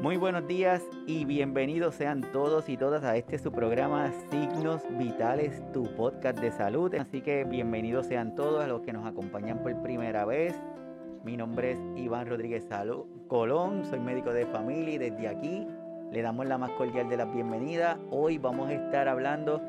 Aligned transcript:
Muy 0.00 0.16
buenos 0.16 0.48
días 0.48 0.82
y 1.06 1.26
bienvenidos 1.26 1.94
sean 1.94 2.22
todos 2.32 2.70
y 2.70 2.78
todas 2.78 3.04
a 3.04 3.18
este 3.18 3.38
su 3.38 3.52
programa 3.52 4.10
Signos 4.30 4.80
Vitales, 4.96 5.62
tu 5.74 5.94
podcast 5.94 6.38
de 6.38 6.50
salud. 6.52 6.94
Así 6.94 7.20
que 7.20 7.44
bienvenidos 7.44 8.06
sean 8.06 8.34
todos 8.34 8.64
a 8.64 8.66
los 8.66 8.80
que 8.80 8.94
nos 8.94 9.06
acompañan 9.06 9.62
por 9.62 9.82
primera 9.82 10.24
vez. 10.24 10.54
Mi 11.22 11.36
nombre 11.36 11.72
es 11.72 11.78
Iván 11.96 12.28
Rodríguez 12.28 12.64
Salud 12.64 13.04
Colón, 13.28 13.84
soy 13.84 14.00
médico 14.00 14.32
de 14.32 14.46
familia 14.46 14.94
y 14.94 14.98
desde 14.98 15.28
aquí 15.28 15.66
le 16.10 16.22
damos 16.22 16.46
la 16.46 16.56
más 16.56 16.70
cordial 16.70 17.10
de 17.10 17.18
las 17.18 17.30
bienvenidas. 17.34 17.98
Hoy 18.10 18.38
vamos 18.38 18.70
a 18.70 18.72
estar 18.72 19.06
hablando 19.06 19.60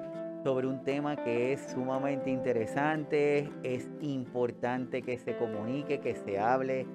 sobre 0.45 0.65
un 0.65 0.83
tema 0.83 1.17
que 1.17 1.53
es 1.53 1.71
sumamente 1.73 2.29
interesante, 2.29 3.51
es 3.63 3.89
importante 3.99 5.01
que 5.01 5.17
se 5.17 5.35
comunique, 5.35 5.99
que 5.99 6.15
se 6.15 6.39
hable, 6.39 6.87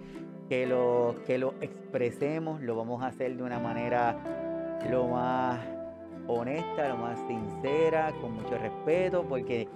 que 0.48 0.66
lo, 0.66 1.16
que 1.26 1.38
lo 1.38 1.54
expresemos, 1.60 2.60
lo 2.62 2.77
vamos 2.77 3.02
a 3.02 3.09
hacer 3.09 3.36
de 3.36 3.42
una 3.42 3.59
manera 3.59 4.16
lo 4.91 5.09
más 5.09 5.60
honesta, 6.28 6.88
lo 6.88 6.96
más 6.96 7.19
sincera, 7.27 8.12
con 8.20 8.34
mucho 8.34 8.56
respeto, 8.59 9.24
porque 9.28 9.69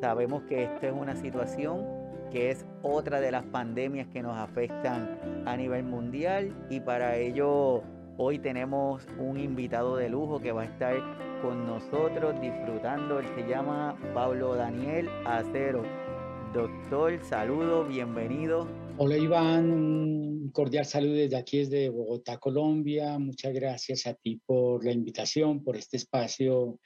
sabemos 0.00 0.42
que 0.44 0.64
esta 0.64 0.88
es 0.88 0.92
una 0.92 1.16
situación 1.16 1.84
que 2.30 2.50
es 2.50 2.66
otra 2.82 3.20
de 3.20 3.30
las 3.30 3.44
pandemias 3.44 4.08
que 4.08 4.22
nos 4.22 4.36
afectan 4.36 5.44
a 5.46 5.56
nivel 5.56 5.84
mundial 5.84 6.52
y 6.68 6.80
para 6.80 7.16
ello 7.16 7.82
hoy 8.18 8.38
tenemos 8.38 9.06
un 9.18 9.38
invitado 9.38 9.96
de 9.96 10.08
lujo 10.08 10.40
que 10.40 10.52
va 10.52 10.62
a 10.62 10.64
estar 10.64 10.96
con 11.42 11.66
nosotros 11.66 12.40
disfrutando. 12.40 13.20
Él 13.20 13.26
se 13.36 13.46
llama 13.46 13.96
Pablo 14.14 14.54
Daniel 14.54 15.08
Acero. 15.24 15.82
Doctor, 16.52 17.18
saludo, 17.22 17.84
bienvenido. 17.84 18.66
Hola 18.98 19.18
Iván, 19.18 19.70
un 19.70 20.50
cordial 20.52 20.86
saludo 20.86 21.16
desde 21.16 21.36
aquí, 21.36 21.58
desde 21.58 21.90
Bogotá, 21.90 22.38
Colombia. 22.38 23.18
Muchas 23.18 23.52
gracias 23.52 24.06
a 24.06 24.14
ti 24.14 24.40
por 24.46 24.82
la 24.86 24.92
invitación, 24.92 25.62
por 25.62 25.76
este 25.76 25.98
espacio 25.98 26.80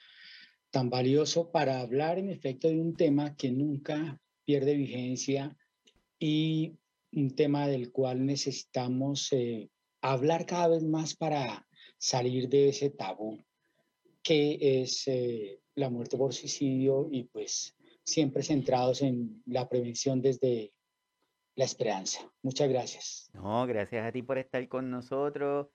tan 0.70 0.90
valioso 0.90 1.52
para 1.52 1.80
hablar 1.80 2.18
en 2.18 2.28
efecto 2.28 2.66
de 2.66 2.80
un 2.80 2.96
tema 2.96 3.36
que 3.36 3.52
nunca 3.52 4.20
pierde 4.44 4.74
vigencia 4.74 5.56
y 6.18 6.76
un 7.12 7.36
tema 7.36 7.68
del 7.68 7.92
cual 7.92 8.26
necesitamos 8.26 9.28
eh, 9.32 9.70
hablar 10.02 10.46
cada 10.46 10.66
vez 10.66 10.82
más 10.82 11.14
para 11.14 11.64
salir 11.96 12.48
de 12.48 12.70
ese 12.70 12.90
tabú 12.90 13.38
que 14.20 14.82
es 14.82 15.06
eh, 15.06 15.60
la 15.76 15.88
muerte 15.90 16.16
por 16.16 16.34
suicidio 16.34 17.08
y 17.08 17.24
pues 17.24 17.76
siempre 18.02 18.42
centrados 18.42 19.00
en 19.02 19.44
la 19.46 19.68
prevención 19.68 20.20
desde 20.20 20.72
la 21.56 21.64
esperanza. 21.64 22.20
Muchas 22.42 22.68
gracias. 22.68 23.30
No, 23.34 23.66
gracias 23.66 24.06
a 24.06 24.12
ti 24.12 24.22
por 24.22 24.38
estar 24.38 24.66
con 24.68 24.90
nosotros. 24.90 25.68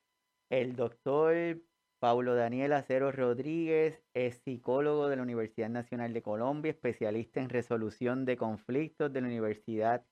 El 0.49 0.75
doctor 0.75 1.61
Paulo 1.99 2.35
Daniel 2.35 2.73
Acero 2.73 3.11
Rodríguez 3.11 4.01
es 4.13 4.37
psicólogo 4.43 5.07
de 5.07 5.15
la 5.15 5.23
Universidad 5.23 5.69
Nacional 5.69 6.13
de 6.13 6.21
Colombia, 6.21 6.71
especialista 6.71 7.39
en 7.39 7.49
resolución 7.49 8.25
de 8.25 8.37
conflictos 8.37 9.11
de 9.11 9.21
la 9.21 9.27
Universidad 9.27 10.05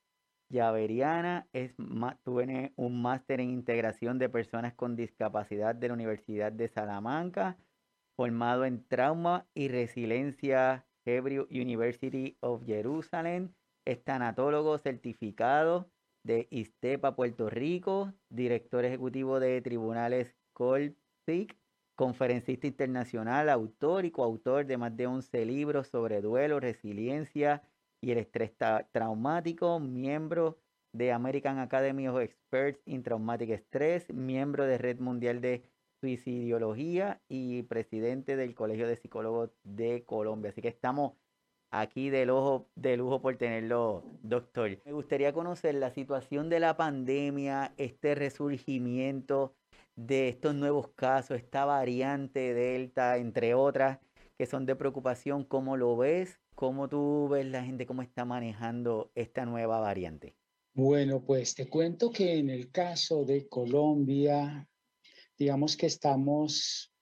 Javeriana. 0.52 1.48
Es, 1.52 1.74
tiene 2.24 2.72
un 2.76 3.00
máster 3.02 3.40
en 3.40 3.50
integración 3.50 4.18
de 4.18 4.28
personas 4.28 4.74
con 4.74 4.96
discapacidad 4.96 5.74
de 5.74 5.88
la 5.88 5.94
Universidad 5.94 6.52
de 6.52 6.68
Salamanca 6.68 7.58
formado 8.16 8.64
en 8.64 8.86
trauma 8.86 9.46
y 9.54 9.68
resiliencia 9.68 10.86
Hebrew 11.04 11.46
University 11.50 12.36
of 12.40 12.64
Jerusalem, 12.64 13.52
es 13.84 14.02
tanatólogo 14.02 14.78
certificado 14.78 15.90
de 16.24 16.48
ISTEPA 16.50 17.14
Puerto 17.14 17.50
Rico, 17.50 18.12
director 18.30 18.84
ejecutivo 18.84 19.40
de 19.40 19.60
Tribunales 19.60 20.34
Colpic, 20.52 21.56
conferencista 21.94 22.66
internacional, 22.66 23.48
autor 23.50 24.04
y 24.04 24.10
coautor 24.10 24.66
de 24.66 24.78
más 24.78 24.96
de 24.96 25.06
11 25.06 25.44
libros 25.44 25.88
sobre 25.88 26.22
duelo, 26.22 26.60
resiliencia 26.60 27.62
y 28.00 28.10
el 28.10 28.18
estrés 28.18 28.52
traumático, 28.92 29.78
miembro 29.80 30.58
de 30.92 31.12
American 31.12 31.58
Academy 31.58 32.08
of 32.08 32.20
Experts 32.20 32.80
in 32.86 33.02
Traumatic 33.02 33.50
Stress, 33.50 34.12
miembro 34.12 34.64
de 34.64 34.78
Red 34.78 35.00
Mundial 35.00 35.40
de 35.40 35.64
suicidología 36.00 37.22
y 37.28 37.62
presidente 37.64 38.36
del 38.36 38.54
Colegio 38.54 38.86
de 38.86 38.96
Psicólogos 38.96 39.50
de 39.62 40.04
Colombia. 40.04 40.50
Así 40.50 40.62
que 40.62 40.68
estamos 40.68 41.14
aquí 41.80 42.08
de 42.10 42.24
lujo, 42.24 42.68
de 42.76 42.96
lujo 42.96 43.20
por 43.20 43.36
tenerlo, 43.36 44.04
doctor. 44.22 44.78
Me 44.84 44.92
gustaría 44.92 45.32
conocer 45.32 45.74
la 45.74 45.90
situación 45.90 46.48
de 46.48 46.60
la 46.60 46.76
pandemia, 46.76 47.74
este 47.76 48.14
resurgimiento 48.14 49.54
de 49.96 50.28
estos 50.28 50.54
nuevos 50.54 50.88
casos, 50.94 51.36
esta 51.36 51.64
variante 51.64 52.54
Delta, 52.54 53.16
entre 53.16 53.54
otras, 53.54 53.98
que 54.38 54.46
son 54.46 54.66
de 54.66 54.76
preocupación. 54.76 55.44
¿Cómo 55.44 55.76
lo 55.76 55.96
ves? 55.96 56.38
¿Cómo 56.54 56.88
tú 56.88 57.28
ves 57.28 57.46
la 57.46 57.64
gente, 57.64 57.86
cómo 57.86 58.02
está 58.02 58.24
manejando 58.24 59.10
esta 59.14 59.44
nueva 59.44 59.80
variante? 59.80 60.34
Bueno, 60.74 61.24
pues 61.24 61.54
te 61.54 61.68
cuento 61.68 62.10
que 62.10 62.38
en 62.38 62.50
el 62.50 62.70
caso 62.70 63.24
de 63.24 63.48
Colombia, 63.48 64.68
digamos 65.36 65.76
que 65.76 65.86
estamos, 65.86 66.92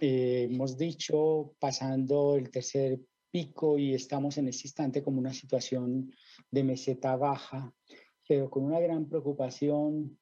eh, 0.00 0.48
hemos 0.50 0.76
dicho, 0.76 1.54
pasando 1.58 2.36
el 2.36 2.50
tercer 2.50 3.00
pico 3.32 3.78
y 3.78 3.94
estamos 3.94 4.38
en 4.38 4.46
este 4.46 4.68
instante 4.68 5.02
como 5.02 5.18
una 5.18 5.32
situación 5.32 6.12
de 6.50 6.62
meseta 6.62 7.16
baja, 7.16 7.74
pero 8.28 8.48
con 8.50 8.64
una 8.64 8.78
gran 8.78 9.08
preocupación 9.08 10.18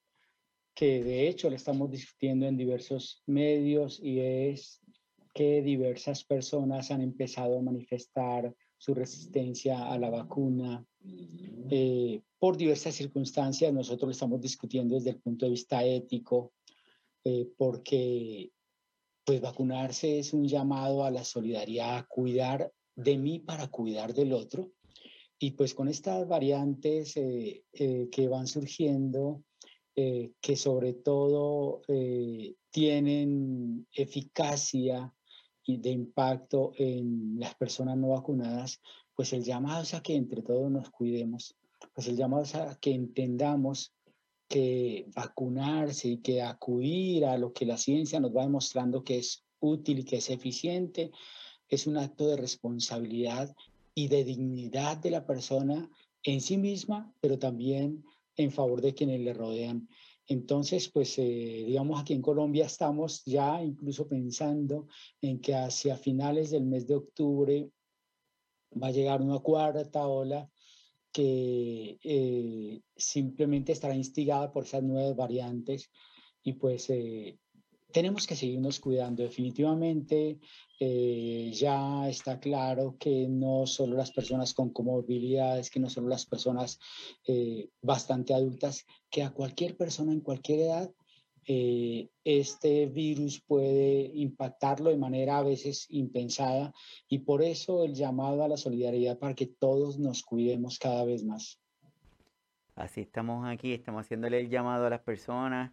que 0.75 1.03
de 1.03 1.29
hecho 1.29 1.51
la 1.51 1.57
estamos 1.57 1.91
discutiendo 1.91 2.47
en 2.47 2.57
diversos 2.57 3.23
medios 3.27 4.01
y 4.03 4.21
es 4.21 4.81
que 5.35 5.61
diversas 5.61 6.25
personas 6.25 6.91
han 6.91 7.03
empezado 7.03 7.59
a 7.59 7.63
manifestar 7.63 8.55
su 8.79 8.95
resistencia 8.95 9.91
a 9.91 9.99
la 9.99 10.09
vacuna 10.09 10.87
eh, 11.71 12.23
por 12.39 12.57
diversas 12.57 12.95
circunstancias. 12.95 13.73
Nosotros 13.73 14.09
lo 14.09 14.13
estamos 14.13 14.41
discutiendo 14.41 14.95
desde 14.95 15.11
el 15.11 15.21
punto 15.21 15.45
de 15.45 15.51
vista 15.51 15.85
ético, 15.85 16.53
eh, 17.25 17.49
porque 17.59 18.51
pues 19.25 19.41
vacunarse 19.41 20.19
es 20.21 20.33
un 20.33 20.47
llamado 20.49 21.05
a 21.05 21.11
la 21.11 21.25
solidaridad, 21.25 21.99
a 21.99 22.07
cuidar 22.07 22.73
de 23.03 23.19
mí 23.19 23.39
para 23.39 23.69
cuidar 23.69 24.15
del 24.15 24.33
otro. 24.33 24.73
Y 25.39 25.53
pues 25.53 25.75
con 25.75 25.89
estas 25.89 26.29
variantes 26.29 27.17
eh, 27.17 27.65
eh, 27.73 28.09
que 28.11 28.29
van 28.29 28.47
surgiendo, 28.47 29.43
que 29.93 30.57
sobre 30.57 30.95
todo 30.95 31.83
tienen 32.71 33.87
eficacia 33.93 35.13
y 35.67 35.77
de 35.77 35.91
impacto 35.91 36.73
en 36.79 37.39
las 37.39 37.55
personas 37.55 37.99
no 37.99 38.09
vacunadas, 38.09 38.81
pues 39.15 39.33
el 39.35 39.45
llamado 39.45 39.83
es 39.83 39.93
a 39.93 40.03
que 40.03 40.15
entre 40.15 40.41
todos 40.43 40.71
nos 40.71 40.89
cuidemos, 40.89 41.55
pues 41.95 42.09
el 42.09 42.17
llamado 42.17 42.45
es 42.45 42.55
a 42.55 42.79
que 42.81 42.93
entendamos 42.93 43.93
que 44.49 45.07
vacunarse 45.15 46.09
y 46.09 46.17
que 46.19 46.43
acudir 46.43 47.25
a 47.25 47.39
lo 47.39 47.53
que 47.53 47.67
la 47.67 47.77
ciencia 47.77 48.19
nos 48.19 48.35
va 48.35 48.43
demostrando 48.43 49.05
que 49.05 49.19
es 49.19 49.45
útil 49.61 50.01
y 50.01 50.05
que 50.05 50.17
es 50.17 50.31
eficiente, 50.31 51.13
es 51.71 51.87
un 51.87 51.97
acto 51.97 52.27
de 52.27 52.37
responsabilidad 52.37 53.55
y 53.95 54.09
de 54.09 54.25
dignidad 54.25 54.99
de 54.99 55.11
la 55.11 55.27
persona 55.27 55.89
en 56.23 56.41
sí 56.41 56.59
misma, 56.59 57.13
pero 57.21 57.39
también 57.39 58.05
en 58.37 58.51
favor 58.51 58.81
de 58.81 58.95
quienes 58.95 59.21
le 59.21 59.33
rodean. 59.33 59.89
Entonces, 60.27 60.89
pues, 60.89 61.19
eh, 61.19 61.65
digamos, 61.67 62.01
aquí 62.01 62.13
en 62.13 62.23
Colombia 62.23 62.67
estamos 62.67 63.25
ya 63.25 63.63
incluso 63.63 64.07
pensando 64.07 64.87
en 65.21 65.41
que 65.41 65.55
hacia 65.55 65.97
finales 65.97 66.51
del 66.51 66.65
mes 66.65 66.87
de 66.87 66.95
octubre 66.95 67.71
va 68.81 68.89
a 68.89 68.93
llegar 68.93 69.23
una 69.23 69.41
cuarta 69.41 70.07
ola 70.07 70.49
que 71.13 71.99
eh, 72.05 72.81
simplemente 72.95 73.73
estará 73.73 73.97
instigada 73.97 74.53
por 74.53 74.65
esas 74.65 74.85
nuevas 74.85 75.17
variantes 75.17 75.91
y 76.45 76.53
pues 76.53 76.89
eh, 76.91 77.37
tenemos 77.93 78.27
que 78.27 78.37
seguirnos 78.37 78.81
cuidando. 78.81 79.23
Definitivamente 79.23 80.39
eh, 80.79 81.51
ya 81.53 82.09
está 82.09 82.41
claro 82.41 82.97
que 82.99 83.29
no 83.29 83.67
solo 83.67 83.97
las 83.97 84.13
personas 84.13 84.55
con 84.55 84.71
comorbilidades, 84.71 85.71
que 85.71 85.81
no 85.81 85.91
solo 85.91 86.09
las 86.09 86.27
personas 86.27 86.79
bastante 87.83 88.35
adultas, 88.35 88.87
que 89.11 89.23
a 89.23 89.31
cualquier 89.31 89.77
persona 89.77 90.13
en 90.13 90.21
cualquier 90.21 90.61
edad 90.61 90.91
eh, 91.47 92.11
este 92.23 92.87
virus 92.87 93.41
puede 93.41 94.11
impactarlo 94.15 94.91
de 94.91 94.97
manera 94.97 95.39
a 95.39 95.43
veces 95.43 95.87
impensada 95.89 96.73
y 97.09 97.21
por 97.21 97.43
eso 97.43 97.85
el 97.85 97.95
llamado 97.95 98.45
a 98.45 98.49
la 98.49 98.57
solidaridad 98.57 99.19
para 99.19 99.35
que 99.35 99.47
todos 99.47 99.99
nos 99.99 100.23
cuidemos 100.23 100.79
cada 100.79 101.05
vez 101.05 101.25
más. 101.25 101.59
Así 102.75 103.01
estamos 103.01 103.47
aquí, 103.49 103.73
estamos 103.73 104.03
haciéndole 104.03 104.39
el 104.39 104.49
llamado 104.49 104.87
a 104.87 104.91
las 104.91 105.01
personas 105.01 105.73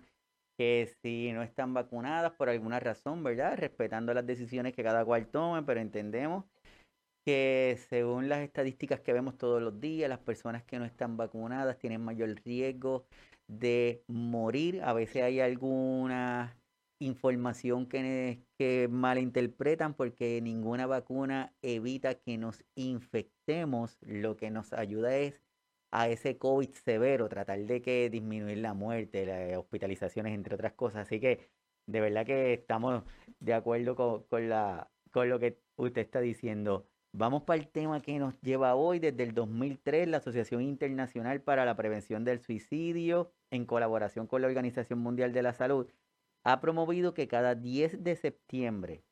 que 0.57 0.89
si 1.01 1.31
no 1.33 1.43
están 1.43 1.73
vacunadas 1.73 2.31
por 2.33 2.49
alguna 2.49 2.79
razón, 2.79 3.23
¿verdad? 3.23 3.57
Respetando 3.57 4.13
las 4.13 4.25
decisiones 4.25 4.73
que 4.73 4.83
cada 4.83 5.05
cual 5.05 5.27
tome, 5.27 5.63
pero 5.63 5.79
entendemos 5.79 6.45
que 7.25 7.77
según 7.89 8.29
las 8.29 8.39
estadísticas 8.39 9.01
que 9.01 9.13
vemos 9.13 9.37
todos 9.37 9.61
los 9.61 9.79
días, 9.79 10.09
las 10.09 10.19
personas 10.19 10.63
que 10.63 10.79
no 10.79 10.85
están 10.85 11.17
vacunadas 11.17 11.77
tienen 11.77 12.01
mayor 12.01 12.35
riesgo 12.45 13.05
de 13.47 14.01
morir. 14.07 14.81
A 14.83 14.93
veces 14.93 15.23
hay 15.23 15.39
algunas 15.41 16.55
información 16.99 17.85
que, 17.85 18.41
que 18.57 18.87
malinterpretan 18.89 19.93
porque 19.93 20.41
ninguna 20.41 20.87
vacuna 20.87 21.53
evita 21.61 22.15
que 22.15 22.37
nos 22.37 22.63
infectemos. 22.75 23.97
Lo 24.01 24.37
que 24.37 24.49
nos 24.49 24.73
ayuda 24.73 25.15
es 25.17 25.43
a 25.91 26.09
ese 26.09 26.37
COVID 26.37 26.69
severo, 26.71 27.29
tratar 27.29 27.59
de 27.59 27.81
que 27.81 28.09
disminuir 28.09 28.59
la 28.59 28.73
muerte, 28.73 29.25
las 29.25 29.57
hospitalizaciones, 29.57 30.33
entre 30.33 30.55
otras 30.55 30.73
cosas. 30.73 31.07
Así 31.07 31.19
que 31.19 31.49
de 31.85 32.01
verdad 32.01 32.25
que 32.25 32.53
estamos 32.53 33.03
de 33.39 33.53
acuerdo 33.53 33.95
con, 33.95 34.49
la, 34.49 34.89
con 35.11 35.29
lo 35.29 35.39
que 35.39 35.59
usted 35.77 36.01
está 36.01 36.19
diciendo. 36.19 36.85
Vamos 37.13 37.43
para 37.43 37.59
el 37.59 37.67
tema 37.67 38.01
que 38.01 38.19
nos 38.19 38.39
lleva 38.41 38.75
hoy. 38.75 38.99
Desde 38.99 39.23
el 39.23 39.33
2003, 39.33 40.07
la 40.07 40.17
Asociación 40.17 40.61
Internacional 40.61 41.41
para 41.41 41.65
la 41.65 41.75
Prevención 41.75 42.23
del 42.25 42.39
Suicidio, 42.39 43.31
en 43.49 43.65
colaboración 43.65 44.27
con 44.27 44.41
la 44.41 44.47
Organización 44.47 44.99
Mundial 44.99 45.33
de 45.33 45.41
la 45.41 45.53
Salud, 45.53 45.87
ha 46.43 46.61
promovido 46.61 47.13
que 47.13 47.27
cada 47.27 47.55
10 47.55 48.03
de 48.03 48.15
septiembre, 48.15 49.03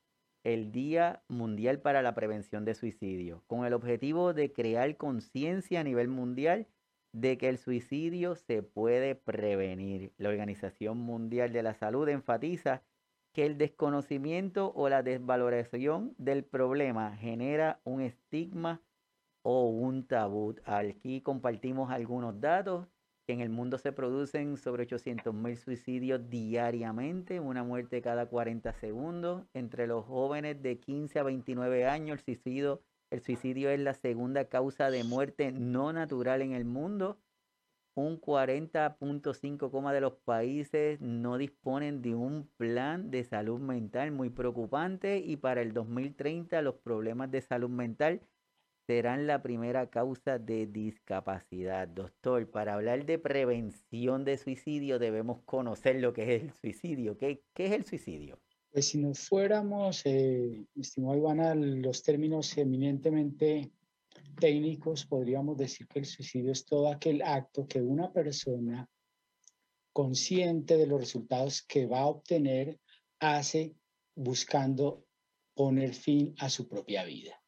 el 0.46 0.72
Día 0.72 1.24
Mundial 1.28 1.82
para 1.82 2.04
la 2.04 2.14
Prevención 2.14 2.66
de 2.66 2.76
Suicidio, 2.76 3.44
con 3.48 3.66
el 3.66 3.74
objetivo 3.74 4.32
de 4.34 4.54
crear 4.54 4.96
conciencia 4.96 5.80
a 5.80 5.84
nivel 5.84 6.08
mundial 6.08 6.68
de 7.14 7.40
que 7.40 7.50
el 7.50 7.58
suicidio 7.58 8.36
se 8.36 8.62
puede 8.62 9.16
prevenir. 9.16 10.14
La 10.18 10.30
Organización 10.30 11.00
Mundial 11.00 11.52
de 11.52 11.64
la 11.64 11.74
Salud 11.74 12.08
enfatiza 12.10 12.84
que 13.34 13.48
el 13.48 13.58
desconocimiento 13.58 14.72
o 14.76 14.88
la 14.88 15.02
desvaloración 15.02 16.14
del 16.20 16.44
problema 16.44 17.18
genera 17.18 17.82
un 17.84 18.02
estigma 18.02 18.84
o 19.42 19.70
un 19.70 20.06
tabú. 20.06 20.56
Aquí 20.64 21.22
compartimos 21.22 21.90
algunos 21.90 22.40
datos. 22.40 22.88
En 23.28 23.42
el 23.42 23.50
mundo 23.50 23.78
se 23.78 23.92
producen 23.92 24.58
sobre 24.58 24.84
800 24.84 25.34
mil 25.34 25.58
suicidios 25.58 26.30
diariamente, 26.30 27.40
una 27.40 27.64
muerte 27.64 28.02
cada 28.02 28.28
40 28.28 28.74
segundos. 28.74 29.44
Entre 29.54 29.88
los 29.88 30.06
jóvenes 30.06 30.62
de 30.62 30.80
15 30.80 31.20
a 31.20 31.24
29 31.24 31.88
años, 31.88 32.20
el 32.20 32.24
suicidio 32.24 32.82
el 33.12 33.22
suicidio 33.22 33.70
es 33.70 33.80
la 33.80 33.94
segunda 33.94 34.46
causa 34.46 34.90
de 34.90 35.04
muerte 35.04 35.52
no 35.52 35.94
natural 35.94 36.42
en 36.42 36.54
el 36.54 36.66
mundo. 36.66 37.18
Un 37.94 38.20
40.5 38.20 39.92
de 39.94 40.02
los 40.02 40.14
países 40.14 41.00
no 41.00 41.38
disponen 41.38 42.02
de 42.02 42.14
un 42.14 42.50
plan 42.58 43.12
de 43.12 43.24
salud 43.24 43.60
mental 43.62 44.12
muy 44.12 44.30
preocupante 44.30 45.20
y 45.20 45.38
para 45.38 45.62
el 45.62 45.72
2030 45.72 46.62
los 46.62 46.76
problemas 46.76 47.32
de 47.32 47.42
salud 47.42 47.70
mental 47.70 48.22
serán 48.88 49.28
la 49.28 49.42
primera 49.42 49.90
causa 49.90 50.38
de 50.38 50.68
discapacidad. 50.68 51.88
Doctor, 51.88 52.50
para 52.50 52.76
hablar 52.76 53.06
de 53.06 53.20
prevención 53.20 54.26
de 54.26 54.38
suicidio 54.38 55.00
debemos 55.00 55.42
conocer 55.44 55.98
lo 55.98 56.14
que 56.14 56.36
es 56.36 56.44
el 56.44 56.54
suicidio. 56.54 57.18
¿Qué, 57.18 57.44
es 57.56 57.72
el 57.72 57.86
suicidio? 57.86 58.40
Pues 58.72 58.88
si 58.90 58.98
nos 58.98 59.20
fuéramos, 59.20 60.06
eh, 60.06 60.66
estimado 60.76 61.18
Ivana, 61.18 61.56
los 61.56 62.04
términos 62.04 62.58
eminentemente 62.58 63.72
técnicos, 64.40 65.06
podríamos 65.06 65.58
decir 65.58 65.88
que 65.88 66.00
el 66.00 66.06
suicidio 66.06 66.52
es 66.52 66.66
todo 66.66 66.90
aquel 66.90 67.22
acto 67.22 67.68
que 67.68 67.82
una 67.82 68.12
persona 68.12 68.88
consciente 69.94 70.76
de 70.76 70.88
los 70.88 71.00
resultados 71.00 71.62
que 71.64 71.86
va 71.86 72.00
a 72.00 72.08
obtener 72.08 72.80
hace 73.20 73.76
buscando 74.14 75.06
poner 75.54 75.94
fin 75.94 76.36
a 76.40 76.50
su 76.50 76.68
propia 76.68 77.06
vida. 77.06 77.42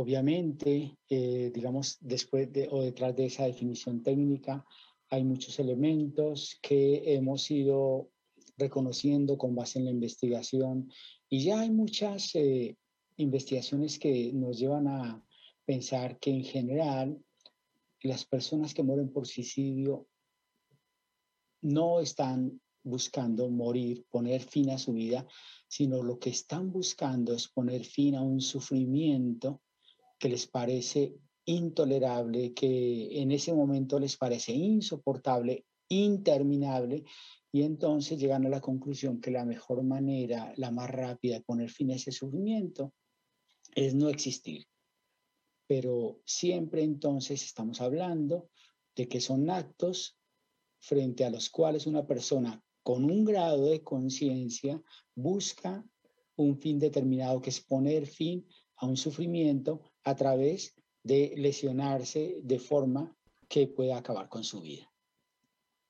Obviamente, 0.00 0.96
eh, 1.10 1.50
digamos, 1.52 1.98
después 1.98 2.52
de, 2.52 2.68
o 2.70 2.82
detrás 2.82 3.16
de 3.16 3.26
esa 3.26 3.46
definición 3.46 4.00
técnica 4.00 4.64
hay 5.10 5.24
muchos 5.24 5.58
elementos 5.58 6.56
que 6.62 7.14
hemos 7.14 7.50
ido 7.50 8.08
reconociendo 8.56 9.36
con 9.36 9.56
base 9.56 9.80
en 9.80 9.86
la 9.86 9.90
investigación. 9.90 10.88
Y 11.28 11.42
ya 11.42 11.58
hay 11.58 11.70
muchas 11.70 12.32
eh, 12.36 12.76
investigaciones 13.16 13.98
que 13.98 14.32
nos 14.32 14.56
llevan 14.60 14.86
a 14.86 15.20
pensar 15.64 16.20
que 16.20 16.30
en 16.30 16.44
general 16.44 17.18
las 18.00 18.24
personas 18.24 18.74
que 18.74 18.84
mueren 18.84 19.12
por 19.12 19.26
suicidio 19.26 20.06
no 21.60 21.98
están 21.98 22.60
buscando 22.84 23.50
morir, 23.50 24.06
poner 24.08 24.42
fin 24.42 24.70
a 24.70 24.78
su 24.78 24.92
vida, 24.92 25.26
sino 25.66 26.04
lo 26.04 26.20
que 26.20 26.30
están 26.30 26.70
buscando 26.70 27.34
es 27.34 27.48
poner 27.48 27.84
fin 27.84 28.14
a 28.14 28.22
un 28.22 28.40
sufrimiento 28.40 29.60
que 30.18 30.28
les 30.28 30.46
parece 30.46 31.14
intolerable, 31.44 32.52
que 32.52 33.20
en 33.20 33.32
ese 33.32 33.52
momento 33.54 33.98
les 33.98 34.16
parece 34.16 34.52
insoportable, 34.52 35.64
interminable 35.88 37.04
y 37.50 37.62
entonces 37.62 38.18
llegan 38.18 38.44
a 38.44 38.50
la 38.50 38.60
conclusión 38.60 39.20
que 39.20 39.30
la 39.30 39.44
mejor 39.44 39.82
manera, 39.82 40.52
la 40.56 40.70
más 40.70 40.90
rápida 40.90 41.36
de 41.36 41.44
poner 41.44 41.70
fin 41.70 41.90
a 41.90 41.94
ese 41.94 42.12
sufrimiento 42.12 42.92
es 43.74 43.94
no 43.94 44.08
existir. 44.08 44.66
Pero 45.66 46.20
siempre 46.24 46.82
entonces 46.82 47.42
estamos 47.42 47.80
hablando 47.80 48.50
de 48.94 49.08
que 49.08 49.20
son 49.20 49.48
actos 49.48 50.18
frente 50.80 51.24
a 51.24 51.30
los 51.30 51.48
cuales 51.48 51.86
una 51.86 52.06
persona 52.06 52.62
con 52.82 53.04
un 53.04 53.24
grado 53.24 53.66
de 53.66 53.82
conciencia 53.82 54.82
busca 55.14 55.84
un 56.36 56.58
fin 56.58 56.78
determinado, 56.78 57.40
que 57.40 57.50
es 57.50 57.60
poner 57.60 58.06
fin 58.06 58.46
a 58.76 58.86
un 58.86 58.96
sufrimiento 58.96 59.87
a 60.08 60.16
través 60.16 60.74
de 61.02 61.34
lesionarse 61.36 62.40
de 62.42 62.58
forma 62.58 63.16
que 63.48 63.66
pueda 63.66 63.98
acabar 63.98 64.28
con 64.28 64.44
su 64.44 64.62
vida. 64.62 64.90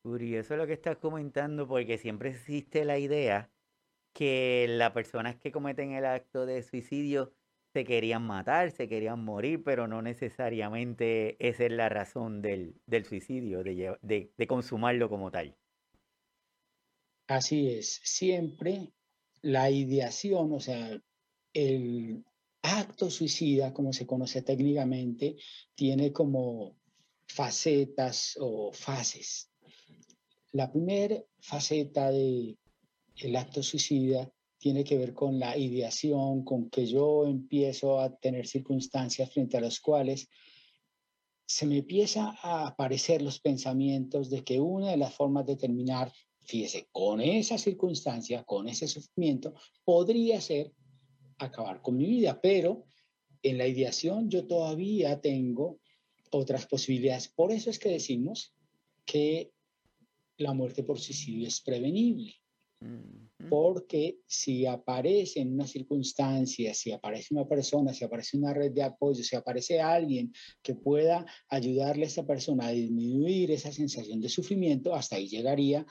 Curioso 0.03 0.57
lo 0.57 0.67
que 0.67 0.75
estás 0.75 0.97
comentando 0.97 1.67
porque 1.67 1.99
siempre 1.99 2.31
existe 2.31 2.85
la 2.85 2.99
idea 2.99 3.51
que 4.13 4.67
las 4.69 4.93
personas 4.93 5.37
que 5.37 5.53
cometen 5.53 5.93
el 5.93 6.05
acto 6.07 6.47
de 6.47 6.63
suicidio 6.63 7.33
se 7.73 7.85
querían 7.85 8.23
matar, 8.27 8.71
se 8.71 8.89
querían 8.89 9.25
morir, 9.25 9.63
pero 9.63 9.87
no 9.87 10.03
necesariamente 10.03 11.37
esa 11.47 11.67
es 11.67 11.73
la 11.73 11.89
razón 11.89 12.41
del, 12.41 12.75
suicidio, 13.05 13.63
de, 13.63 14.33
de 14.37 14.47
consumarlo 14.47 15.09
como 15.09 15.31
tal. 15.31 15.57
Así 17.29 17.71
es, 17.71 18.01
siempre 18.03 18.93
la 19.43 19.71
ideación, 19.71 20.53
o 20.53 20.61
sea, 20.61 20.99
el 21.53 22.25
acto 22.63 23.11
suicida, 23.11 23.73
como 23.73 23.93
se 23.93 24.07
conoce 24.07 24.43
técnicamente, 24.43 25.37
tiene 25.75 26.13
como 26.13 26.77
facetas 27.27 28.37
o 28.41 28.73
fases. 28.73 29.51
La 30.53 30.71
primera 30.71 31.23
faceta 31.41 32.11
del 32.11 32.59
el 33.17 33.37
acto 33.37 33.63
suicida 33.63 34.31
tiene 34.59 34.85
que 34.85 34.99
ver 34.99 35.15
con 35.15 35.39
la 35.39 35.57
ideación, 35.57 36.45
con 36.45 36.69
que 36.69 36.87
yo 36.87 37.27
empiezo 37.27 38.01
a 38.01 38.15
tener 38.17 38.47
circunstancias 38.47 39.33
frente 39.33 39.57
a 39.57 39.61
las 39.61 39.81
cuales 39.81 40.29
se 41.47 41.67
me 41.67 41.79
empieza 41.79 42.37
a 42.43 42.67
aparecer 42.67 43.23
los 43.23 43.41
pensamientos 43.41 44.29
de 44.31 44.45
que 44.45 44.61
una 44.61 44.91
de 44.91 44.97
las 44.97 45.15
formas 45.15 45.47
de 45.47 45.57
terminar, 45.57 46.13
fíjese, 46.41 46.89
con 46.93 47.21
esa 47.21 47.57
circunstancia, 47.57 48.45
con 48.45 48.69
ese 48.69 48.87
sufrimiento, 48.87 49.55
podría 49.85 50.41
ser 50.41 50.73
acabar 51.39 51.83
con 51.83 51.97
mi 51.97 52.07
vida, 52.07 52.41
pero 52.41 52.85
en 53.43 53.59
la 53.59 53.67
ideación 53.67 54.29
yo 54.29 54.47
todavía 54.47 55.21
tengo 55.21 55.81
otras 56.31 56.67
posibilidades. 56.67 57.29
Por 57.29 57.53
eso 57.53 57.71
es 57.71 57.79
que 57.79 57.91
decimos 57.91 58.55
que 59.05 59.53
la 60.37 60.53
muerte 60.53 60.83
por 60.83 60.99
suicidio 60.99 61.49
es 61.49 61.61
prevenible. 61.61 62.35
Porque 63.51 64.21
si 64.27 64.65
aparece 64.67 65.41
en 65.41 65.55
una 65.55 65.67
circunstancia, 65.67 66.75
si 66.75 66.93
aparece 66.93 67.35
una 67.35 67.47
persona, 67.47 67.93
si 67.93 68.05
aparece 68.05 68.37
una 68.37 68.55
red 68.55 68.73
de 68.73 68.83
apoyo, 68.83 69.25
si 69.25 69.35
aparece 69.35 69.81
alguien 69.81 70.33
que 70.63 70.75
pueda 70.75 71.27
ayudarle 71.49 72.05
a 72.05 72.09
esa 72.09 72.25
persona 72.27 72.69
a 72.69 72.71
disminuir 72.73 73.51
esa 73.51 73.73
sensación 73.73 74.21
de 74.21 74.29
sufrimiento, 74.29 74.95
hasta 74.95 75.17
ahí 75.17 75.29
llegaría 75.29 75.87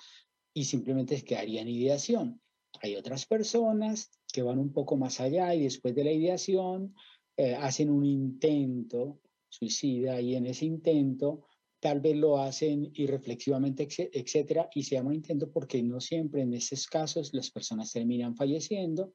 y 0.54 0.64
simplemente 0.64 1.22
quedaría 1.24 1.62
en 1.62 1.68
ideación. 1.68 2.42
Hay 2.82 2.96
otras 2.96 3.26
personas 3.26 4.10
que 4.32 4.42
van 4.42 4.60
un 4.60 4.72
poco 4.72 4.98
más 4.98 5.20
allá 5.20 5.54
y 5.54 5.64
después 5.64 5.96
de 5.96 6.04
la 6.04 6.12
ideación 6.12 6.94
eh, 7.36 7.56
hacen 7.56 7.90
un 7.90 8.06
intento 8.06 9.22
suicida 9.50 10.20
y 10.22 10.36
en 10.36 10.46
ese 10.46 10.66
intento 10.66 11.46
tal 11.80 12.02
vez 12.02 12.16
lo 12.16 12.40
hacen 12.40 12.90
irreflexivamente, 12.96 13.88
etcétera, 14.12 14.70
y 14.74 14.84
se 14.84 14.96
llama 14.96 15.14
intento 15.14 15.52
porque 15.52 15.82
no 15.84 16.00
siempre 16.02 16.42
en 16.42 16.54
esos 16.54 16.88
casos 16.88 17.34
las 17.34 17.52
personas 17.52 17.92
terminan 17.92 18.36
falleciendo 18.36 19.14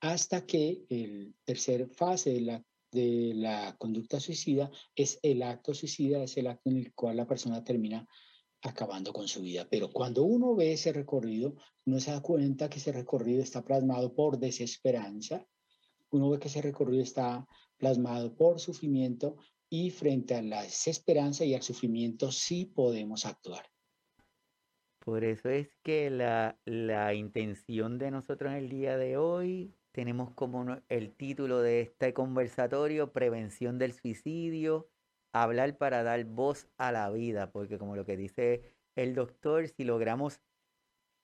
hasta 0.00 0.46
que 0.46 0.84
el 0.88 1.34
tercer 1.44 1.88
fase 1.88 2.32
de 2.34 2.40
la, 2.40 2.64
de 2.92 3.32
la 3.34 3.76
conducta 3.76 4.20
suicida 4.20 4.70
es 4.94 5.18
el 5.22 5.42
acto 5.42 5.74
suicida, 5.74 6.22
es 6.22 6.36
el 6.36 6.46
acto 6.46 6.70
en 6.70 6.78
el 6.78 6.94
cual 6.94 7.16
la 7.16 7.26
persona 7.26 7.62
termina 7.62 8.06
acabando 8.62 9.12
con 9.12 9.28
su 9.28 9.42
vida. 9.42 9.66
Pero 9.70 9.90
cuando 9.90 10.22
uno 10.24 10.54
ve 10.54 10.72
ese 10.72 10.92
recorrido, 10.92 11.56
uno 11.86 12.00
se 12.00 12.10
da 12.10 12.20
cuenta 12.20 12.68
que 12.68 12.78
ese 12.78 12.92
recorrido 12.92 13.42
está 13.42 13.64
plasmado 13.64 14.14
por 14.14 14.38
desesperanza, 14.38 15.46
uno 16.10 16.30
ve 16.30 16.38
que 16.38 16.48
ese 16.48 16.62
recorrido 16.62 17.02
está 17.02 17.46
plasmado 17.78 18.36
por 18.36 18.60
sufrimiento 18.60 19.36
y 19.68 19.90
frente 19.90 20.34
a 20.34 20.42
la 20.42 20.62
desesperanza 20.62 21.44
y 21.44 21.54
al 21.54 21.62
sufrimiento 21.62 22.32
sí 22.32 22.66
podemos 22.66 23.24
actuar. 23.24 23.64
Por 24.98 25.24
eso 25.24 25.48
es 25.48 25.68
que 25.82 26.10
la, 26.10 26.58
la 26.66 27.14
intención 27.14 27.98
de 27.98 28.10
nosotros 28.10 28.52
en 28.52 28.58
el 28.58 28.68
día 28.68 28.98
de 28.98 29.16
hoy, 29.16 29.74
tenemos 29.92 30.32
como 30.34 30.78
el 30.88 31.16
título 31.16 31.60
de 31.62 31.80
este 31.80 32.12
conversatorio, 32.12 33.12
Prevención 33.12 33.78
del 33.78 33.92
Suicidio, 33.92 34.88
hablar 35.32 35.76
para 35.76 36.02
dar 36.02 36.24
voz 36.24 36.66
a 36.76 36.92
la 36.92 37.10
vida, 37.10 37.50
porque 37.50 37.78
como 37.78 37.96
lo 37.96 38.04
que 38.04 38.16
dice 38.16 38.62
el 38.96 39.14
doctor, 39.14 39.68
si 39.68 39.84
logramos 39.84 40.40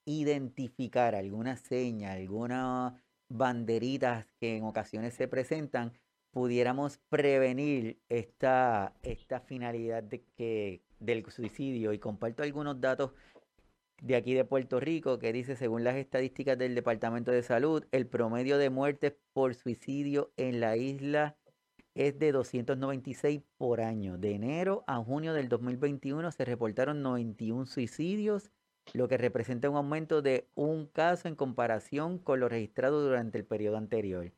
identificar 0.05 1.15
alguna 1.15 1.57
seña, 1.57 2.13
algunas 2.13 2.95
banderitas 3.29 4.27
que 4.39 4.57
en 4.57 4.65
ocasiones 4.65 5.15
se 5.15 5.27
presentan, 5.27 5.93
pudiéramos 6.31 6.99
prevenir 7.09 7.99
esta, 8.09 8.95
esta 9.03 9.41
finalidad 9.41 10.03
de 10.03 10.23
que, 10.37 10.83
del 11.01 11.25
suicidio. 11.31 11.93
Y 11.93 11.99
comparto 11.99 12.43
algunos 12.43 12.81
datos 12.81 13.13
de 14.03 14.17
aquí 14.17 14.35
de 14.35 14.45
Puerto 14.45 14.79
Rico 14.79 15.19
que 15.19 15.33
dice, 15.33 15.57
según 15.57 15.83
las 15.83 15.97
estadísticas 15.97 16.57
del 16.59 16.75
Departamento 16.75 17.33
de 17.33 17.43
Salud, 17.43 17.85
el 17.91 18.07
promedio 18.07 18.59
de 18.59 18.71
muertes 18.71 19.15
por 19.33 19.55
suicidio 19.55 20.33
en 20.37 20.61
la 20.61 20.77
isla 20.77 21.37
es 21.97 22.19
de 22.19 22.31
296 22.31 23.43
por 23.57 23.81
año. 23.81 24.19
De 24.19 24.35
enero 24.35 24.85
a 24.87 24.99
junio 24.99 25.33
del 25.33 25.49
2021 25.49 26.31
se 26.31 26.45
reportaron 26.45 27.03
91 27.03 27.65
suicidios, 27.65 28.51
lo 28.93 29.09
que 29.09 29.17
representa 29.17 29.71
un 29.71 29.77
aumento 29.77 30.21
de 30.21 30.49
un 30.55 30.87
caso 30.87 31.27
en 31.27 31.35
comparación 31.35 32.19
con 32.19 32.39
lo 32.39 32.51
registrado 32.51 33.03
durante 33.03 33.39
el 33.39 33.47
periodo 33.47 33.79
anterior. 33.79 34.31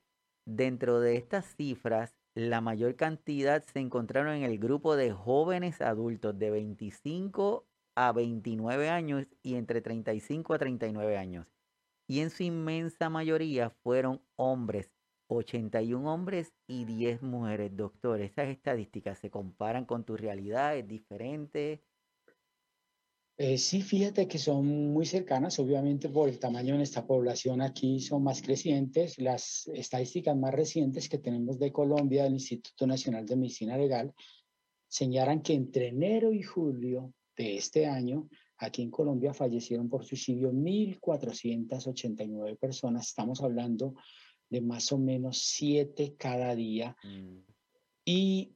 Dentro 0.46 1.00
de 1.00 1.16
estas 1.16 1.56
cifras, 1.56 2.14
la 2.34 2.60
mayor 2.60 2.94
cantidad 2.94 3.64
se 3.64 3.80
encontraron 3.80 4.36
en 4.36 4.44
el 4.44 4.58
grupo 4.58 4.94
de 4.94 5.10
jóvenes 5.10 5.80
adultos 5.80 6.38
de 6.38 6.50
25 6.50 7.66
a 7.96 8.12
29 8.12 8.88
años 8.88 9.26
y 9.42 9.56
entre 9.56 9.82
35 9.82 10.54
a 10.54 10.58
39 10.58 11.18
años. 11.18 11.48
Y 12.06 12.20
en 12.20 12.30
su 12.30 12.44
inmensa 12.44 13.10
mayoría 13.10 13.70
fueron 13.70 14.22
hombres, 14.36 14.92
81 15.28 16.12
hombres 16.12 16.52
y 16.66 16.85
10 16.85 17.23
mujeres. 17.23 17.76
Doctor, 17.76 18.20
esas 18.20 18.49
estadísticas 18.49 19.18
se 19.18 19.30
comparan 19.30 19.85
con 19.85 20.04
tu 20.04 20.16
realidad, 20.16 20.76
es 20.76 20.88
diferente. 20.88 21.85
Eh, 23.40 23.56
sí, 23.56 23.82
fíjate 23.82 24.26
que 24.26 24.38
son 24.38 24.66
muy 24.66 25.06
cercanas, 25.06 25.61
obviamente 25.61 26.08
por 26.08 26.28
el 26.28 26.40
tamaño 26.40 26.76
de 26.76 26.82
esta 26.82 27.06
población 27.06 27.62
aquí 27.62 28.00
son 28.00 28.25
más 28.25 28.42
crecientes. 28.42 29.16
Las 29.18 29.68
estadísticas 29.68 30.37
más 30.37 30.52
recientes 30.52 31.08
que 31.08 31.18
tenemos 31.18 31.56
de 31.61 31.70
Colombia, 31.70 32.25
del 32.25 32.32
Instituto 32.32 32.85
Nacional 32.85 33.26
de 33.26 33.37
Medicina 33.37 33.76
Legal, 33.76 34.12
señalan 34.88 35.42
que 35.42 35.52
entre 35.52 35.87
enero 35.88 36.32
y 36.32 36.42
julio 36.42 37.14
de 37.37 37.58
este 37.58 37.87
año, 37.87 38.28
aquí 38.56 38.82
en 38.82 38.90
Colombia 38.90 39.32
fallecieron 39.32 39.88
por 39.88 40.04
suicidio 40.04 40.50
1.489 40.50 42.58
personas. 42.58 43.06
Estamos 43.06 43.40
hablando 43.40 43.94
de 44.50 44.60
más 44.60 44.92
o 44.92 44.98
menos 44.98 45.38
siete 45.38 46.14
cada 46.16 46.54
día. 46.54 46.96
Mm. 47.04 47.38
Y 48.04 48.52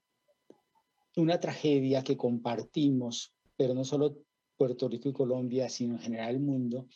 una 1.16 1.38
tragedia 1.40 2.02
que 2.02 2.16
compartimos, 2.16 3.34
pero 3.56 3.74
no 3.74 3.84
solo 3.84 4.18
Puerto 4.56 4.88
Rico 4.88 5.08
y 5.08 5.12
Colombia, 5.12 5.68
sino 5.68 5.94
en 5.94 6.00
general 6.00 6.34
el 6.36 6.40
mundo, 6.40 6.86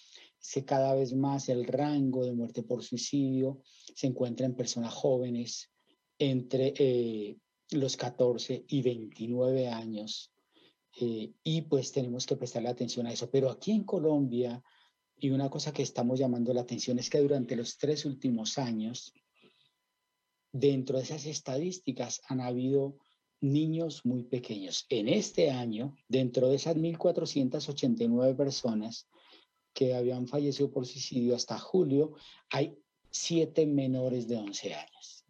es 0.40 0.52
que 0.52 0.64
cada 0.64 0.94
vez 0.94 1.14
más 1.14 1.48
el 1.48 1.66
rango 1.66 2.24
de 2.24 2.32
muerte 2.32 2.62
por 2.62 2.82
suicidio 2.82 3.60
se 3.94 4.06
encuentra 4.06 4.46
en 4.46 4.54
personas 4.54 4.94
jóvenes 4.94 5.70
entre 6.18 6.72
eh, 6.78 7.36
los 7.72 7.96
14 7.96 8.64
y 8.68 8.82
29 8.82 9.68
años. 9.68 10.32
Eh, 10.98 11.32
y 11.42 11.62
pues 11.62 11.92
tenemos 11.92 12.24
que 12.24 12.36
prestarle 12.36 12.68
atención 12.68 13.06
a 13.06 13.12
eso. 13.12 13.30
Pero 13.30 13.50
aquí 13.50 13.72
en 13.72 13.84
Colombia, 13.84 14.62
y 15.18 15.30
una 15.30 15.48
cosa 15.48 15.72
que 15.72 15.82
estamos 15.82 16.18
llamando 16.18 16.52
la 16.52 16.60
atención 16.62 16.98
es 16.98 17.08
que 17.08 17.18
durante 17.18 17.56
los 17.56 17.78
tres 17.78 18.04
últimos 18.04 18.58
años, 18.58 19.14
dentro 20.52 20.98
de 20.98 21.04
esas 21.04 21.26
estadísticas 21.26 22.20
han 22.28 22.40
habido 22.40 22.98
niños 23.40 24.04
muy 24.04 24.24
pequeños. 24.24 24.86
En 24.88 25.08
este 25.08 25.50
año, 25.50 25.96
dentro 26.08 26.48
de 26.48 26.56
esas 26.56 26.76
1.489 26.76 28.36
personas 28.36 29.08
que 29.72 29.94
habían 29.94 30.26
fallecido 30.26 30.70
por 30.70 30.86
suicidio 30.86 31.34
hasta 31.34 31.58
julio, 31.58 32.14
hay 32.50 32.78
siete 33.10 33.66
menores 33.66 34.26
de 34.28 34.36
11 34.36 34.74
años. 34.74 35.24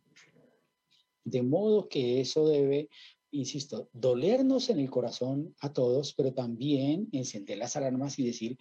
De 1.24 1.42
modo 1.42 1.88
que 1.88 2.20
eso 2.20 2.46
debe, 2.46 2.88
insisto, 3.32 3.88
dolernos 3.92 4.70
en 4.70 4.78
el 4.78 4.90
corazón 4.90 5.54
a 5.60 5.72
todos, 5.72 6.14
pero 6.14 6.32
también 6.32 7.08
encender 7.10 7.58
las 7.58 7.76
alarmas 7.76 8.18
y 8.18 8.26
decir, 8.26 8.58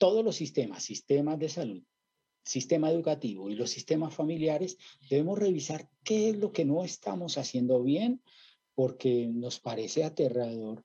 todos 0.00 0.24
los 0.24 0.34
sistemas, 0.34 0.82
sistemas 0.82 1.38
de 1.38 1.50
salud, 1.50 1.82
sistema 2.42 2.90
educativo 2.90 3.50
y 3.50 3.54
los 3.54 3.68
sistemas 3.68 4.14
familiares, 4.14 4.78
debemos 5.10 5.38
revisar 5.38 5.90
qué 6.02 6.30
es 6.30 6.38
lo 6.38 6.52
que 6.52 6.64
no 6.64 6.82
estamos 6.84 7.36
haciendo 7.36 7.82
bien, 7.82 8.22
porque 8.74 9.28
nos 9.28 9.60
parece 9.60 10.02
aterrador 10.02 10.82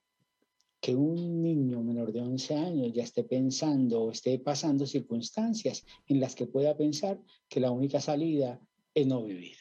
que 0.82 0.94
un 0.94 1.42
niño 1.42 1.82
menor 1.82 2.12
de 2.12 2.20
11 2.20 2.54
años 2.56 2.92
ya 2.92 3.04
esté 3.04 3.24
pensando 3.24 4.02
o 4.02 4.10
esté 4.10 4.38
pasando 4.38 4.86
circunstancias 4.86 5.86
en 6.06 6.20
las 6.20 6.34
que 6.34 6.46
pueda 6.46 6.76
pensar 6.76 7.18
que 7.48 7.60
la 7.60 7.70
única 7.70 8.00
salida 8.00 8.60
es 8.92 9.06
no 9.06 9.24
vivir. 9.24 9.56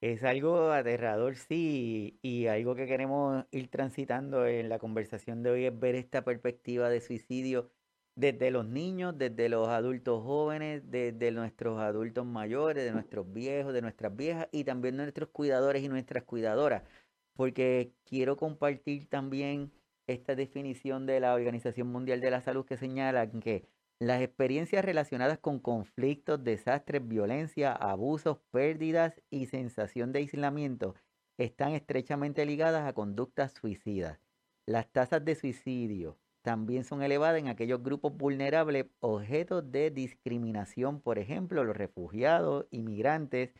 Es 0.00 0.22
algo 0.22 0.70
aterrador, 0.70 1.34
sí, 1.34 2.20
y 2.22 2.46
algo 2.46 2.76
que 2.76 2.86
queremos 2.86 3.44
ir 3.50 3.68
transitando 3.70 4.46
en 4.46 4.68
la 4.68 4.78
conversación 4.78 5.42
de 5.42 5.50
hoy 5.50 5.64
es 5.66 5.76
ver 5.76 5.96
esta 5.96 6.24
perspectiva 6.24 6.88
de 6.88 7.00
suicidio 7.00 7.72
desde 8.14 8.50
los 8.50 8.66
niños, 8.66 9.16
desde 9.16 9.48
los 9.48 9.68
adultos 9.68 10.22
jóvenes, 10.22 10.82
desde 10.90 11.30
nuestros 11.32 11.78
adultos 11.80 12.26
mayores, 12.26 12.84
de 12.84 12.92
nuestros 12.92 13.32
viejos, 13.32 13.72
de 13.72 13.82
nuestras 13.82 14.14
viejas 14.16 14.48
y 14.52 14.64
también 14.64 14.96
nuestros 14.96 15.30
cuidadores 15.30 15.82
y 15.82 15.88
nuestras 15.88 16.24
cuidadoras, 16.24 16.82
porque 17.34 17.92
quiero 18.04 18.36
compartir 18.36 19.08
también 19.08 19.72
esta 20.06 20.34
definición 20.34 21.06
de 21.06 21.20
la 21.20 21.34
Organización 21.34 21.88
Mundial 21.88 22.20
de 22.20 22.30
la 22.30 22.40
Salud 22.40 22.66
que 22.66 22.76
señala 22.76 23.30
que 23.30 23.68
las 24.00 24.22
experiencias 24.22 24.84
relacionadas 24.84 25.38
con 25.38 25.58
conflictos, 25.58 26.42
desastres, 26.42 27.06
violencia, 27.06 27.72
abusos, 27.72 28.38
pérdidas 28.50 29.20
y 29.30 29.46
sensación 29.46 30.12
de 30.12 30.20
aislamiento 30.20 30.94
están 31.36 31.72
estrechamente 31.72 32.46
ligadas 32.46 32.86
a 32.88 32.92
conductas 32.94 33.52
suicidas. 33.52 34.18
Las 34.66 34.90
tasas 34.90 35.24
de 35.24 35.34
suicidio, 35.34 36.18
también 36.42 36.84
son 36.84 37.02
elevadas 37.02 37.38
en 37.38 37.48
aquellos 37.48 37.82
grupos 37.82 38.16
vulnerables 38.16 38.86
objetos 39.00 39.70
de 39.70 39.90
discriminación, 39.90 41.00
por 41.00 41.18
ejemplo, 41.18 41.64
los 41.64 41.76
refugiados, 41.76 42.66
inmigrantes, 42.70 43.50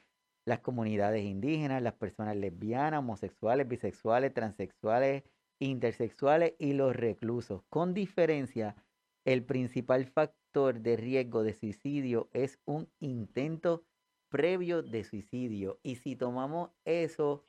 las 0.46 0.60
comunidades 0.60 1.24
indígenas, 1.24 1.82
las 1.82 1.94
personas 1.94 2.36
lesbianas, 2.36 3.00
homosexuales, 3.00 3.68
bisexuales, 3.68 4.32
transexuales, 4.32 5.24
intersexuales 5.58 6.54
y 6.58 6.72
los 6.72 6.96
reclusos. 6.96 7.62
Con 7.68 7.94
diferencia, 7.94 8.76
el 9.24 9.44
principal 9.44 10.06
factor 10.06 10.80
de 10.80 10.96
riesgo 10.96 11.42
de 11.42 11.54
suicidio 11.54 12.30
es 12.32 12.58
un 12.64 12.88
intento 12.98 13.84
previo 14.30 14.82
de 14.82 15.04
suicidio. 15.04 15.78
Y 15.82 15.96
si 15.96 16.16
tomamos 16.16 16.70
eso, 16.84 17.44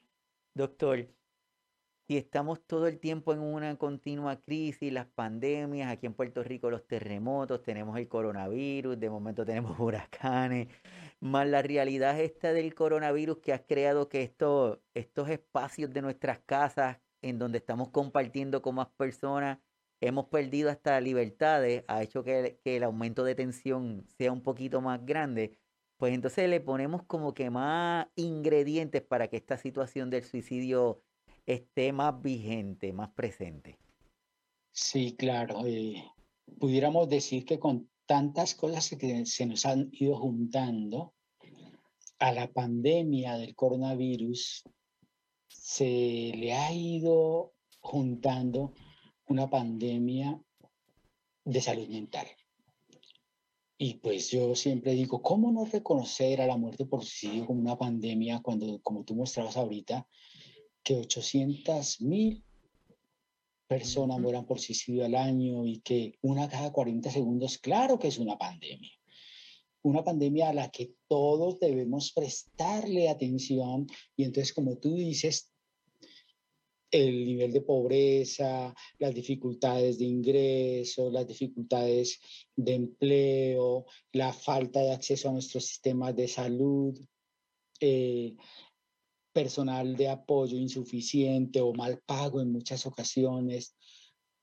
doctor, 0.54 1.08
si 2.12 2.18
estamos 2.18 2.60
todo 2.68 2.88
el 2.88 3.00
tiempo 3.00 3.32
en 3.32 3.40
una 3.40 3.78
continua 3.78 4.42
crisis, 4.42 4.92
las 4.92 5.08
pandemias, 5.08 5.90
aquí 5.90 6.08
en 6.08 6.14
Puerto 6.14 6.44
Rico 6.44 6.70
los 6.70 6.86
terremotos, 6.86 7.64
tenemos 7.64 7.98
el 7.98 8.10
coronavirus, 8.10 9.00
de 9.00 9.10
momento 9.10 9.46
tenemos 9.46 9.80
huracanes, 9.80 10.68
más 11.22 11.48
la 11.48 11.62
realidad 11.62 12.20
esta 12.20 12.52
del 12.52 12.76
coronavirus 12.76 13.38
que 13.38 13.54
ha 13.54 13.66
creado 13.66 14.10
que 14.10 14.24
esto, 14.24 14.82
estos 14.94 15.30
espacios 15.30 15.94
de 15.94 16.02
nuestras 16.02 16.40
casas 16.40 16.98
en 17.22 17.40
donde 17.40 17.60
estamos 17.60 17.92
compartiendo 17.92 18.62
con 18.62 18.76
más 18.76 18.90
personas, 18.90 19.60
hemos 20.02 20.26
perdido 20.26 20.70
hasta 20.70 21.00
libertades, 21.00 21.86
ha 21.88 22.04
hecho 22.04 22.26
que, 22.26 22.60
que 22.62 22.76
el 22.76 22.84
aumento 22.84 23.24
de 23.24 23.36
tensión 23.36 24.04
sea 24.18 24.34
un 24.34 24.44
poquito 24.44 24.82
más 24.82 25.06
grande, 25.06 25.58
pues 25.96 26.14
entonces 26.14 26.50
le 26.50 26.60
ponemos 26.60 27.04
como 27.04 27.34
que 27.34 27.50
más 27.50 28.08
ingredientes 28.16 29.02
para 29.02 29.30
que 29.30 29.38
esta 29.38 29.56
situación 29.56 30.10
del 30.10 30.26
suicidio 30.26 31.02
esté 31.46 31.92
más 31.94 32.22
vigente, 32.22 32.94
más 32.94 33.10
presente. 33.10 33.78
Sí, 34.72 35.16
claro. 35.16 35.66
Eh, 35.66 36.04
pudiéramos 36.60 37.10
decir 37.10 37.46
que 37.46 37.60
con 37.60 37.90
tantas 38.06 38.56
cosas 38.56 38.90
que 38.98 39.26
se 39.26 39.46
nos 39.46 39.66
han 39.66 39.90
ido 39.92 40.18
juntando 40.18 41.14
a 42.20 42.32
la 42.32 42.52
pandemia 42.52 43.38
del 43.38 43.56
coronavirus, 43.56 44.64
se 45.48 46.34
le 46.36 46.54
ha 46.54 46.72
ido 46.74 47.54
juntando 47.80 48.74
una 49.28 49.50
pandemia 49.50 50.40
de 51.46 51.62
salud 51.62 51.88
mental. 51.88 52.28
Y 53.78 53.96
pues 53.96 54.30
yo 54.30 54.54
siempre 54.54 54.94
digo, 54.94 55.24
¿cómo 55.24 55.52
no 55.52 55.66
reconocer 55.66 56.40
a 56.42 56.46
la 56.46 56.58
muerte 56.58 56.86
por 56.86 57.04
suicidio 57.04 57.48
como 57.48 57.62
una 57.62 57.78
pandemia 57.78 58.40
cuando, 58.42 58.80
como 58.84 59.04
tú 59.04 59.16
mostrabas 59.16 59.58
ahorita, 59.58 60.08
que 60.84 60.96
800 60.96 62.02
mil 62.02 62.44
personas 63.68 64.20
mueran 64.20 64.46
por 64.46 64.60
suicidio 64.60 65.06
al 65.06 65.16
año 65.16 65.66
y 65.66 65.80
que 65.80 66.18
una 66.22 66.50
cada 66.50 66.72
40 66.72 67.10
segundos, 67.10 67.58
claro 67.58 67.98
que 67.98 68.10
es 68.10 68.18
una 68.18 68.38
pandemia. 68.38 68.92
Una 69.84 70.04
pandemia 70.04 70.50
a 70.50 70.54
la 70.54 70.70
que 70.70 70.94
todos 71.08 71.60
debemos 71.60 72.12
prestarle 72.12 73.10
atención 73.10 73.88
y 74.16 74.26
entonces, 74.26 74.54
como 74.54 74.78
tú 74.78 74.96
dices, 74.96 75.52
el 76.92 77.26
nivel 77.26 77.54
de 77.54 77.62
pobreza, 77.62 78.76
las 79.00 79.16
dificultades 79.16 79.98
de 79.98 80.06
ingreso, 80.06 81.10
las 81.10 81.26
dificultades 81.26 82.20
de 82.56 82.74
empleo, 82.74 83.86
la 84.12 84.34
falta 84.34 84.82
de 84.82 84.92
acceso 84.92 85.30
a 85.30 85.32
nuestros 85.32 85.66
sistemas 85.66 86.14
de 86.16 86.28
salud, 86.28 87.00
eh, 87.80 88.36
personal 89.34 89.96
de 89.96 90.10
apoyo 90.10 90.58
insuficiente 90.58 91.62
o 91.62 91.74
mal 91.74 92.02
pago 92.06 92.42
en 92.42 92.52
muchas 92.52 92.86
ocasiones. 92.86 93.76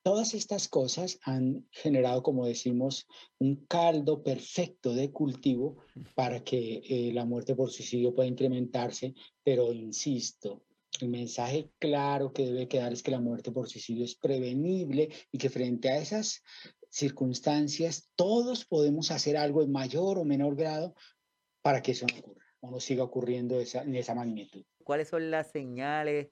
Todas 0.02 0.34
estas 0.34 0.68
cosas 0.68 1.18
han 1.22 1.66
generado, 1.70 2.22
como 2.22 2.46
decimos, 2.46 3.06
un 3.38 3.66
caldo 3.66 4.22
perfecto 4.22 4.94
de 4.94 5.12
cultivo 5.12 5.76
para 6.14 6.42
que 6.42 6.82
eh, 6.88 7.12
la 7.12 7.24
muerte 7.24 7.54
por 7.54 7.70
suicidio 7.70 8.14
pueda 8.14 8.28
incrementarse, 8.28 9.14
pero 9.44 9.72
insisto, 9.72 10.62
el 11.00 11.08
mensaje 11.08 11.70
claro 11.78 12.32
que 12.32 12.46
debe 12.46 12.68
quedar 12.68 12.92
es 12.92 13.02
que 13.02 13.10
la 13.10 13.20
muerte 13.20 13.52
por 13.52 13.68
suicidio 13.68 14.04
es 14.04 14.16
prevenible 14.16 15.10
y 15.30 15.38
que 15.38 15.50
frente 15.50 15.90
a 15.90 15.98
esas 15.98 16.42
circunstancias 16.90 18.10
todos 18.16 18.64
podemos 18.64 19.10
hacer 19.10 19.36
algo 19.36 19.62
en 19.62 19.70
mayor 19.70 20.18
o 20.18 20.24
menor 20.24 20.56
grado 20.56 20.94
para 21.62 21.82
que 21.82 21.92
eso 21.92 22.06
no 22.10 22.18
ocurra 22.18 22.46
o 22.60 22.70
no 22.70 22.80
siga 22.80 23.04
ocurriendo 23.04 23.60
esa, 23.60 23.82
en 23.82 23.94
esa 23.94 24.14
magnitud. 24.14 24.64
¿Cuáles 24.88 25.08
son 25.08 25.30
las 25.30 25.50
señales 25.50 26.28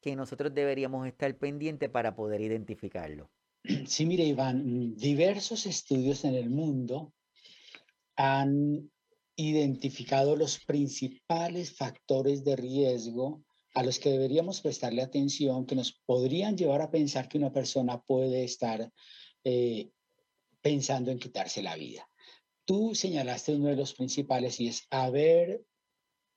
que 0.00 0.16
nosotros 0.16 0.52
deberíamos 0.52 1.06
estar 1.06 1.32
pendientes 1.38 1.88
para 1.90 2.16
poder 2.16 2.40
identificarlo? 2.40 3.30
Sí, 3.86 4.04
mire, 4.04 4.24
Iván, 4.24 4.96
diversos 4.96 5.64
estudios 5.64 6.24
en 6.24 6.34
el 6.34 6.50
mundo 6.50 7.14
han 8.16 8.90
identificado 9.36 10.34
los 10.34 10.58
principales 10.64 11.76
factores 11.76 12.42
de 12.42 12.56
riesgo 12.56 13.44
a 13.74 13.84
los 13.84 14.00
que 14.00 14.10
deberíamos 14.10 14.60
prestarle 14.60 15.00
atención, 15.00 15.64
que 15.64 15.76
nos 15.76 15.92
podrían 16.04 16.56
llevar 16.56 16.82
a 16.82 16.90
pensar 16.90 17.28
que 17.28 17.38
una 17.38 17.52
persona 17.52 18.02
puede 18.02 18.42
estar 18.42 18.90
eh, 19.44 19.92
pensando 20.60 21.12
en 21.12 21.20
quitarse 21.20 21.62
la 21.62 21.76
vida. 21.76 22.10
Tú 22.64 22.96
señalaste 22.96 23.54
uno 23.54 23.68
de 23.68 23.76
los 23.76 23.94
principales 23.94 24.58
y 24.58 24.66
es 24.66 24.82
haber 24.90 25.64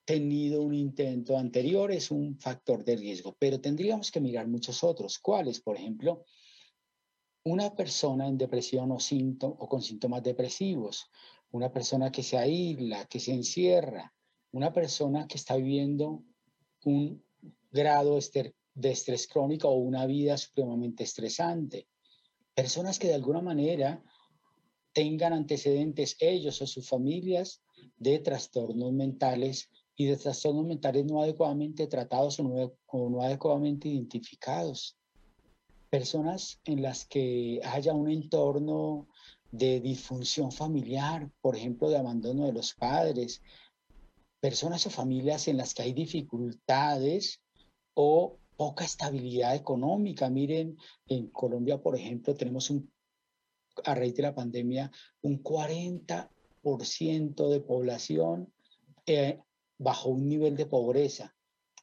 tenido 0.08 0.62
un 0.62 0.74
intento 0.74 1.38
anterior 1.38 1.92
es 1.92 2.12
un 2.12 2.40
factor 2.40 2.86
de 2.86 2.96
riesgo, 2.96 3.36
pero 3.38 3.60
tendríamos 3.60 4.10
que 4.10 4.22
mirar 4.22 4.48
muchos 4.48 4.82
otros. 4.82 5.20
¿Cuáles? 5.20 5.60
Por 5.60 5.76
ejemplo, 5.76 6.24
una 7.44 7.76
persona 7.76 8.26
en 8.26 8.38
depresión 8.38 8.90
o, 8.94 8.98
o 8.98 9.68
con 9.68 9.82
síntomas 9.82 10.24
depresivos, 10.24 11.12
una 11.52 11.74
persona 11.74 12.10
que 12.10 12.24
se 12.24 12.38
aísla, 12.38 13.06
que 13.08 13.20
se 13.20 13.34
encierra, 13.34 14.14
una 14.54 14.72
persona 14.72 15.28
que 15.28 15.36
está 15.36 15.58
viviendo 15.58 16.24
un 16.86 17.22
grado 17.70 18.18
de 18.76 18.90
estrés 18.90 19.28
crónico 19.28 19.68
o 19.68 19.76
una 19.76 20.06
vida 20.06 20.38
supremamente 20.38 21.04
estresante. 21.04 21.90
Personas 22.56 22.98
que 22.98 23.10
de 23.10 23.16
alguna 23.16 23.42
manera 23.42 24.02
tengan 24.94 25.34
antecedentes 25.34 26.16
ellos 26.22 26.62
o 26.62 26.66
sus 26.66 26.88
familias 26.88 27.62
de 27.98 28.20
trastornos 28.20 28.94
mentales 28.94 29.70
y 29.98 30.06
de 30.06 30.16
trastornos 30.16 30.66
mentales 30.66 31.04
no 31.06 31.22
adecuadamente 31.22 31.88
tratados 31.88 32.40
o 32.40 32.44
no, 32.44 32.72
o 32.86 33.10
no 33.10 33.22
adecuadamente 33.24 33.90
identificados. 33.90 34.96
Personas 35.90 36.62
en 36.66 36.84
las 36.84 37.06
que 37.06 37.60
haya 37.66 37.94
un 37.94 38.10
entorno 38.10 39.08
de 39.52 39.80
disfunción 39.80 40.52
familiar, 40.52 41.32
por 41.42 41.56
ejemplo, 41.56 41.90
de 41.90 41.98
abandono 41.98 42.46
de 42.46 42.54
los 42.54 42.76
padres, 42.76 43.42
personas 44.40 44.86
o 44.86 44.92
familias 44.92 45.48
en 45.48 45.58
las 45.58 45.74
que 45.74 45.82
hay 45.82 45.94
dificultades 45.94 47.42
o 47.96 48.38
poca 48.56 48.86
estabilidad 48.86 49.56
económica. 49.56 50.30
Miren, 50.30 50.78
en 51.08 51.28
Colombia, 51.30 51.82
por 51.82 51.96
ejemplo, 51.96 52.36
tenemos 52.36 52.70
un, 52.70 52.92
a 53.84 53.96
raíz 53.96 54.14
de 54.14 54.24
la 54.24 54.36
pandemia 54.36 54.92
un 55.22 55.42
40% 55.42 57.50
de 57.50 57.60
población 57.62 58.54
eh, 59.08 59.40
bajo 59.78 60.10
un 60.10 60.28
nivel 60.28 60.56
de 60.56 60.66
pobreza. 60.66 61.36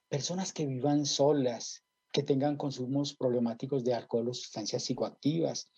Personas 0.08 0.52
que 0.52 0.66
vivan 0.66 1.06
solas, 1.06 1.84
que 2.12 2.22
tengan 2.22 2.56
consumos 2.56 3.14
problemáticos 3.14 3.84
de 3.84 3.94
alcohol 3.94 4.28
o 4.28 4.34
sustancias 4.34 4.84
psicoactivas, 4.84 5.70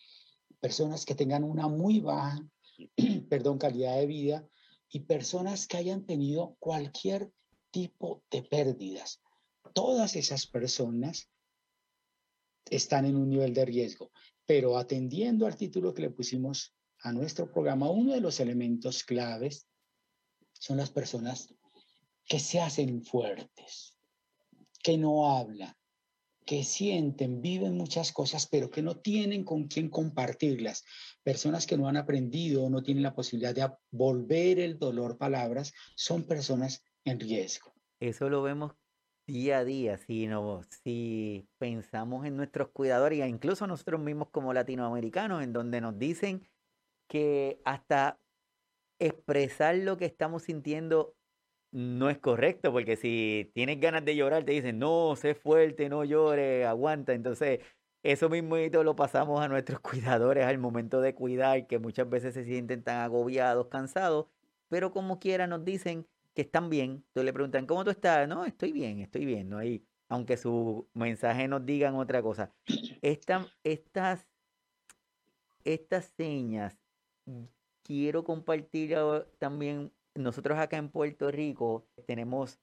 personas 0.60 1.04
que 1.04 1.14
tengan 1.14 1.44
una 1.44 1.68
muy 1.68 2.00
baja, 2.00 2.38
perdón, 3.28 3.58
calidad 3.58 3.96
de 3.96 4.06
vida 4.06 4.48
y 4.90 5.00
personas 5.00 5.66
que 5.66 5.76
hayan 5.76 6.04
tenido 6.04 6.56
cualquier 6.58 7.30
tipo 7.70 8.22
de 8.30 8.42
pérdidas 8.42 9.20
todas 9.76 10.16
esas 10.16 10.46
personas 10.46 11.28
están 12.70 13.04
en 13.04 13.14
un 13.14 13.28
nivel 13.28 13.52
de 13.52 13.66
riesgo. 13.66 14.10
Pero 14.46 14.78
atendiendo 14.78 15.46
al 15.46 15.54
título 15.54 15.92
que 15.92 16.00
le 16.00 16.10
pusimos 16.10 16.74
a 17.00 17.12
nuestro 17.12 17.52
programa, 17.52 17.90
uno 17.90 18.14
de 18.14 18.22
los 18.22 18.40
elementos 18.40 19.04
claves 19.04 19.68
son 20.54 20.78
las 20.78 20.90
personas 20.90 21.54
que 22.26 22.40
se 22.40 22.60
hacen 22.60 23.04
fuertes, 23.04 23.96
que 24.82 24.98
no 24.98 25.36
hablan, 25.36 25.74
que 26.44 26.62
sienten, 26.62 27.42
viven 27.42 27.76
muchas 27.76 28.12
cosas, 28.12 28.46
pero 28.46 28.70
que 28.70 28.82
no 28.82 28.96
tienen 28.96 29.44
con 29.44 29.66
quién 29.66 29.90
compartirlas. 29.90 30.84
Personas 31.24 31.66
que 31.66 31.76
no 31.76 31.88
han 31.88 31.96
aprendido 31.96 32.64
o 32.64 32.70
no 32.70 32.82
tienen 32.82 33.02
la 33.02 33.14
posibilidad 33.14 33.54
de 33.54 33.68
volver 33.90 34.60
el 34.60 34.78
dolor 34.78 35.18
palabras, 35.18 35.72
son 35.96 36.24
personas 36.24 36.84
en 37.04 37.18
riesgo. 37.18 37.74
Eso 37.98 38.28
lo 38.28 38.42
vemos 38.42 38.72
día 39.26 39.58
a 39.58 39.64
día, 39.64 39.98
si, 39.98 40.28
si 40.84 41.48
pensamos 41.58 42.26
en 42.26 42.36
nuestros 42.36 42.68
cuidadores, 42.68 43.20
e 43.20 43.28
incluso 43.28 43.66
nosotros 43.66 44.00
mismos 44.00 44.28
como 44.30 44.52
latinoamericanos, 44.52 45.42
en 45.42 45.52
donde 45.52 45.80
nos 45.80 45.98
dicen 45.98 46.48
que 47.08 47.60
hasta 47.64 48.20
expresar 49.00 49.76
lo 49.76 49.96
que 49.96 50.06
estamos 50.06 50.44
sintiendo 50.44 51.16
no 51.72 52.10
es 52.10 52.18
correcto, 52.18 52.72
porque 52.72 52.96
si 52.96 53.50
tienes 53.54 53.80
ganas 53.80 54.04
de 54.04 54.16
llorar, 54.16 54.44
te 54.44 54.52
dicen, 54.52 54.78
no, 54.78 55.14
sé 55.16 55.34
fuerte, 55.34 55.88
no 55.88 56.04
llores, 56.04 56.66
aguanta. 56.66 57.12
Entonces, 57.12 57.60
eso 58.02 58.28
mismo 58.28 58.56
lo 58.56 58.96
pasamos 58.96 59.40
a 59.40 59.48
nuestros 59.48 59.80
cuidadores 59.80 60.44
al 60.44 60.58
momento 60.58 61.00
de 61.00 61.14
cuidar, 61.14 61.66
que 61.66 61.78
muchas 61.78 62.08
veces 62.08 62.34
se 62.34 62.44
sienten 62.44 62.82
tan 62.82 63.00
agobiados, 63.00 63.66
cansados, 63.68 64.26
pero 64.68 64.92
como 64.92 65.18
quiera 65.18 65.46
nos 65.46 65.64
dicen 65.64 66.06
que 66.34 66.42
están 66.42 66.70
bien. 66.70 67.04
Entonces 67.08 67.24
le 67.24 67.32
preguntan, 67.32 67.66
¿cómo 67.66 67.84
tú 67.84 67.90
estás? 67.90 68.28
No, 68.28 68.44
estoy 68.44 68.72
bien, 68.72 69.00
estoy 69.00 69.24
bien. 69.24 69.48
¿no? 69.48 69.58
Ahí, 69.58 69.84
aunque 70.08 70.36
su 70.36 70.88
mensaje 70.94 71.48
nos 71.48 71.66
digan 71.66 71.96
otra 71.96 72.22
cosa. 72.22 72.52
estas, 73.02 74.26
estas 75.64 76.12
señas, 76.16 76.78
quiero 77.82 78.22
compartir 78.22 78.96
también, 79.38 79.92
nosotros 80.16 80.58
acá 80.58 80.76
en 80.76 80.90
Puerto 80.90 81.30
Rico 81.30 81.86
tenemos 82.06 82.60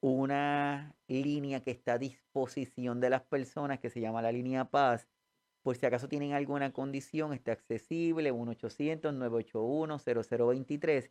una 0.00 0.96
línea 1.06 1.62
que 1.62 1.70
está 1.70 1.92
a 1.94 1.98
disposición 1.98 3.00
de 3.00 3.10
las 3.10 3.22
personas 3.22 3.78
que 3.78 3.90
se 3.90 4.00
llama 4.00 4.22
la 4.22 4.32
línea 4.32 4.64
Paz. 4.64 5.08
Por 5.62 5.76
si 5.76 5.86
acaso 5.86 6.08
tienen 6.08 6.32
alguna 6.32 6.72
condición, 6.72 7.32
está 7.32 7.52
accesible, 7.52 8.32
1-800-981-0023. 8.32 11.10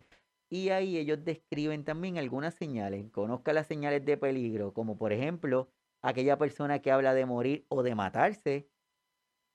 Y 0.49 0.69
ahí 0.69 0.97
ellos 0.97 1.23
describen 1.23 1.85
también 1.85 2.17
algunas 2.17 2.55
señales. 2.55 3.09
Conozca 3.11 3.53
las 3.53 3.67
señales 3.67 4.03
de 4.05 4.17
peligro, 4.17 4.73
como 4.73 4.97
por 4.97 5.13
ejemplo 5.13 5.69
aquella 6.01 6.37
persona 6.37 6.79
que 6.79 6.91
habla 6.91 7.13
de 7.13 7.25
morir 7.25 7.65
o 7.69 7.83
de 7.83 7.95
matarse, 7.95 8.69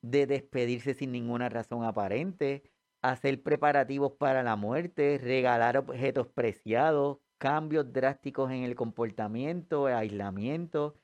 de 0.02 0.26
despedirse 0.26 0.94
sin 0.94 1.12
ninguna 1.12 1.50
razón 1.50 1.84
aparente, 1.84 2.62
hacer 3.02 3.42
preparativos 3.42 4.12
para 4.18 4.42
la 4.42 4.56
muerte, 4.56 5.18
regalar 5.22 5.76
objetos 5.76 6.28
preciados, 6.28 7.18
cambios 7.38 7.92
drásticos 7.92 8.50
en 8.50 8.62
el 8.64 8.74
comportamiento, 8.74 9.86
aislamiento, 9.86 10.96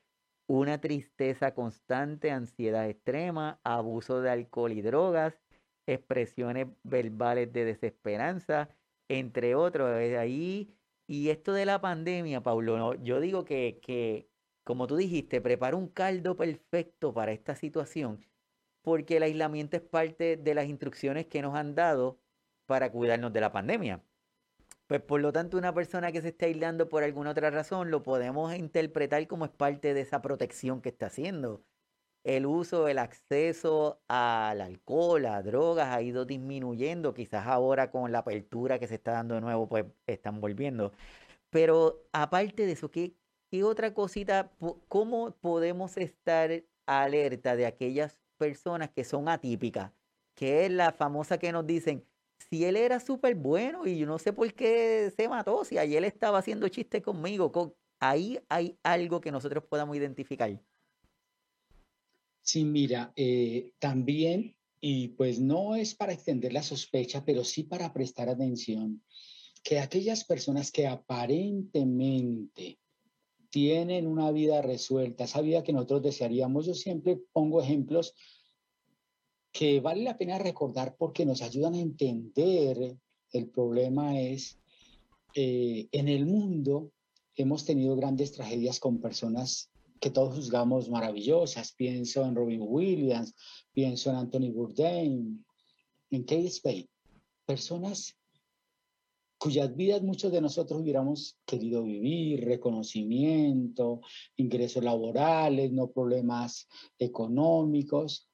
una 0.47 0.79
tristeza 0.81 1.53
constante, 1.53 2.31
ansiedad 2.31 2.89
extrema, 2.89 3.59
abuso 3.63 4.21
de 4.21 4.29
alcohol 4.29 4.73
y 4.73 4.81
drogas, 4.81 5.39
expresiones 5.87 6.67
verbales 6.83 7.51
de 7.53 7.65
desesperanza, 7.65 8.69
entre 9.09 9.55
otros. 9.55 9.89
Ahí, 10.17 10.75
y 11.07 11.29
esto 11.29 11.53
de 11.53 11.65
la 11.65 11.81
pandemia, 11.81 12.41
Pablo, 12.41 12.95
yo 12.95 13.19
digo 13.19 13.45
que, 13.45 13.79
que, 13.81 14.29
como 14.63 14.87
tú 14.87 14.97
dijiste, 14.97 15.41
prepara 15.41 15.77
un 15.77 15.87
caldo 15.87 16.35
perfecto 16.35 17.13
para 17.13 17.31
esta 17.31 17.55
situación, 17.55 18.25
porque 18.83 19.17
el 19.17 19.23
aislamiento 19.23 19.77
es 19.77 19.83
parte 19.83 20.37
de 20.37 20.53
las 20.53 20.67
instrucciones 20.67 21.25
que 21.27 21.41
nos 21.41 21.55
han 21.55 21.73
dado 21.75 22.19
para 22.67 22.91
cuidarnos 22.91 23.33
de 23.33 23.41
la 23.41 23.51
pandemia. 23.51 24.03
Pues 24.87 25.01
por 25.01 25.21
lo 25.21 25.31
tanto, 25.33 25.57
una 25.57 25.73
persona 25.73 26.11
que 26.11 26.21
se 26.21 26.29
está 26.29 26.45
aislando 26.45 26.89
por 26.89 27.03
alguna 27.03 27.31
otra 27.31 27.49
razón 27.49 27.89
lo 27.89 28.03
podemos 28.03 28.53
interpretar 28.55 29.25
como 29.27 29.45
es 29.45 29.51
parte 29.51 29.93
de 29.93 30.01
esa 30.01 30.21
protección 30.21 30.81
que 30.81 30.89
está 30.89 31.07
haciendo. 31.07 31.63
el 32.25 32.45
uso, 32.45 32.87
el 32.87 32.99
acceso 32.99 34.01
al 34.07 34.61
alcohol, 34.61 35.25
a 35.27 35.41
drogas 35.43 35.89
ha 35.89 36.01
ido 36.01 36.25
disminuyendo. 36.25 37.13
Quizás 37.13 37.47
ahora 37.47 37.91
con 37.91 38.11
la 38.11 38.19
apertura 38.19 38.79
que 38.79 38.87
se 38.87 38.95
está 38.95 39.13
dando 39.13 39.35
de 39.35 39.41
nuevo, 39.41 39.69
pues 39.69 39.85
están 40.07 40.41
volviendo. 40.41 40.93
Pero 41.49 42.03
aparte 42.13 42.65
de 42.65 42.73
eso, 42.73 42.91
¿qué, 42.91 43.15
qué 43.51 43.63
otra 43.63 43.93
cosita, 43.93 44.51
cómo 44.89 45.31
podemos 45.41 45.97
estar 45.97 46.63
alerta 46.85 47.55
de 47.55 47.65
aquellas 47.65 48.22
personas 48.43 48.89
que 48.89 49.05
son 49.05 49.29
atípicas? 49.29 49.91
Que 50.35 50.65
es 50.65 50.71
la 50.71 50.91
famosa 50.91 51.37
que 51.37 51.51
nos 51.53 51.65
dicen, 51.65 52.03
si 52.49 52.65
él 52.65 52.75
era 52.75 52.99
súper 52.99 53.35
bueno 53.35 53.87
y 53.87 53.97
yo 53.97 54.05
no 54.05 54.19
sé 54.19 54.33
por 54.33 54.53
qué 54.53 55.11
se 55.15 55.29
mató, 55.29 55.63
si 55.63 55.77
ayer 55.77 56.03
estaba 56.03 56.39
haciendo 56.39 56.67
chistes 56.67 57.01
conmigo, 57.01 57.77
ahí 57.99 58.39
hay 58.49 58.77
algo 58.83 59.21
que 59.21 59.31
nosotros 59.31 59.63
podamos 59.69 59.95
identificar. 59.95 60.61
Sí, 62.41 62.65
mira, 62.65 63.13
eh, 63.15 63.71
también, 63.79 64.57
y 64.81 65.09
pues 65.09 65.39
no 65.39 65.75
es 65.75 65.95
para 65.95 66.11
extender 66.11 66.51
la 66.51 66.63
sospecha, 66.63 67.23
pero 67.23 67.45
sí 67.45 67.63
para 67.63 67.93
prestar 67.93 68.27
atención, 68.27 69.01
que 69.63 69.79
aquellas 69.79 70.25
personas 70.25 70.69
que 70.69 70.87
aparentemente 70.87 72.79
tienen 73.53 74.07
una 74.07 74.31
vida 74.31 74.63
resuelta, 74.63 75.25
esa 75.25 75.39
vida 75.39 75.63
que 75.63 75.73
nosotros 75.73 76.01
desearíamos, 76.01 76.65
yo 76.65 76.73
siempre 76.73 77.19
pongo 77.31 77.61
ejemplos 77.61 78.15
que 79.53 79.79
vale 79.79 80.03
la 80.03 80.17
pena 80.17 80.39
recordar 80.39 80.95
porque 80.97 81.25
nos 81.25 81.43
ayudan 81.43 81.75
a 81.75 81.79
entender 81.79 82.97
el 83.31 83.49
problema 83.49 84.19
es, 84.19 84.59
eh, 85.35 85.87
en 85.91 86.07
el 86.07 86.25
mundo 86.25 86.91
hemos 87.35 87.63
tenido 87.63 87.95
grandes 87.95 88.31
tragedias 88.31 88.79
con 88.79 88.99
personas 88.99 89.69
que 89.99 90.09
todos 90.09 90.35
juzgamos 90.35 90.89
maravillosas. 90.89 91.73
Pienso 91.73 92.25
en 92.25 92.35
Robin 92.35 92.61
Williams, 92.61 93.33
pienso 93.71 94.09
en 94.09 94.17
Anthony 94.17 94.51
Bourdain, 94.51 95.45
en 96.09 96.23
Kate 96.23 96.49
Spade. 96.49 96.89
Personas 97.45 98.17
cuyas 99.37 99.75
vidas 99.75 100.01
muchos 100.01 100.31
de 100.31 100.41
nosotros 100.41 100.81
hubiéramos 100.81 101.37
querido 101.45 101.83
vivir, 101.83 102.43
reconocimiento, 102.43 104.01
ingresos 104.35 104.83
laborales, 104.83 105.71
no 105.71 105.91
problemas 105.91 106.67
económicos, 106.97 108.29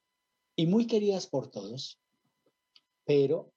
y 0.56 0.66
muy 0.66 0.86
queridas 0.86 1.26
por 1.26 1.50
todos, 1.50 2.00
pero 3.04 3.52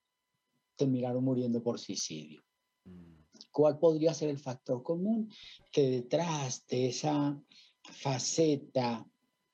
terminaron 0.76 1.24
muriendo 1.24 1.62
por 1.62 1.80
suicidio. 1.80 2.44
Mm. 2.86 3.14
¿Cuál 3.52 3.78
podría 3.78 4.14
ser 4.14 4.30
el 4.30 4.40
factor 4.40 4.82
común? 4.84 5.32
Que 5.72 5.90
detrás 5.90 6.66
de 6.68 6.88
esa 6.88 7.40
faceta 7.84 9.06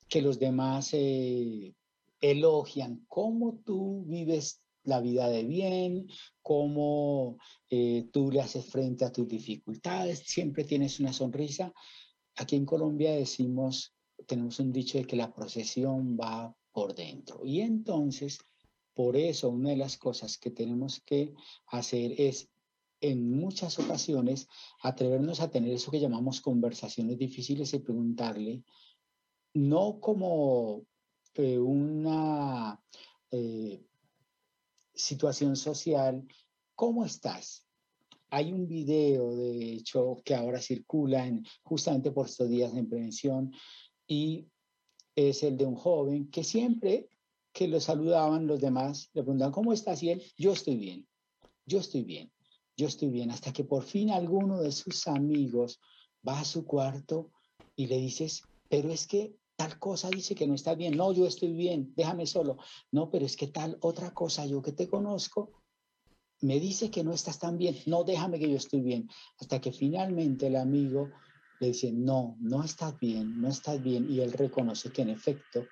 que 0.07 0.21
los 0.21 0.39
demás 0.39 0.89
eh, 0.93 1.73
elogian, 2.21 3.05
cómo 3.07 3.59
tú 3.65 4.03
vives 4.07 4.61
la 4.83 5.01
vida 5.01 5.29
de 5.29 5.43
bien, 5.43 6.07
cómo 6.41 7.37
eh, 7.69 8.09
tú 8.11 8.31
le 8.31 8.41
haces 8.41 8.65
frente 8.65 9.05
a 9.05 9.11
tus 9.11 9.27
dificultades, 9.27 10.19
siempre 10.19 10.63
tienes 10.63 10.99
una 10.99 11.13
sonrisa. 11.13 11.73
Aquí 12.37 12.55
en 12.55 12.65
Colombia 12.65 13.11
decimos, 13.11 13.93
tenemos 14.25 14.59
un 14.59 14.71
dicho 14.71 14.97
de 14.97 15.05
que 15.05 15.15
la 15.15 15.33
procesión 15.33 16.17
va 16.19 16.55
por 16.79 16.95
dentro. 16.95 17.41
Y 17.43 17.59
entonces, 17.59 18.39
por 18.93 19.17
eso, 19.17 19.49
una 19.49 19.71
de 19.71 19.75
las 19.75 19.97
cosas 19.97 20.37
que 20.37 20.49
tenemos 20.49 21.01
que 21.01 21.33
hacer 21.67 22.13
es 22.17 22.47
en 23.01 23.29
muchas 23.31 23.77
ocasiones 23.79 24.47
atrevernos 24.81 25.41
a 25.41 25.49
tener 25.51 25.73
eso 25.73 25.91
que 25.91 25.99
llamamos 25.99 26.39
conversaciones 26.39 27.17
difíciles 27.17 27.73
y 27.73 27.79
preguntarle, 27.79 28.63
no 29.53 29.99
como 29.99 30.85
eh, 31.33 31.59
una 31.59 32.81
eh, 33.31 33.83
situación 34.93 35.57
social, 35.57 36.25
¿cómo 36.75 37.03
estás? 37.03 37.67
Hay 38.29 38.53
un 38.53 38.69
video, 38.69 39.35
de 39.35 39.73
hecho, 39.73 40.21
que 40.23 40.33
ahora 40.33 40.61
circula 40.61 41.27
en, 41.27 41.45
justamente 41.61 42.11
por 42.11 42.27
estos 42.27 42.49
días 42.49 42.73
en 42.73 42.87
prevención 42.87 43.51
y 44.07 44.47
es 45.15 45.43
el 45.43 45.57
de 45.57 45.65
un 45.65 45.75
joven 45.75 46.29
que 46.31 46.43
siempre 46.43 47.09
que 47.51 47.67
lo 47.67 47.79
saludaban 47.79 48.47
los 48.47 48.61
demás, 48.61 49.09
le 49.13 49.23
preguntaban, 49.23 49.53
¿cómo 49.53 49.73
estás? 49.73 50.01
Y 50.03 50.11
él, 50.11 50.23
yo 50.37 50.53
estoy 50.53 50.77
bien, 50.77 51.07
yo 51.65 51.79
estoy 51.79 52.03
bien 52.03 52.31
yo 52.79 52.87
estoy 52.87 53.09
bien, 53.09 53.29
hasta 53.29 53.51
que 53.51 53.65
por 53.65 53.83
fin 53.83 54.09
alguno 54.09 54.61
de 54.61 54.71
sus 54.71 55.05
amigos 55.09 55.81
va 56.25 56.39
a 56.39 56.45
su 56.45 56.65
cuarto 56.65 57.29
y 57.75 57.87
le 57.87 57.97
dices, 57.97 58.41
pero 58.69 58.89
es 58.89 59.05
que 59.05 59.35
tal 59.57 59.77
cosa 59.79 60.09
dice 60.09 60.33
que 60.33 60.47
no 60.47 60.55
está 60.55 60.75
bien, 60.75 60.95
no, 60.95 61.11
yo 61.11 61.27
estoy 61.27 61.51
bien, 61.51 61.91
déjame 61.97 62.25
solo, 62.25 62.57
no, 62.91 63.11
pero 63.11 63.25
es 63.25 63.35
que 63.35 63.47
tal 63.47 63.77
otra 63.81 64.13
cosa, 64.13 64.45
yo 64.45 64.61
que 64.61 64.71
te 64.71 64.87
conozco, 64.87 65.51
me 66.39 66.57
dice 66.61 66.89
que 66.89 67.03
no 67.03 67.11
estás 67.11 67.37
tan 67.37 67.57
bien, 67.57 67.75
no, 67.85 68.05
déjame 68.05 68.39
que 68.39 68.49
yo 68.49 68.55
estoy 68.55 68.79
bien, 68.79 69.09
hasta 69.41 69.59
que 69.59 69.73
finalmente 69.73 70.47
el 70.47 70.55
amigo 70.55 71.09
le 71.59 71.67
dice, 71.67 71.91
no, 71.91 72.37
no 72.39 72.63
estás 72.63 72.97
bien, 72.99 73.39
no 73.39 73.49
estás 73.49 73.81
bien, 73.81 74.09
y 74.09 74.21
él 74.21 74.31
reconoce 74.31 74.91
que 74.91 75.01
en 75.01 75.09
efecto 75.09 75.65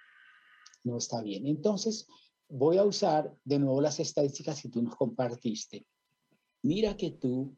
no 0.83 0.97
está 0.97 1.21
bien. 1.21 1.47
Entonces, 1.47 2.07
voy 2.49 2.77
a 2.77 2.83
usar 2.83 3.35
de 3.43 3.59
nuevo 3.59 3.81
las 3.81 3.99
estadísticas 3.99 4.61
que 4.61 4.69
tú 4.69 4.81
nos 4.81 4.95
compartiste. 4.95 5.85
Mira 6.63 6.97
que 6.97 7.11
tú 7.11 7.57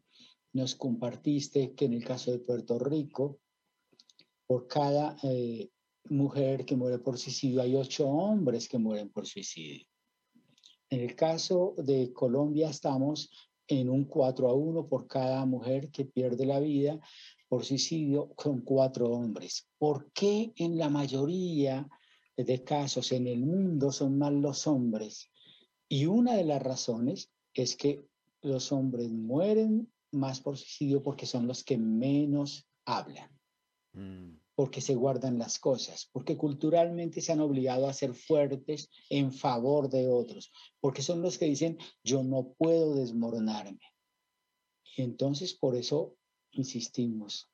nos 0.54 0.76
compartiste 0.76 1.74
que 1.74 1.86
en 1.86 1.94
el 1.94 2.04
caso 2.04 2.32
de 2.32 2.40
Puerto 2.40 2.78
Rico, 2.80 3.40
por 4.48 4.68
cada 4.68 5.16
eh, 5.24 5.70
mujer 6.06 6.66
que 6.66 6.76
muere 6.76 7.00
por 7.00 7.18
suicidio, 7.18 7.62
hay 7.62 7.76
ocho 7.76 8.08
hombres 8.08 8.68
que 8.68 8.78
mueren 8.78 9.10
por 9.10 9.28
suicidio. 9.28 9.86
En 10.90 11.02
el 11.02 11.16
caso 11.16 11.76
de 11.78 12.12
Colombia 12.14 12.70
estamos 12.70 13.30
en 13.68 13.90
un 13.90 14.06
4 14.06 14.50
a 14.50 14.54
1 14.54 14.88
por 14.88 15.08
cada 15.08 15.46
mujer 15.46 15.92
que 15.92 16.06
pierde 16.06 16.48
la 16.48 16.60
vida 16.60 17.00
por 17.50 17.66
suicidio 17.66 18.30
con 18.36 18.62
cuatro 18.62 19.10
hombres. 19.10 19.68
¿Por 19.78 20.12
qué 20.14 20.54
en 20.56 20.78
la 20.78 20.90
mayoría 20.90 21.90
de 22.38 22.64
casos 22.64 23.12
en 23.12 23.28
el 23.28 23.46
mundo 23.46 23.92
son 23.92 24.18
más 24.18 24.32
los 24.32 24.68
hombres? 24.68 25.32
Y 25.90 26.06
una 26.06 26.36
de 26.36 26.46
las 26.46 26.62
razones 26.62 27.32
es 27.54 27.76
que 27.76 28.06
los 28.42 28.72
hombres 28.72 29.12
mueren 29.12 29.92
más 30.12 30.40
por 30.40 30.58
suicidio 30.58 31.02
porque 31.02 31.26
son 31.26 31.48
los 31.48 31.64
que 31.64 31.78
menos 31.78 32.68
hablan, 32.86 33.32
mm. 33.94 34.38
porque 34.56 34.80
se 34.80 34.94
guardan 34.94 35.40
las 35.40 35.58
cosas, 35.58 36.08
porque 36.14 36.38
culturalmente 36.38 37.20
se 37.20 37.32
han 37.32 37.42
obligado 37.42 37.88
a 37.88 37.94
ser 37.94 38.14
fuertes 38.14 38.90
en 39.10 39.34
favor 39.34 39.90
de 39.90 40.08
otros, 40.08 40.52
porque 40.80 41.02
son 41.02 41.22
los 41.24 41.40
que 41.40 41.46
dicen, 41.46 41.80
yo 42.04 42.24
no 42.24 42.54
puedo 42.58 42.96
desmoronarme. 42.96 43.82
Y 44.96 45.02
entonces 45.02 45.54
por 45.56 45.76
eso 45.76 46.16
insistimos, 46.52 47.50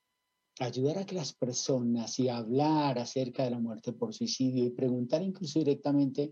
ayudar 0.60 1.00
a 1.00 1.06
que 1.06 1.16
las 1.16 1.34
personas 1.34 2.18
y 2.20 2.30
hablar 2.30 3.00
acerca 3.00 3.44
de 3.44 3.52
la 3.52 3.60
muerte 3.60 3.94
por 3.94 4.14
suicidio 4.14 4.66
y 4.66 4.70
preguntar 4.70 5.22
incluso 5.22 5.60
directamente, 5.60 6.32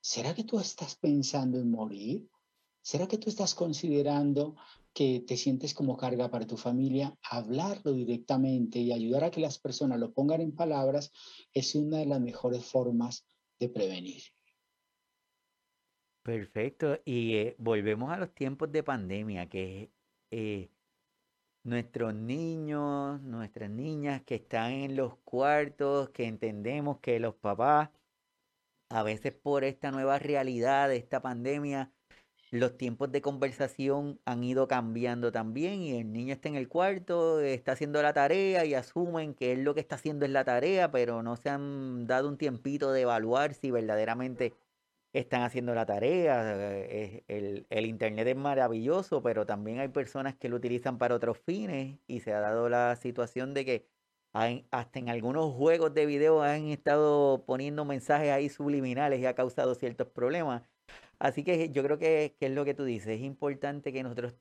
¿será 0.00 0.34
que 0.34 0.44
tú 0.44 0.58
estás 0.58 0.96
pensando 0.96 1.58
en 1.58 1.70
morir? 1.70 2.28
¿Será 2.82 3.08
que 3.08 3.18
tú 3.18 3.28
estás 3.30 3.54
considerando 3.54 4.54
que 4.92 5.24
te 5.26 5.36
sientes 5.36 5.74
como 5.74 5.96
carga 5.96 6.30
para 6.30 6.46
tu 6.46 6.56
familia? 6.56 7.16
Hablarlo 7.22 7.92
directamente 7.92 8.78
y 8.78 8.92
ayudar 8.92 9.24
a 9.24 9.30
que 9.30 9.40
las 9.40 9.58
personas 9.58 9.98
lo 9.98 10.12
pongan 10.12 10.40
en 10.40 10.54
palabras 10.54 11.10
es 11.52 11.74
una 11.74 11.98
de 11.98 12.06
las 12.06 12.20
mejores 12.20 12.64
formas 12.64 13.26
de 13.58 13.68
prevenir. 13.68 14.22
Perfecto. 16.22 17.00
Y 17.04 17.34
eh, 17.34 17.56
volvemos 17.58 18.12
a 18.12 18.18
los 18.18 18.34
tiempos 18.34 18.70
de 18.70 18.82
pandemia, 18.82 19.48
que 19.48 19.90
eh, 20.30 20.70
nuestros 21.66 22.14
niños, 22.14 23.20
nuestras 23.22 23.68
niñas 23.70 24.22
que 24.22 24.36
están 24.36 24.70
en 24.70 24.96
los 24.96 25.16
cuartos, 25.24 26.10
que 26.10 26.26
entendemos 26.26 26.98
que 27.00 27.18
los 27.18 27.34
papás, 27.34 27.90
a 28.88 29.02
veces 29.02 29.32
por 29.32 29.64
esta 29.64 29.90
nueva 29.90 30.20
realidad 30.20 30.92
esta 30.92 31.20
pandemia, 31.20 31.90
los 32.52 32.78
tiempos 32.78 33.10
de 33.10 33.20
conversación 33.20 34.20
han 34.24 34.44
ido 34.44 34.68
cambiando 34.68 35.32
también 35.32 35.82
y 35.82 35.98
el 35.98 36.12
niño 36.12 36.34
está 36.34 36.48
en 36.48 36.54
el 36.54 36.68
cuarto, 36.68 37.40
está 37.40 37.72
haciendo 37.72 38.00
la 38.00 38.12
tarea 38.12 38.64
y 38.64 38.74
asumen 38.74 39.34
que 39.34 39.52
él 39.52 39.64
lo 39.64 39.74
que 39.74 39.80
está 39.80 39.96
haciendo 39.96 40.24
es 40.24 40.30
la 40.30 40.44
tarea, 40.44 40.92
pero 40.92 41.24
no 41.24 41.36
se 41.36 41.50
han 41.50 42.06
dado 42.06 42.28
un 42.28 42.38
tiempito 42.38 42.92
de 42.92 43.00
evaluar 43.00 43.54
si 43.54 43.72
verdaderamente 43.72 44.54
están 45.18 45.42
haciendo 45.42 45.74
la 45.74 45.86
tarea. 45.86 46.42
Eh, 46.56 47.24
el, 47.28 47.66
el 47.70 47.86
Internet 47.86 48.28
es 48.28 48.36
maravilloso, 48.36 49.22
pero 49.22 49.46
también 49.46 49.80
hay 49.80 49.88
personas 49.88 50.34
que 50.36 50.48
lo 50.48 50.56
utilizan 50.56 50.98
para 50.98 51.14
otros 51.14 51.38
fines 51.38 51.98
y 52.06 52.20
se 52.20 52.32
ha 52.32 52.40
dado 52.40 52.68
la 52.68 52.96
situación 52.96 53.54
de 53.54 53.64
que 53.64 53.86
hasta 54.70 54.98
en 54.98 55.08
algunos 55.08 55.54
juegos 55.54 55.94
de 55.94 56.04
video 56.04 56.42
han 56.42 56.66
estado 56.68 57.44
poniendo 57.46 57.84
mensajes 57.84 58.30
ahí 58.30 58.48
subliminales 58.48 59.20
y 59.20 59.26
ha 59.26 59.34
causado 59.34 59.74
ciertos 59.74 60.08
problemas. 60.08 60.62
Así 61.18 61.42
que 61.42 61.70
yo 61.70 61.82
creo 61.82 61.98
que, 61.98 62.36
es 62.38 62.50
lo 62.50 62.64
que 62.64 62.74
tú 62.74 62.84
dices. 62.84 63.08
Es 63.08 63.22
importante 63.22 63.92
que 63.92 64.02
nosotros 64.02 64.34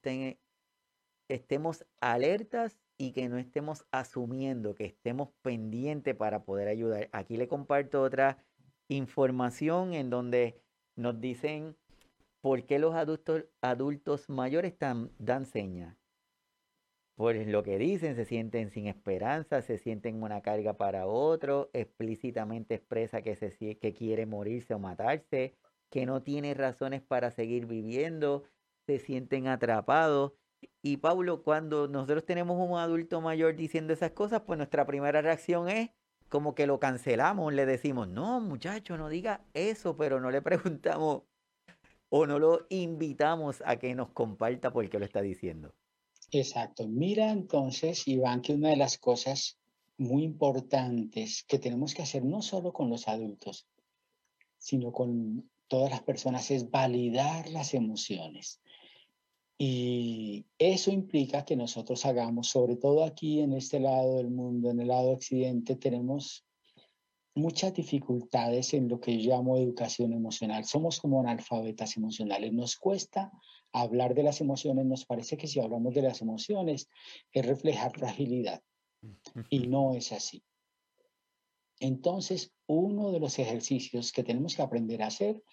estemos 1.30 1.86
alertas 2.02 2.78
y 2.98 3.14
que 3.14 3.30
no 3.30 3.38
estemos 3.38 3.86
asumiendo, 3.92 4.76
que 4.76 4.86
estemos 4.86 5.30
pendientes 5.42 6.16
para 6.16 6.44
poder 6.44 6.68
ayudar. 6.68 7.10
Aquí 7.14 7.38
le 7.38 7.48
comparto 7.48 8.02
otra 8.02 8.38
información 8.90 9.94
en 9.94 10.10
donde 10.10 10.62
nos 10.96 11.20
dicen 11.20 11.76
por 12.42 12.66
qué 12.66 12.80
los 12.80 12.96
adultos, 12.96 13.46
adultos 13.62 14.30
mayores 14.30 14.76
dan 15.18 15.46
señas. 15.46 15.98
Por 17.16 17.36
lo 17.36 17.64
que 17.64 17.78
dicen, 17.78 18.16
se 18.16 18.26
sienten 18.26 18.70
sin 18.70 18.88
esperanza, 18.88 19.62
se 19.62 19.78
sienten 19.78 20.22
una 20.22 20.42
carga 20.42 20.74
para 20.74 21.08
otro, 21.08 21.70
explícitamente 21.74 22.76
expresa 22.76 23.22
que, 23.22 23.36
se, 23.38 23.78
que 23.78 23.94
quiere 23.94 24.26
morirse 24.26 24.74
o 24.74 24.80
matarse, 24.80 25.56
que 25.90 26.06
no 26.06 26.24
tiene 26.24 26.54
razones 26.54 27.02
para 27.02 27.32
seguir 27.32 27.68
viviendo, 27.68 28.44
se 28.86 29.00
sienten 29.00 29.48
atrapados. 29.48 30.34
Y 30.82 30.98
Pablo, 30.98 31.42
cuando 31.42 31.88
nosotros 31.88 32.26
tenemos 32.26 32.58
un 32.58 32.78
adulto 32.78 33.22
mayor 33.22 33.56
diciendo 33.56 33.94
esas 33.94 34.12
cosas, 34.12 34.42
pues 34.42 34.58
nuestra 34.58 34.86
primera 34.86 35.22
reacción 35.22 35.70
es 35.70 35.92
como 36.30 36.56
que 36.56 36.68
lo 36.68 36.80
cancelamos, 36.80 37.54
le 37.54 37.66
decimos, 37.66 38.08
no 38.08 38.40
muchacho, 38.42 38.98
no 38.98 39.10
diga 39.10 39.46
eso, 39.54 39.96
pero 39.96 40.20
no 40.20 40.32
le 40.32 40.42
preguntamos 40.42 41.24
o 42.10 42.26
no 42.26 42.40
lo 42.40 42.66
invitamos 42.70 43.62
a 43.66 43.78
que 43.78 43.94
nos 43.96 44.10
comparta 44.10 44.72
por 44.72 44.90
qué 44.90 45.00
lo 45.00 45.06
está 45.06 45.22
diciendo. 45.22 45.74
Exacto. 46.32 46.88
Mira 46.88 47.32
entonces, 47.32 48.08
Iván, 48.08 48.42
que 48.42 48.54
una 48.54 48.70
de 48.70 48.78
las 48.78 48.98
cosas 48.98 49.58
muy 49.98 50.24
importantes 50.24 51.44
que 51.48 51.60
tenemos 51.60 51.94
que 51.94 52.02
hacer 52.02 52.24
no 52.24 52.42
solo 52.42 52.74
con 52.74 52.90
los 52.90 53.08
adultos, 53.08 53.68
sino 54.58 54.92
con 54.92 55.50
todas 55.68 55.92
las 55.92 56.04
personas 56.04 56.52
es 56.52 56.70
validar 56.70 57.50
las 57.50 57.74
emociones. 57.74 58.60
Y 59.58 60.46
eso 60.58 60.91
implica 60.91 61.46
que 61.46 61.56
nosotros 61.56 62.06
hagamos, 62.06 62.50
sobre 62.50 62.76
todo 62.76 63.06
aquí 63.06 63.39
en 63.39 63.54
este 63.54 63.80
lado 63.80 64.18
del 64.18 64.30
mundo, 64.30 64.70
en 64.70 64.82
el 64.82 64.89
lado 64.89 65.12
occidente, 65.12 65.76
tenemos 65.76 66.46
muchas 67.36 67.74
dificultades 67.74 68.74
en 68.74 68.88
lo 68.89 69.00
que 69.00 69.22
yo 69.22 69.32
llamo 69.32 69.58
educación 69.58 70.13
emocional. 70.13 70.65
Somos 70.65 71.00
como 71.00 71.22
analfabetas 71.22 71.96
emocionales. 71.98 72.52
Nos 72.54 72.78
cuesta 72.78 73.32
hablar 73.72 74.13
de 74.13 74.24
las 74.24 74.41
emociones. 74.41 74.86
Nos 74.86 75.06
parece 75.06 75.38
que 75.38 75.48
si 75.48 75.60
hablamos 75.60 75.94
de 75.94 76.02
las 76.02 76.22
emociones 76.22 76.89
es 77.32 77.46
reflejar 77.46 77.91
fragilidad. 77.91 78.62
Y 79.50 79.60
no 79.60 79.94
es 79.94 80.12
así. 80.12 80.44
Entonces, 81.80 82.54
uno 82.68 83.12
de 83.12 83.20
los 83.20 83.38
ejercicios 83.38 84.12
que 84.12 84.24
tenemos 84.24 84.56
que 84.56 84.62
aprender 84.62 85.04
a 85.04 85.08
hacer 85.08 85.44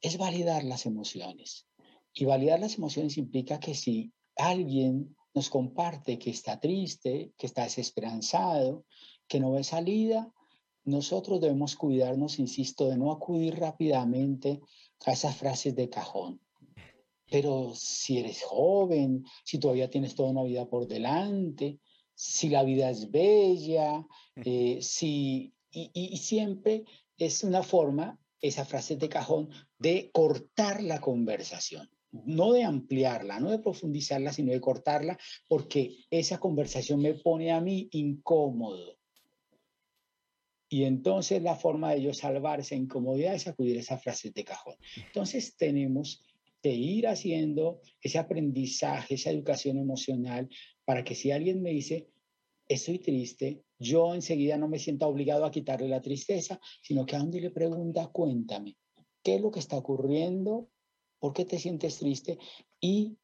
es 0.00 0.16
validar 0.16 0.64
las 0.64 0.86
emociones. 0.86 1.66
Y 2.14 2.24
validar 2.24 2.60
las 2.60 2.76
emociones 2.76 3.16
implica 3.16 3.58
que 3.58 3.74
si 3.74 4.12
alguien 4.36 5.16
nos 5.34 5.48
comparte 5.48 6.18
que 6.18 6.30
está 6.30 6.60
triste, 6.60 7.32
que 7.38 7.46
está 7.46 7.64
desesperanzado, 7.64 8.84
que 9.26 9.40
no 9.40 9.52
ve 9.52 9.64
salida, 9.64 10.30
nosotros 10.84 11.40
debemos 11.40 11.76
cuidarnos, 11.76 12.38
insisto, 12.38 12.88
de 12.88 12.98
no 12.98 13.12
acudir 13.12 13.58
rápidamente 13.58 14.60
a 15.06 15.12
esas 15.12 15.36
frases 15.36 15.74
de 15.74 15.88
cajón. 15.88 16.40
Pero 17.30 17.72
si 17.74 18.18
eres 18.18 18.42
joven, 18.42 19.24
si 19.44 19.58
todavía 19.58 19.88
tienes 19.88 20.14
toda 20.14 20.30
una 20.30 20.42
vida 20.42 20.68
por 20.68 20.86
delante, 20.86 21.78
si 22.14 22.50
la 22.50 22.62
vida 22.62 22.90
es 22.90 23.10
bella, 23.10 24.06
eh, 24.44 24.80
si, 24.82 25.54
y, 25.70 25.90
y, 25.94 26.16
siempre 26.18 26.84
es 27.16 27.42
una 27.42 27.62
forma, 27.62 28.18
esa 28.40 28.64
frase 28.66 28.96
de 28.96 29.08
cajón, 29.08 29.48
de 29.78 30.10
cortar 30.12 30.82
la 30.82 31.00
conversación 31.00 31.88
no 32.12 32.52
de 32.52 32.64
ampliarla, 32.64 33.40
no 33.40 33.50
de 33.50 33.58
profundizarla, 33.58 34.32
sino 34.32 34.52
de 34.52 34.60
cortarla, 34.60 35.18
porque 35.48 35.96
esa 36.10 36.38
conversación 36.38 37.00
me 37.00 37.14
pone 37.14 37.50
a 37.50 37.60
mí 37.60 37.88
incómodo. 37.92 38.98
Y 40.68 40.84
entonces 40.84 41.42
la 41.42 41.56
forma 41.56 41.92
de 41.92 42.02
yo 42.02 42.14
salvar 42.14 42.60
esa 42.60 42.74
incomodidad 42.74 43.34
es 43.34 43.46
acudir 43.46 43.76
a 43.76 43.80
esas 43.80 44.02
frases 44.02 44.32
de 44.32 44.44
cajón. 44.44 44.76
Entonces 45.06 45.56
tenemos 45.56 46.24
que 46.62 46.72
ir 46.72 47.08
haciendo 47.08 47.80
ese 48.00 48.18
aprendizaje, 48.18 49.16
esa 49.16 49.30
educación 49.30 49.78
emocional, 49.78 50.48
para 50.84 51.04
que 51.04 51.14
si 51.14 51.30
alguien 51.30 51.60
me 51.60 51.70
dice, 51.70 52.08
estoy 52.68 53.00
triste, 53.00 53.62
yo 53.78 54.14
enseguida 54.14 54.56
no 54.56 54.68
me 54.68 54.78
sienta 54.78 55.06
obligado 55.06 55.44
a 55.44 55.50
quitarle 55.50 55.88
la 55.88 56.00
tristeza, 56.00 56.60
sino 56.82 57.04
que 57.04 57.16
a 57.16 57.18
donde 57.18 57.40
le 57.40 57.50
pregunta, 57.50 58.06
cuéntame, 58.06 58.76
¿qué 59.22 59.34
es 59.34 59.40
lo 59.40 59.50
que 59.50 59.60
está 59.60 59.76
ocurriendo? 59.76 60.68
¿Por 61.22 61.34
qué 61.34 61.44
te 61.44 61.60
sientes 61.60 62.00
triste? 62.00 62.40
Y 62.80 63.16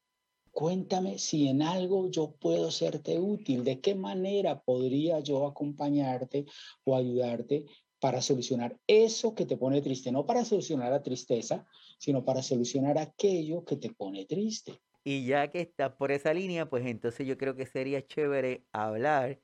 cuéntame 0.51 1.17
si 1.17 1.49
en 1.49 1.61
algo 1.61 2.09
yo 2.09 2.31
puedo 2.31 2.71
serte 2.71 3.19
útil, 3.19 3.65
de 3.65 3.81
qué 3.81 3.93
manera 3.93 4.61
podría 4.61 5.19
yo 5.19 5.45
acompañarte 5.45 6.45
o 6.85 6.95
ayudarte 6.95 7.65
para 7.99 8.21
solucionar 8.21 8.79
eso 8.87 9.35
que 9.35 9.45
te 9.45 9.57
pone 9.57 9.81
triste, 9.81 10.13
no 10.13 10.25
para 10.25 10.45
solucionar 10.45 10.91
la 10.91 11.03
tristeza, 11.03 11.65
sino 11.97 12.23
para 12.23 12.41
solucionar 12.41 12.97
aquello 12.97 13.65
que 13.65 13.75
te 13.75 13.91
pone 13.91 14.23
triste. 14.25 14.79
Y 15.03 15.25
ya 15.25 15.51
que 15.51 15.59
estás 15.59 15.91
por 15.91 16.13
esa 16.13 16.33
línea, 16.33 16.69
pues 16.69 16.85
entonces 16.85 17.27
yo 17.27 17.37
creo 17.37 17.57
que 17.57 17.65
sería 17.65 18.07
chévere 18.07 18.63
hablar 18.71 19.41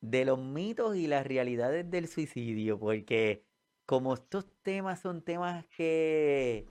de 0.00 0.24
los 0.24 0.38
mitos 0.38 0.96
y 0.96 1.08
las 1.08 1.26
realidades 1.26 1.90
del 1.90 2.08
suicidio, 2.08 2.80
porque 2.80 3.44
como 3.84 4.14
estos 4.14 4.46
temas 4.62 5.02
son 5.02 5.22
temas 5.22 5.66
que 5.76 6.64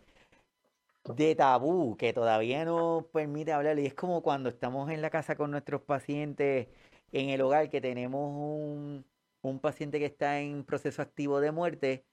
de 1.16 1.36
tabú 1.36 1.98
que 1.98 2.14
todavía 2.14 2.66
no 2.66 3.08
permite 3.12 3.54
hablar. 3.54 3.80
Y 3.80 3.86
es 3.86 3.94
como 3.94 4.22
cuando 4.22 4.50
estamos 4.50 4.90
en 4.92 5.02
la 5.02 5.10
casa 5.10 5.36
con 5.36 5.52
nuestros 5.52 5.82
pacientes 5.82 6.68
en 7.12 7.30
el 7.30 7.42
hogar, 7.42 7.70
que 7.70 7.82
tenemos 7.82 8.32
un, 8.34 9.06
un 9.42 9.60
paciente 9.60 10.00
que 10.00 10.06
está 10.06 10.40
en 10.40 10.64
proceso 10.64 11.02
activo 11.02 11.40
de 11.40 11.52
muerte, 11.52 12.06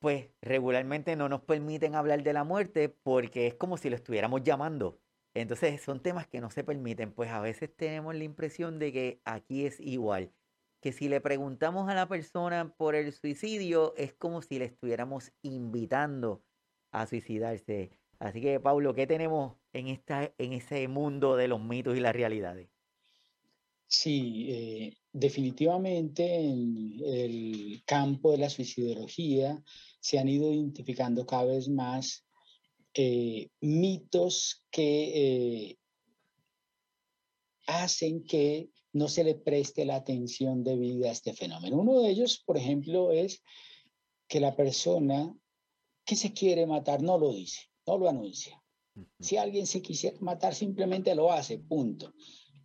pues 0.00 0.30
regularmente 0.40 1.16
no 1.16 1.28
nos 1.28 1.42
permiten 1.42 1.94
hablar 1.94 2.22
de 2.22 2.32
la 2.32 2.44
muerte 2.44 2.88
porque 2.88 3.46
es 3.46 3.54
como 3.54 3.76
si 3.76 3.90
lo 3.90 3.96
estuviéramos 3.96 4.42
llamando. 4.42 4.98
Entonces 5.34 5.80
son 5.82 6.00
temas 6.00 6.26
que 6.26 6.40
no 6.40 6.50
se 6.50 6.64
permiten. 6.64 7.12
Pues 7.12 7.30
a 7.30 7.40
veces 7.40 7.74
tenemos 7.76 8.14
la 8.14 8.24
impresión 8.24 8.78
de 8.78 8.92
que 8.92 9.20
aquí 9.24 9.66
es 9.66 9.78
igual. 9.80 10.32
Que 10.80 10.92
si 10.92 11.08
le 11.08 11.20
preguntamos 11.20 11.88
a 11.88 11.94
la 11.94 12.08
persona 12.08 12.72
por 12.76 12.94
el 12.94 13.12
suicidio, 13.12 13.94
es 13.96 14.14
como 14.14 14.42
si 14.42 14.58
le 14.58 14.64
estuviéramos 14.66 15.32
invitando 15.42 16.42
a 16.92 17.06
suicidarse. 17.06 17.90
Así 18.20 18.42
que, 18.42 18.60
Pablo, 18.60 18.94
¿qué 18.94 19.06
tenemos 19.06 19.56
en, 19.72 19.88
esta, 19.88 20.32
en 20.36 20.52
ese 20.52 20.86
mundo 20.88 21.36
de 21.36 21.48
los 21.48 21.60
mitos 21.60 21.96
y 21.96 22.00
las 22.00 22.14
realidades? 22.14 22.68
Sí, 23.86 24.46
eh, 24.50 24.96
definitivamente 25.10 26.34
en 26.34 27.00
el 27.02 27.82
campo 27.86 28.32
de 28.32 28.38
la 28.38 28.50
suicidología 28.50 29.60
se 30.00 30.18
han 30.18 30.28
ido 30.28 30.52
identificando 30.52 31.24
cada 31.24 31.46
vez 31.46 31.68
más 31.70 32.26
eh, 32.92 33.48
mitos 33.62 34.66
que 34.70 35.70
eh, 35.70 35.78
hacen 37.68 38.22
que 38.24 38.68
no 38.92 39.08
se 39.08 39.24
le 39.24 39.34
preste 39.34 39.86
la 39.86 39.96
atención 39.96 40.62
debida 40.62 41.08
a 41.08 41.12
este 41.12 41.32
fenómeno. 41.32 41.78
Uno 41.78 42.00
de 42.00 42.10
ellos, 42.10 42.42
por 42.44 42.58
ejemplo, 42.58 43.12
es 43.12 43.42
que 44.28 44.40
la 44.40 44.54
persona 44.54 45.34
que 46.04 46.16
se 46.16 46.34
quiere 46.34 46.66
matar 46.66 47.02
no 47.02 47.16
lo 47.16 47.32
dice 47.32 47.69
no 47.90 47.98
lo 47.98 48.08
anuncia. 48.08 48.62
Si 49.18 49.36
alguien 49.36 49.66
se 49.66 49.82
quisiera 49.82 50.16
matar, 50.20 50.54
simplemente 50.54 51.14
lo 51.14 51.32
hace, 51.32 51.58
punto. 51.58 52.14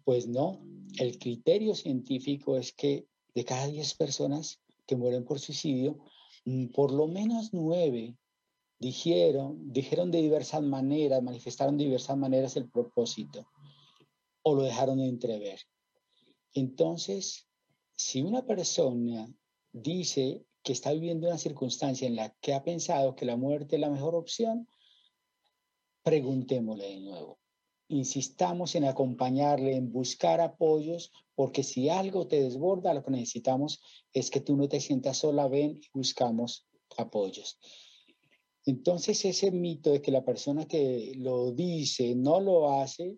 Pues 0.03 0.27
no, 0.27 0.61
el 0.99 1.17
criterio 1.17 1.73
científico 1.73 2.57
es 2.57 2.73
que 2.73 3.07
de 3.33 3.43
cada 3.43 3.67
10 3.67 3.95
personas 3.95 4.61
que 4.85 4.95
mueren 4.95 5.25
por 5.25 5.39
suicidio, 5.39 5.97
mm, 6.45 6.67
por 6.67 6.91
lo 6.91 7.07
menos 7.07 7.53
9 7.53 8.15
dijeron, 8.79 9.73
dijeron 9.73 10.11
de 10.11 10.21
diversas 10.21 10.61
maneras, 10.61 11.23
manifestaron 11.23 11.77
de 11.77 11.85
diversas 11.85 12.17
maneras 12.17 12.55
el 12.55 12.69
propósito 12.69 13.47
o 14.43 14.53
lo 14.53 14.61
dejaron 14.61 14.99
de 14.99 15.07
entrever. 15.07 15.59
Entonces, 16.53 17.47
si 17.95 18.21
una 18.21 18.45
persona 18.45 19.27
dice 19.73 20.45
que 20.61 20.73
está 20.73 20.91
viviendo 20.91 21.27
una 21.27 21.39
circunstancia 21.39 22.07
en 22.07 22.15
la 22.15 22.29
que 22.41 22.53
ha 22.53 22.63
pensado 22.63 23.15
que 23.15 23.25
la 23.25 23.37
muerte 23.37 23.75
es 23.75 23.81
la 23.81 23.89
mejor 23.89 24.13
opción, 24.13 24.67
preguntémosle 26.05 26.87
de 26.87 26.99
nuevo. 26.99 27.39
Insistamos 27.87 28.75
en 28.75 28.85
acompañarle, 28.85 29.75
en 29.75 29.91
buscar 29.91 30.39
apoyos, 30.39 31.11
porque 31.33 31.63
si 31.63 31.89
algo 31.89 32.27
te 32.27 32.41
desborda, 32.41 32.93
lo 32.93 33.03
que 33.03 33.11
necesitamos 33.11 33.81
es 34.13 34.29
que 34.29 34.39
tú 34.39 34.55
no 34.55 34.69
te 34.69 34.79
sientas 34.79 35.17
sola, 35.17 35.47
ven 35.47 35.79
y 35.81 35.89
buscamos 35.93 36.67
apoyos. 36.97 37.59
Entonces 38.65 39.25
ese 39.25 39.51
mito 39.51 39.91
de 39.91 40.01
que 40.01 40.11
la 40.11 40.23
persona 40.23 40.67
que 40.67 41.13
lo 41.15 41.51
dice 41.51 42.13
no 42.15 42.39
lo 42.39 42.79
hace, 42.79 43.17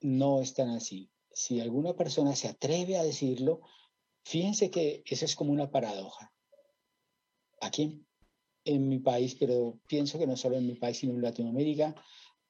no 0.00 0.40
es 0.40 0.54
tan 0.54 0.70
así. 0.70 1.10
Si 1.32 1.60
alguna 1.60 1.94
persona 1.94 2.34
se 2.34 2.48
atreve 2.48 2.96
a 2.96 3.04
decirlo, 3.04 3.60
fíjense 4.24 4.70
que 4.70 5.02
eso 5.06 5.24
es 5.24 5.36
como 5.36 5.52
una 5.52 5.70
paradoja. 5.70 6.32
Aquí 7.60 8.04
en 8.68 8.86
mi 8.86 8.98
país, 8.98 9.34
pero 9.34 9.80
pienso 9.86 10.18
que 10.18 10.26
no 10.26 10.36
solo 10.36 10.56
en 10.56 10.66
mi 10.66 10.74
país, 10.74 10.98
sino 10.98 11.14
en 11.14 11.22
Latinoamérica, 11.22 11.94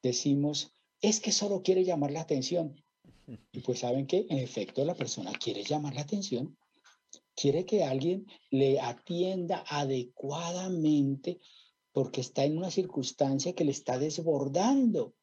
decimos, 0.03 0.73
es 1.01 1.21
que 1.21 1.31
solo 1.31 1.63
quiere 1.63 1.85
llamar 1.85 2.11
la 2.11 2.23
atención. 2.23 2.75
Y 3.53 3.61
pues 3.61 3.81
saben 3.81 4.07
que 4.07 4.27
en 4.29 4.39
efecto 4.39 4.85
la 4.85 4.95
persona 4.95 5.33
quiere 5.33 5.63
llamar 5.63 5.95
la 5.95 6.01
atención, 6.01 6.59
quiere 7.37 7.65
que 7.65 7.85
alguien 7.85 8.27
le 8.51 8.81
atienda 8.81 9.63
adecuadamente 9.69 11.39
porque 11.93 12.21
está 12.21 12.45
en 12.45 12.59
una 12.59 12.71
circunstancia 12.71 13.55
que 13.55 13.65
le 13.65 13.71
está 13.71 13.97
desbordando, 13.99 15.15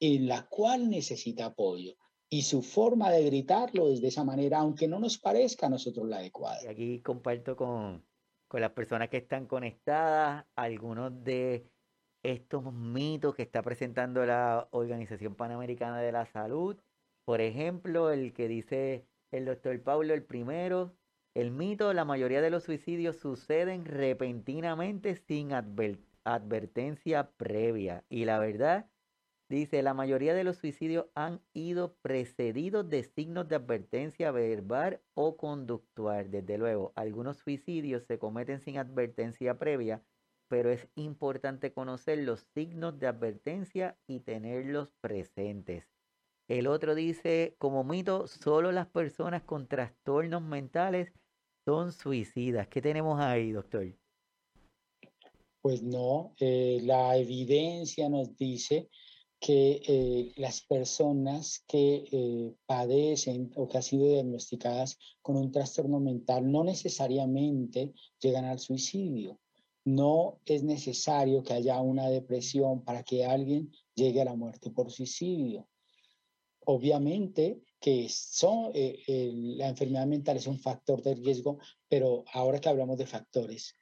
en 0.00 0.26
la 0.26 0.48
cual 0.48 0.90
necesita 0.90 1.46
apoyo. 1.46 1.94
Y 2.28 2.42
su 2.42 2.62
forma 2.62 3.10
de 3.10 3.24
gritarlo 3.24 3.88
es 3.88 4.00
de 4.00 4.08
esa 4.08 4.24
manera, 4.24 4.58
aunque 4.58 4.88
no 4.88 4.98
nos 4.98 5.18
parezca 5.18 5.66
a 5.66 5.70
nosotros 5.70 6.08
la 6.08 6.18
adecuada. 6.18 6.62
Y 6.64 6.66
aquí 6.66 7.00
comparto 7.02 7.56
con, 7.56 8.04
con 8.48 8.60
las 8.60 8.72
personas 8.72 9.08
que 9.10 9.18
están 9.18 9.46
conectadas 9.46 10.46
algunos 10.56 11.22
de 11.24 11.70
estos 12.22 12.72
mitos 12.72 13.34
que 13.34 13.42
está 13.42 13.62
presentando 13.62 14.24
la 14.26 14.68
Organización 14.72 15.34
Panamericana 15.34 16.00
de 16.00 16.12
la 16.12 16.26
Salud. 16.26 16.76
Por 17.24 17.40
ejemplo, 17.40 18.10
el 18.10 18.32
que 18.32 18.48
dice 18.48 19.06
el 19.30 19.44
doctor 19.44 19.80
Pablo 19.82 20.14
el 20.14 20.24
primero, 20.24 20.96
el 21.34 21.50
mito, 21.50 21.92
la 21.92 22.04
mayoría 22.04 22.40
de 22.40 22.50
los 22.50 22.64
suicidios 22.64 23.16
suceden 23.18 23.84
repentinamente 23.84 25.14
sin 25.14 25.52
advertencia 26.24 27.30
previa. 27.36 28.04
Y 28.08 28.24
la 28.24 28.38
verdad, 28.38 28.90
dice, 29.56 29.82
la 29.82 29.94
mayoría 29.94 30.34
de 30.34 30.44
los 30.44 30.56
suicidios 30.58 31.06
han 31.14 31.40
ido 31.52 31.94
precedidos 32.02 32.88
de 32.88 33.04
signos 33.04 33.48
de 33.48 33.56
advertencia 33.56 34.30
verbal 34.30 35.00
o 35.14 35.36
conductual. 35.36 36.30
Desde 36.30 36.58
luego, 36.58 36.92
algunos 36.96 37.38
suicidios 37.38 38.04
se 38.04 38.18
cometen 38.18 38.60
sin 38.60 38.78
advertencia 38.78 39.58
previa, 39.58 40.02
pero 40.48 40.70
es 40.70 40.88
importante 40.94 41.72
conocer 41.72 42.18
los 42.18 42.46
signos 42.54 42.98
de 42.98 43.06
advertencia 43.06 43.96
y 44.06 44.20
tenerlos 44.20 44.92
presentes. 45.00 45.84
El 46.48 46.66
otro 46.66 46.94
dice, 46.94 47.54
como 47.58 47.84
mito, 47.84 48.26
solo 48.26 48.72
las 48.72 48.86
personas 48.86 49.42
con 49.42 49.68
trastornos 49.68 50.42
mentales 50.42 51.12
son 51.66 51.92
suicidas. 51.92 52.68
¿Qué 52.68 52.80
tenemos 52.80 53.20
ahí, 53.20 53.52
doctor? 53.52 53.86
Pues 55.60 55.82
no, 55.82 56.34
eh, 56.40 56.80
la 56.82 57.16
evidencia 57.18 58.08
nos 58.08 58.34
dice 58.38 58.88
que 59.40 59.80
eh, 59.86 60.32
las 60.36 60.62
personas 60.62 61.62
que 61.68 62.04
eh, 62.10 62.54
padecen 62.66 63.52
o 63.54 63.68
que 63.68 63.76
han 63.76 63.82
sido 63.82 64.08
diagnosticadas 64.08 64.98
con 65.22 65.36
un 65.36 65.52
trastorno 65.52 66.00
mental 66.00 66.50
no 66.50 66.64
necesariamente 66.64 67.92
llegan 68.20 68.44
al 68.46 68.58
suicidio. 68.58 69.38
No 69.84 70.40
es 70.44 70.64
necesario 70.64 71.42
que 71.42 71.54
haya 71.54 71.80
una 71.80 72.08
depresión 72.08 72.82
para 72.84 73.04
que 73.04 73.24
alguien 73.24 73.70
llegue 73.94 74.20
a 74.20 74.24
la 74.24 74.34
muerte 74.34 74.70
por 74.70 74.90
suicidio. 74.90 75.68
Obviamente, 76.66 77.62
que 77.80 78.08
son, 78.10 78.72
eh, 78.74 79.32
la 79.56 79.68
enfermedad 79.68 80.06
mental 80.06 80.36
es 80.36 80.46
un 80.46 80.58
factor 80.58 81.00
de 81.02 81.14
riesgo, 81.14 81.58
pero 81.88 82.24
ahora 82.32 82.60
que 82.60 82.68
hablamos 82.68 82.98
de 82.98 83.06
factores, 83.06 83.76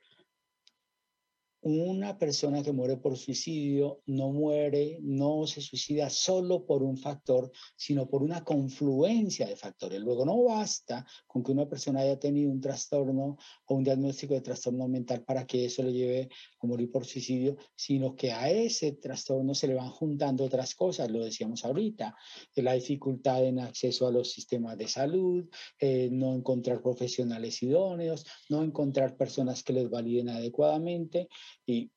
una 1.67 2.17
persona 2.17 2.63
que 2.63 2.71
muere 2.71 2.97
por 2.97 3.17
suicidio 3.17 4.01
no 4.07 4.31
muere, 4.31 4.99
no 5.03 5.49
se 5.49 5.61
suicida 5.61 6.09
solo 6.11 6.65
por 6.65 6.85
un 6.85 6.97
factor, 6.97 7.51
sino 7.75 8.09
por 8.09 8.23
una 8.23 8.45
confluencia 8.45 9.47
de 9.47 9.57
factores. 9.57 10.01
Luego 10.01 10.25
no 10.25 10.45
basta 10.45 11.05
con 11.27 11.43
que 11.43 11.51
una 11.51 11.69
persona 11.69 12.03
haya 12.03 12.21
tenido 12.21 12.53
un 12.53 12.61
trastorno 12.61 13.37
o 13.67 13.75
un 13.75 13.83
diagnóstico 13.83 14.35
de 14.35 14.43
trastorno 14.43 14.87
mental 14.87 15.25
para 15.25 15.45
que 15.45 15.65
eso 15.65 15.83
le 15.83 15.93
lleve 15.93 16.29
a 16.61 16.67
morir 16.69 16.89
por 16.89 17.05
suicidio, 17.05 17.57
sino 17.75 18.15
que 18.15 18.31
a 18.31 18.49
ese 18.49 18.93
trastorno 18.93 19.53
se 19.53 19.67
le 19.67 19.75
van 19.75 19.91
juntando 19.91 20.45
otras 20.45 20.73
cosas, 20.77 21.11
lo 21.11 21.25
decíamos 21.25 21.65
ahorita, 21.65 22.15
la 22.55 22.75
dificultad 22.75 23.45
en 23.45 23.59
acceso 23.59 24.07
a 24.07 24.13
los 24.13 24.31
sistemas 24.31 24.79
de 24.79 24.87
salud, 24.87 25.49
eh, 25.81 26.09
no 26.13 26.33
encontrar 26.33 26.81
profesionales 26.81 27.61
idóneos, 27.63 28.25
no 28.51 28.63
encontrar 28.63 29.17
personas 29.17 29.65
que 29.65 29.73
les 29.73 29.91
validen 29.91 30.29
adecuadamente 30.29 31.29
y, 31.65 31.91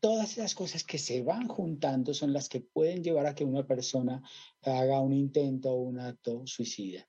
todas 0.00 0.38
esas 0.38 0.54
cosas 0.54 0.84
que 0.84 0.98
se 0.98 1.22
van 1.22 1.48
juntando 1.48 2.14
son 2.14 2.32
las 2.32 2.48
que 2.48 2.60
pueden 2.60 3.02
llevar 3.02 3.26
a 3.26 3.34
que 3.34 3.44
una 3.44 3.66
persona 3.66 4.22
haga 4.62 5.00
un 5.00 5.12
intento 5.12 5.72
o 5.72 5.80
un 5.80 5.98
acto 5.98 6.46
suicida. 6.46 7.08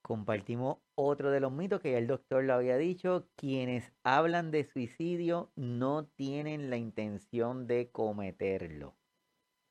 Compartimos 0.00 0.78
otro 0.94 1.30
de 1.30 1.40
los 1.40 1.52
mitos 1.52 1.82
que 1.82 1.92
ya 1.92 1.98
el 1.98 2.06
doctor 2.06 2.42
lo 2.44 2.54
había 2.54 2.78
dicho, 2.78 3.28
quienes 3.36 3.92
hablan 4.02 4.50
de 4.50 4.64
suicidio 4.64 5.52
no 5.54 6.06
tienen 6.06 6.70
la 6.70 6.78
intención 6.78 7.66
de 7.66 7.90
cometerlo. 7.90 8.96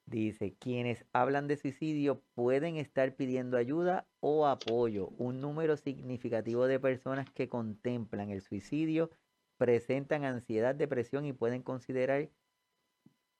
Dice, 0.08 0.56
quienes 0.58 1.06
hablan 1.12 1.48
de 1.50 1.58
suicidio 1.58 2.24
pueden 2.34 2.78
estar 2.78 3.16
pidiendo 3.18 3.58
ayuda 3.58 4.08
o 4.22 4.48
apoyo. 4.48 5.10
Un 5.18 5.42
número 5.42 5.76
significativo 5.76 6.66
de 6.66 6.80
personas 6.80 7.30
que 7.32 7.50
contemplan 7.50 8.30
el 8.30 8.42
suicidio 8.42 9.10
presentan 9.58 10.24
ansiedad, 10.24 10.76
depresión 10.76 11.26
y 11.26 11.34
pueden 11.34 11.64
considerar 11.64 12.30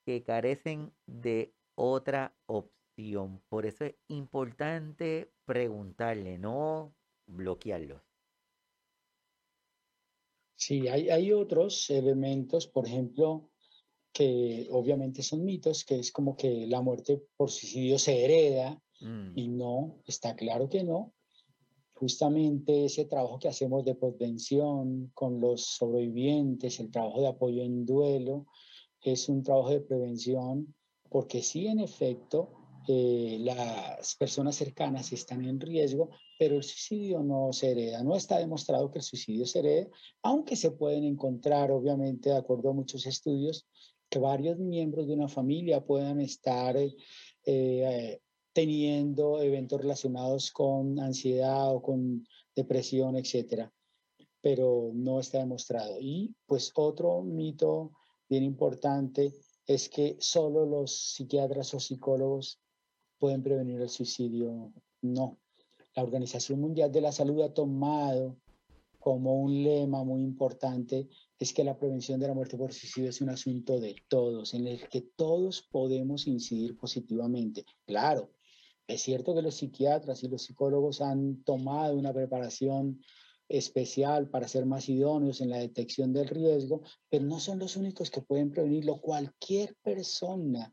que 0.04 0.22
carecen 0.22 0.92
de 1.06 1.54
otra 1.74 2.34
opción. 2.46 3.40
Por 3.48 3.66
eso 3.66 3.84
es 3.84 3.94
importante 4.08 5.32
preguntarle, 5.44 6.38
no 6.38 6.94
bloquearlos. 7.26 8.02
Sí, 10.56 10.88
hay, 10.88 11.08
hay 11.08 11.32
otros 11.32 11.88
elementos, 11.90 12.66
por 12.66 12.86
ejemplo, 12.86 13.50
que 14.12 14.66
obviamente 14.70 15.22
son 15.22 15.44
mitos, 15.44 15.84
que 15.84 16.00
es 16.00 16.10
como 16.10 16.36
que 16.36 16.66
la 16.66 16.80
muerte 16.80 17.22
por 17.36 17.50
suicidio 17.50 17.98
se 17.98 18.24
hereda, 18.24 18.82
mm. 19.00 19.38
y 19.38 19.48
no, 19.48 20.02
está 20.04 20.34
claro 20.34 20.68
que 20.68 20.82
no 20.82 21.14
justamente 21.98 22.84
ese 22.84 23.04
trabajo 23.04 23.38
que 23.38 23.48
hacemos 23.48 23.84
de 23.84 23.94
prevención 23.94 25.10
con 25.14 25.40
los 25.40 25.64
sobrevivientes, 25.64 26.78
el 26.80 26.90
trabajo 26.90 27.20
de 27.20 27.28
apoyo 27.28 27.62
en 27.62 27.84
duelo, 27.84 28.46
es 29.02 29.28
un 29.28 29.42
trabajo 29.42 29.70
de 29.70 29.80
prevención 29.80 30.74
porque 31.08 31.42
sí, 31.42 31.66
en 31.66 31.80
efecto, 31.80 32.50
eh, 32.86 33.38
las 33.40 34.14
personas 34.16 34.56
cercanas 34.56 35.12
están 35.12 35.44
en 35.44 35.60
riesgo, 35.60 36.10
pero 36.38 36.56
el 36.56 36.62
suicidio 36.62 37.22
no 37.22 37.52
se 37.52 37.72
hereda. 37.72 38.02
No 38.02 38.14
está 38.14 38.38
demostrado 38.38 38.90
que 38.90 38.98
el 38.98 39.04
suicidio 39.04 39.46
se 39.46 39.58
herede, 39.60 39.90
aunque 40.22 40.56
se 40.56 40.70
pueden 40.70 41.04
encontrar, 41.04 41.70
obviamente, 41.70 42.30
de 42.30 42.36
acuerdo 42.36 42.70
a 42.70 42.74
muchos 42.74 43.06
estudios, 43.06 43.66
que 44.08 44.18
varios 44.18 44.58
miembros 44.58 45.06
de 45.06 45.14
una 45.14 45.28
familia 45.28 45.84
puedan 45.84 46.20
estar 46.20 46.76
eh, 46.76 48.20
teniendo 48.52 49.40
eventos 49.40 49.80
relacionados 49.80 50.50
con 50.50 50.98
ansiedad 50.98 51.74
o 51.74 51.82
con 51.82 52.26
depresión, 52.54 53.16
etcétera, 53.16 53.72
pero 54.40 54.90
no 54.94 55.20
está 55.20 55.38
demostrado. 55.38 55.96
Y 56.00 56.34
pues 56.46 56.72
otro 56.74 57.22
mito 57.22 57.92
bien 58.28 58.44
importante 58.44 59.34
es 59.66 59.88
que 59.88 60.16
solo 60.18 60.66
los 60.66 61.12
psiquiatras 61.14 61.74
o 61.74 61.80
psicólogos 61.80 62.60
pueden 63.18 63.42
prevenir 63.42 63.80
el 63.80 63.88
suicidio. 63.88 64.72
No. 65.02 65.38
La 65.94 66.02
Organización 66.02 66.60
Mundial 66.60 66.90
de 66.90 67.00
la 67.00 67.12
Salud 67.12 67.42
ha 67.42 67.52
tomado 67.52 68.36
como 68.98 69.40
un 69.40 69.62
lema 69.62 70.04
muy 70.04 70.22
importante 70.22 71.08
es 71.38 71.52
que 71.52 71.64
la 71.64 71.78
prevención 71.78 72.18
de 72.18 72.28
la 72.28 72.34
muerte 72.34 72.56
por 72.56 72.72
suicidio 72.72 73.10
es 73.10 73.20
un 73.20 73.30
asunto 73.30 73.78
de 73.80 73.96
todos, 74.08 74.54
en 74.54 74.66
el 74.66 74.88
que 74.88 75.02
todos 75.02 75.62
podemos 75.62 76.26
incidir 76.26 76.76
positivamente. 76.76 77.64
Claro, 77.86 78.30
es 78.88 79.02
cierto 79.02 79.34
que 79.34 79.42
los 79.42 79.56
psiquiatras 79.56 80.24
y 80.24 80.28
los 80.28 80.42
psicólogos 80.42 81.02
han 81.02 81.44
tomado 81.44 81.94
una 81.94 82.12
preparación 82.12 83.00
especial 83.46 84.30
para 84.30 84.48
ser 84.48 84.64
más 84.64 84.88
idóneos 84.88 85.42
en 85.42 85.50
la 85.50 85.58
detección 85.58 86.12
del 86.12 86.28
riesgo, 86.28 86.82
pero 87.08 87.24
no 87.24 87.38
son 87.38 87.58
los 87.58 87.76
únicos 87.76 88.10
que 88.10 88.22
pueden 88.22 88.50
prevenirlo. 88.50 89.00
Cualquier 89.00 89.76
persona 89.82 90.72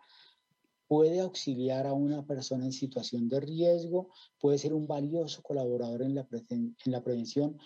puede 0.87 1.19
auxiliar 1.19 1.87
a 1.87 1.93
una 1.93 2.25
persona 2.25 2.65
en 2.65 2.71
situación 2.71 3.27
de 3.27 3.41
riesgo, 3.41 4.13
puede 4.39 4.57
ser 4.59 4.73
un 4.73 4.87
valioso 4.87 5.41
colaborador 5.41 6.01
en 6.01 6.15
la, 6.15 6.27
en 6.49 6.75
la 6.85 7.03
prevención, 7.03 7.57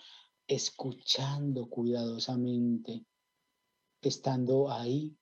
escuchando 0.48 1.68
cuidadosamente, 1.68 3.04
estando 4.02 4.68
ahí. 4.68 5.16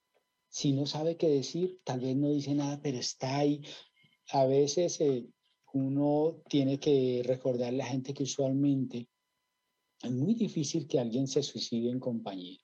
Si 0.48 0.72
no 0.72 0.86
sabe 0.86 1.18
qué 1.18 1.28
decir, 1.28 1.80
tal 1.84 2.00
vez 2.00 2.16
no 2.16 2.30
dice 2.30 2.55
nada, 2.55 2.80
pero 2.80 2.96
está 2.96 3.36
ahí 3.36 3.61
a 4.31 4.47
veces 4.47 5.01
eh, 5.01 5.26
uno 5.72 6.43
tiene 6.49 6.79
que 6.79 7.22
recordar 7.24 7.68
a 7.68 7.76
la 7.76 7.87
gente 7.87 8.14
que 8.14 8.24
usualmente 8.24 9.09
es 10.03 10.11
muy 10.11 10.35
difícil 10.35 10.87
que 10.87 10.99
alguien 10.99 11.26
se 11.26 11.43
suicide 11.43 11.91
en 11.91 11.99
compañía. 11.99 12.59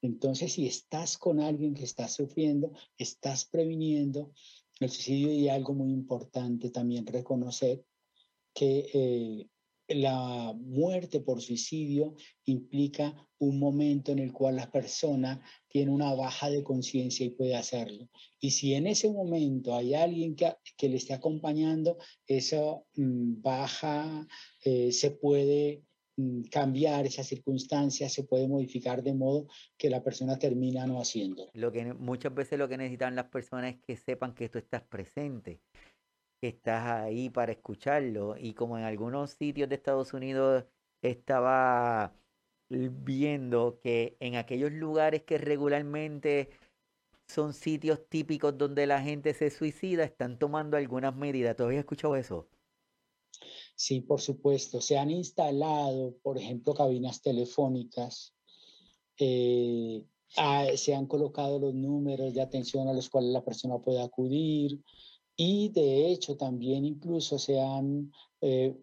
Entonces, 0.00 0.52
si 0.52 0.66
estás 0.66 1.16
con 1.16 1.40
alguien 1.40 1.74
que 1.74 1.84
está 1.84 2.08
sufriendo, 2.08 2.72
estás 2.98 3.44
previniendo 3.44 4.32
el 4.80 4.90
suicidio 4.90 5.32
y 5.32 5.48
algo 5.48 5.74
muy 5.74 5.92
importante 5.92 6.70
también 6.70 7.06
reconocer 7.06 7.84
que 8.52 8.90
eh, 8.92 9.48
la 9.88 10.54
muerte 10.56 11.20
por 11.20 11.40
suicidio 11.40 12.14
implica 12.44 13.14
un 13.38 13.58
momento 13.58 14.12
en 14.12 14.20
el 14.20 14.32
cual 14.32 14.56
la 14.56 14.70
persona 14.70 15.40
tiene 15.68 15.90
una 15.90 16.14
baja 16.14 16.48
de 16.48 16.62
conciencia 16.62 17.26
y 17.26 17.30
puede 17.30 17.56
hacerlo. 17.56 18.08
Y 18.40 18.52
si 18.52 18.74
en 18.74 18.86
ese 18.86 19.10
momento 19.10 19.74
hay 19.74 19.94
alguien 19.94 20.36
que, 20.36 20.88
le 20.88 20.96
esté 20.96 21.14
acompañando, 21.14 21.98
esa 22.26 22.76
mm, 22.94 23.42
baja 23.42 24.26
eh, 24.64 24.92
se 24.92 25.10
puede 25.10 25.82
mm, 26.16 26.42
cambiar, 26.44 27.06
esa 27.06 27.24
circunstancia 27.24 28.08
se 28.08 28.24
puede 28.24 28.46
modificar 28.46 29.02
de 29.02 29.14
modo 29.14 29.48
que 29.76 29.90
la 29.90 30.04
persona 30.04 30.38
termina 30.38 30.86
no 30.86 31.00
haciendo. 31.00 31.50
Lo 31.54 31.72
que 31.72 31.92
muchas 31.94 32.34
veces 32.34 32.58
lo 32.58 32.68
que 32.68 32.78
necesitan 32.78 33.16
las 33.16 33.26
personas 33.26 33.74
es 33.74 33.80
que 33.80 33.96
sepan 33.96 34.34
que 34.34 34.48
tú 34.48 34.58
estás 34.58 34.82
presente 34.82 35.60
que 36.42 36.48
estás 36.48 36.84
ahí 36.88 37.30
para 37.30 37.52
escucharlo. 37.52 38.36
Y 38.36 38.52
como 38.54 38.76
en 38.76 38.82
algunos 38.82 39.30
sitios 39.30 39.68
de 39.68 39.76
Estados 39.76 40.12
Unidos 40.12 40.64
estaba 41.00 42.16
viendo 42.68 43.78
que 43.80 44.16
en 44.18 44.34
aquellos 44.34 44.72
lugares 44.72 45.22
que 45.22 45.38
regularmente 45.38 46.50
son 47.28 47.54
sitios 47.54 48.00
típicos 48.08 48.58
donde 48.58 48.88
la 48.88 49.00
gente 49.00 49.34
se 49.34 49.50
suicida, 49.50 50.02
están 50.02 50.36
tomando 50.36 50.76
algunas 50.76 51.14
medidas. 51.14 51.54
¿Todavía 51.54 51.78
has 51.78 51.84
escuchado 51.84 52.16
eso? 52.16 52.48
Sí, 53.76 54.00
por 54.00 54.20
supuesto. 54.20 54.80
Se 54.80 54.98
han 54.98 55.12
instalado, 55.12 56.16
por 56.24 56.38
ejemplo, 56.38 56.74
cabinas 56.74 57.22
telefónicas. 57.22 58.34
Eh, 59.16 60.04
ah, 60.38 60.66
se 60.74 60.92
han 60.92 61.06
colocado 61.06 61.60
los 61.60 61.72
números 61.72 62.34
de 62.34 62.42
atención 62.42 62.88
a 62.88 62.92
los 62.92 63.08
cuales 63.08 63.30
la 63.30 63.44
persona 63.44 63.78
puede 63.78 64.02
acudir. 64.02 64.82
Y 65.44 65.70
de 65.70 66.12
hecho 66.12 66.36
también 66.36 66.84
incluso 66.84 67.36
se 67.36 67.60
han 67.60 68.12
eh, 68.40 68.76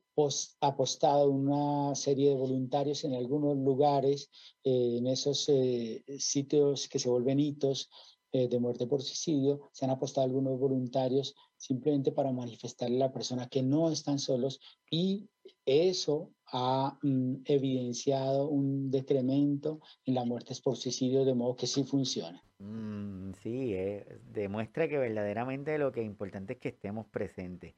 apostado 0.59 1.29
una 1.29 1.95
serie 1.95 2.31
de 2.31 2.35
voluntarios 2.35 3.05
en 3.05 3.13
algunos 3.13 3.55
lugares, 3.55 4.29
eh, 4.65 4.97
en 4.97 5.07
esos 5.07 5.47
eh, 5.47 6.03
sitios 6.19 6.89
que 6.89 6.99
se 6.99 7.07
vuelven 7.07 7.39
hitos 7.39 7.89
de 8.31 8.59
muerte 8.59 8.85
por 8.85 9.01
suicidio, 9.01 9.69
se 9.71 9.85
han 9.85 9.91
apostado 9.91 10.25
algunos 10.27 10.59
voluntarios 10.59 11.33
simplemente 11.57 12.11
para 12.11 12.31
manifestarle 12.31 12.97
a 12.97 13.07
la 13.07 13.11
persona 13.11 13.47
que 13.47 13.63
no 13.63 13.89
están 13.89 14.19
solos 14.19 14.59
y 14.91 15.29
eso 15.65 16.33
ha 16.51 16.99
mm, 17.01 17.35
evidenciado 17.45 18.49
un 18.49 18.91
decremento 18.91 19.79
en 20.05 20.13
las 20.13 20.27
muertes 20.27 20.59
por 20.59 20.75
suicidio, 20.75 21.23
de 21.23 21.33
modo 21.33 21.55
que 21.55 21.67
sí 21.67 21.85
funciona. 21.85 22.43
Mm, 22.59 23.33
sí, 23.41 23.73
eh, 23.73 24.19
demuestra 24.23 24.87
que 24.89 24.97
verdaderamente 24.97 25.77
lo 25.77 25.91
que 25.91 26.01
es 26.01 26.05
importante 26.05 26.53
es 26.53 26.59
que 26.59 26.69
estemos 26.69 27.07
presentes. 27.07 27.75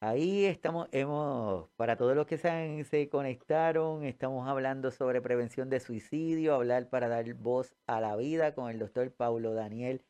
Ahí 0.00 0.46
estamos, 0.46 0.88
hemos, 0.92 1.70
para 1.76 1.96
todos 1.96 2.16
los 2.16 2.26
que 2.26 2.36
se, 2.38 2.84
se 2.84 3.08
conectaron, 3.08 4.04
estamos 4.04 4.48
hablando 4.48 4.90
sobre 4.90 5.22
prevención 5.22 5.70
de 5.70 5.80
suicidio, 5.80 6.54
hablar 6.54 6.88
para 6.90 7.08
dar 7.08 7.32
voz 7.34 7.74
a 7.86 8.00
la 8.00 8.16
vida 8.16 8.54
con 8.54 8.70
el 8.70 8.80
doctor 8.80 9.12
Paulo 9.14 9.54
Daniel 9.54 10.04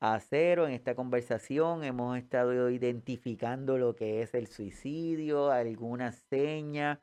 Acero. 0.00 0.66
En 0.68 0.74
esta 0.74 0.94
conversación 0.94 1.84
hemos 1.84 2.18
estado 2.18 2.70
identificando 2.70 3.78
lo 3.78 3.96
que 3.96 4.22
es 4.22 4.34
el 4.34 4.46
suicidio, 4.48 5.50
algunas 5.50 6.16
señas 6.30 7.00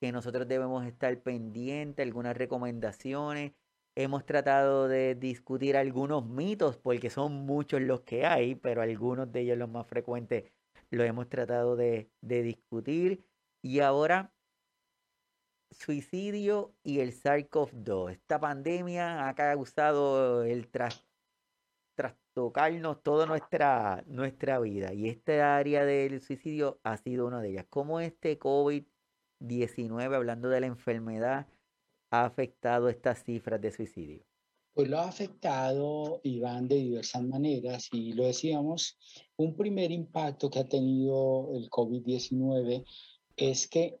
que 0.00 0.12
nosotros 0.12 0.48
debemos 0.48 0.86
estar 0.86 1.20
pendientes, 1.22 2.04
algunas 2.04 2.36
recomendaciones. 2.36 3.52
Hemos 3.96 4.24
tratado 4.24 4.88
de 4.88 5.14
discutir 5.14 5.76
algunos 5.76 6.26
mitos, 6.26 6.76
porque 6.76 7.10
son 7.10 7.46
muchos 7.46 7.80
los 7.80 8.02
que 8.02 8.24
hay, 8.26 8.54
pero 8.54 8.82
algunos 8.82 9.30
de 9.32 9.40
ellos 9.40 9.58
los 9.58 9.68
más 9.68 9.86
frecuentes 9.86 10.44
los 10.90 11.06
hemos 11.06 11.28
tratado 11.28 11.76
de, 11.76 12.10
discutir. 12.20 13.24
Y 13.62 13.80
ahora, 13.80 14.32
suicidio 15.70 16.74
y 16.82 17.00
el 17.00 17.12
SARS-CoV-2. 17.12 18.12
Esta 18.12 18.40
pandemia 18.40 19.28
ha 19.28 19.34
causado 19.34 20.44
el 20.44 20.68
trastocarnos 21.96 23.02
toda 23.02 23.26
nuestra, 23.26 24.02
nuestra 24.06 24.58
vida. 24.60 24.92
Y 24.94 25.08
esta 25.08 25.56
área 25.56 25.84
del 25.84 26.20
suicidio 26.20 26.80
ha 26.82 26.96
sido 26.96 27.26
una 27.26 27.40
de 27.40 27.50
ellas. 27.50 27.66
¿Cómo 27.68 28.00
este 28.00 28.38
COVID 28.38 28.84
19, 29.40 30.14
hablando 30.14 30.48
de 30.48 30.60
la 30.60 30.66
enfermedad, 30.66 31.46
ha 32.10 32.24
afectado 32.24 32.88
estas 32.88 33.24
cifras 33.24 33.60
de 33.60 33.72
suicidio? 33.72 34.24
Pues 34.72 34.88
lo 34.88 34.98
ha 34.98 35.08
afectado, 35.08 36.20
Iván, 36.22 36.68
de 36.68 36.76
diversas 36.76 37.22
maneras 37.22 37.88
y 37.92 38.12
lo 38.12 38.24
decíamos, 38.24 38.98
un 39.36 39.56
primer 39.56 39.90
impacto 39.90 40.48
que 40.48 40.60
ha 40.60 40.68
tenido 40.68 41.50
el 41.54 41.68
COVID-19 41.68 42.84
es 43.36 43.68
que 43.68 44.00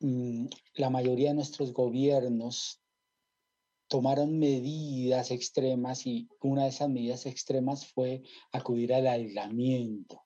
mm, 0.00 0.46
la 0.74 0.90
mayoría 0.90 1.30
de 1.30 1.34
nuestros 1.34 1.72
gobiernos 1.72 2.80
tomaron 3.88 4.38
medidas 4.38 5.32
extremas 5.32 6.06
y 6.06 6.28
una 6.40 6.62
de 6.62 6.68
esas 6.68 6.88
medidas 6.88 7.26
extremas 7.26 7.86
fue 7.86 8.22
acudir 8.52 8.94
al 8.94 9.08
aislamiento. 9.08 10.22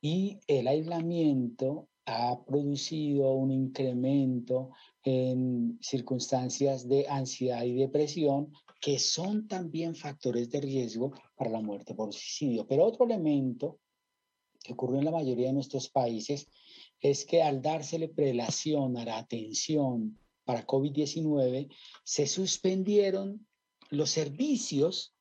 Y 0.00 0.40
el 0.46 0.66
aislamiento 0.66 1.90
ha 2.10 2.44
producido 2.44 3.32
un 3.34 3.52
incremento 3.52 4.70
en 5.04 5.78
circunstancias 5.80 6.88
de 6.88 7.06
ansiedad 7.08 7.62
y 7.62 7.74
depresión 7.74 8.52
que 8.80 8.98
son 8.98 9.46
también 9.46 9.94
factores 9.94 10.50
de 10.50 10.60
riesgo 10.60 11.12
para 11.36 11.50
la 11.50 11.60
muerte 11.60 11.94
por 11.94 12.12
suicidio. 12.12 12.66
Pero 12.66 12.84
otro 12.84 13.04
elemento 13.04 13.78
que 14.62 14.72
ocurre 14.72 14.98
en 14.98 15.04
la 15.04 15.10
mayoría 15.10 15.48
de 15.48 15.52
nuestros 15.52 15.88
países 15.88 16.48
es 17.00 17.24
que 17.24 17.42
al 17.42 17.62
dársele 17.62 18.08
prelación 18.08 18.96
a 18.96 19.04
la 19.04 19.18
atención 19.18 20.18
para 20.44 20.66
COVID-19, 20.66 21.72
se 22.02 22.26
suspendieron 22.26 23.46
los 23.90 24.10
servicios 24.10 25.14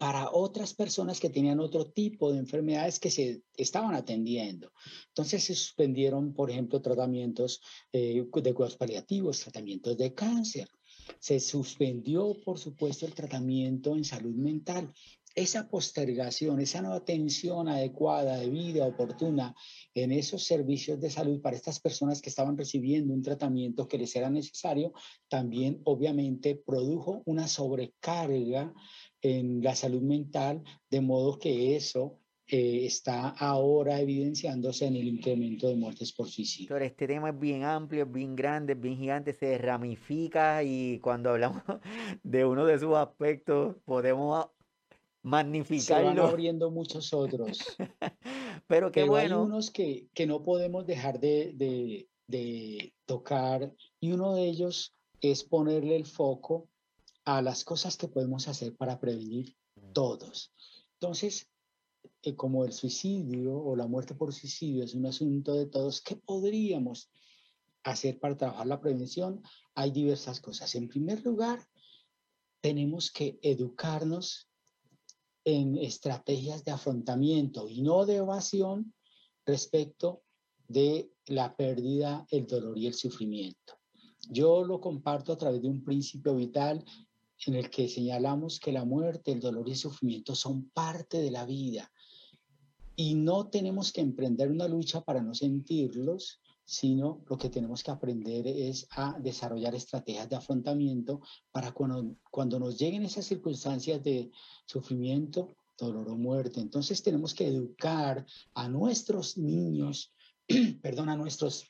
para 0.00 0.30
otras 0.32 0.72
personas 0.72 1.20
que 1.20 1.28
tenían 1.28 1.60
otro 1.60 1.90
tipo 1.90 2.32
de 2.32 2.38
enfermedades 2.38 2.98
que 2.98 3.10
se 3.10 3.42
estaban 3.54 3.94
atendiendo. 3.94 4.72
Entonces 5.08 5.44
se 5.44 5.54
suspendieron, 5.54 6.32
por 6.32 6.50
ejemplo, 6.50 6.80
tratamientos 6.80 7.60
eh, 7.92 8.14
de 8.14 8.54
cuidados 8.54 8.78
paliativos, 8.78 9.40
tratamientos 9.40 9.98
de 9.98 10.14
cáncer. 10.14 10.68
Se 11.18 11.38
suspendió, 11.38 12.34
por 12.46 12.58
supuesto, 12.58 13.04
el 13.04 13.12
tratamiento 13.12 13.94
en 13.94 14.04
salud 14.04 14.34
mental. 14.34 14.90
Esa 15.34 15.68
postergación, 15.68 16.60
esa 16.60 16.80
no 16.80 16.94
atención 16.94 17.68
adecuada, 17.68 18.38
de 18.38 18.48
vida 18.48 18.86
oportuna 18.86 19.54
en 19.94 20.12
esos 20.12 20.44
servicios 20.44 20.98
de 20.98 21.10
salud 21.10 21.42
para 21.42 21.56
estas 21.56 21.78
personas 21.78 22.22
que 22.22 22.30
estaban 22.30 22.56
recibiendo 22.56 23.12
un 23.12 23.22
tratamiento 23.22 23.86
que 23.86 23.98
les 23.98 24.16
era 24.16 24.30
necesario, 24.30 24.92
también 25.28 25.82
obviamente 25.84 26.56
produjo 26.56 27.22
una 27.26 27.46
sobrecarga 27.46 28.72
en 29.22 29.62
la 29.62 29.74
salud 29.74 30.02
mental, 30.02 30.62
de 30.90 31.00
modo 31.00 31.38
que 31.38 31.76
eso 31.76 32.20
eh, 32.52 32.84
está 32.84 33.28
ahora 33.28 34.00
evidenciándose 34.00 34.86
en 34.86 34.96
el 34.96 35.06
incremento 35.06 35.68
de 35.68 35.76
muertes 35.76 36.12
por 36.12 36.28
suicidio. 36.28 36.76
este 36.78 37.06
tema 37.06 37.30
es 37.30 37.38
bien 37.38 37.62
amplio, 37.62 38.02
es 38.02 38.10
bien 38.10 38.34
grande, 38.34 38.72
es 38.72 38.80
bien 38.80 38.96
gigante, 38.96 39.32
se 39.32 39.56
ramifica 39.56 40.64
y 40.64 40.98
cuando 40.98 41.30
hablamos 41.30 41.62
de 42.24 42.44
uno 42.44 42.66
de 42.66 42.78
sus 42.80 42.96
aspectos 42.96 43.76
podemos 43.84 44.46
magnificarlo. 45.22 46.10
Se 46.10 46.20
van 46.20 46.28
abriendo 46.28 46.72
muchos 46.72 47.12
otros. 47.12 47.76
Pero 48.66 48.90
qué 48.90 49.04
bueno. 49.04 49.42
Hay 49.42 49.46
unos 49.46 49.70
que, 49.70 50.08
que 50.12 50.26
no 50.26 50.42
podemos 50.42 50.86
dejar 50.86 51.20
de, 51.20 51.52
de, 51.54 52.08
de 52.26 52.92
tocar 53.06 53.72
y 54.00 54.10
uno 54.10 54.34
de 54.34 54.46
ellos 54.46 54.92
es 55.20 55.44
ponerle 55.44 55.94
el 55.94 56.06
foco 56.06 56.68
a 57.24 57.42
las 57.42 57.64
cosas 57.64 57.96
que 57.96 58.08
podemos 58.08 58.48
hacer 58.48 58.76
para 58.76 58.98
prevenir 58.98 59.56
todos. 59.92 60.52
Entonces, 60.94 61.50
eh, 62.22 62.34
como 62.34 62.64
el 62.64 62.72
suicidio 62.72 63.54
o 63.54 63.76
la 63.76 63.86
muerte 63.86 64.14
por 64.14 64.32
suicidio 64.32 64.84
es 64.84 64.94
un 64.94 65.06
asunto 65.06 65.54
de 65.54 65.66
todos, 65.66 66.00
¿qué 66.00 66.16
podríamos 66.16 67.10
hacer 67.82 68.18
para 68.18 68.36
trabajar 68.36 68.66
la 68.66 68.80
prevención? 68.80 69.42
Hay 69.74 69.90
diversas 69.90 70.40
cosas. 70.40 70.74
En 70.74 70.88
primer 70.88 71.24
lugar, 71.24 71.66
tenemos 72.60 73.10
que 73.10 73.38
educarnos 73.42 74.48
en 75.44 75.78
estrategias 75.78 76.64
de 76.64 76.72
afrontamiento 76.72 77.68
y 77.68 77.82
no 77.82 78.04
de 78.04 78.16
evasión 78.16 78.94
respecto 79.46 80.22
de 80.68 81.10
la 81.26 81.56
pérdida, 81.56 82.26
el 82.30 82.46
dolor 82.46 82.76
y 82.78 82.86
el 82.86 82.94
sufrimiento. 82.94 83.78
Yo 84.28 84.62
lo 84.62 84.80
comparto 84.80 85.32
a 85.32 85.38
través 85.38 85.62
de 85.62 85.68
un 85.68 85.82
principio 85.82 86.36
vital 86.36 86.84
en 87.46 87.54
el 87.54 87.70
que 87.70 87.88
señalamos 87.88 88.60
que 88.60 88.72
la 88.72 88.84
muerte, 88.84 89.32
el 89.32 89.40
dolor 89.40 89.68
y 89.68 89.72
el 89.72 89.76
sufrimiento 89.76 90.34
son 90.34 90.70
parte 90.70 91.20
de 91.20 91.30
la 91.30 91.46
vida 91.46 91.90
y 92.96 93.14
no 93.14 93.48
tenemos 93.48 93.92
que 93.92 94.00
emprender 94.00 94.50
una 94.50 94.68
lucha 94.68 95.00
para 95.02 95.22
no 95.22 95.34
sentirlos, 95.34 96.40
sino 96.64 97.24
lo 97.28 97.38
que 97.38 97.48
tenemos 97.48 97.82
que 97.82 97.90
aprender 97.90 98.46
es 98.46 98.86
a 98.90 99.18
desarrollar 99.18 99.74
estrategias 99.74 100.28
de 100.28 100.36
afrontamiento 100.36 101.20
para 101.50 101.72
cuando, 101.72 102.16
cuando 102.30 102.60
nos 102.60 102.78
lleguen 102.78 103.04
esas 103.04 103.24
circunstancias 103.24 104.02
de 104.04 104.30
sufrimiento, 104.66 105.56
dolor 105.78 106.10
o 106.10 106.16
muerte. 106.16 106.60
Entonces 106.60 107.02
tenemos 107.02 107.34
que 107.34 107.46
educar 107.46 108.26
a 108.54 108.68
nuestros 108.68 109.38
niños 109.38 110.12
perdón, 110.82 111.08
a 111.08 111.16
nuestros 111.16 111.64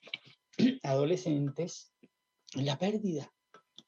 adolescentes 0.83 1.93
en 2.55 2.67
la 2.67 2.79
pérdida. 2.79 3.33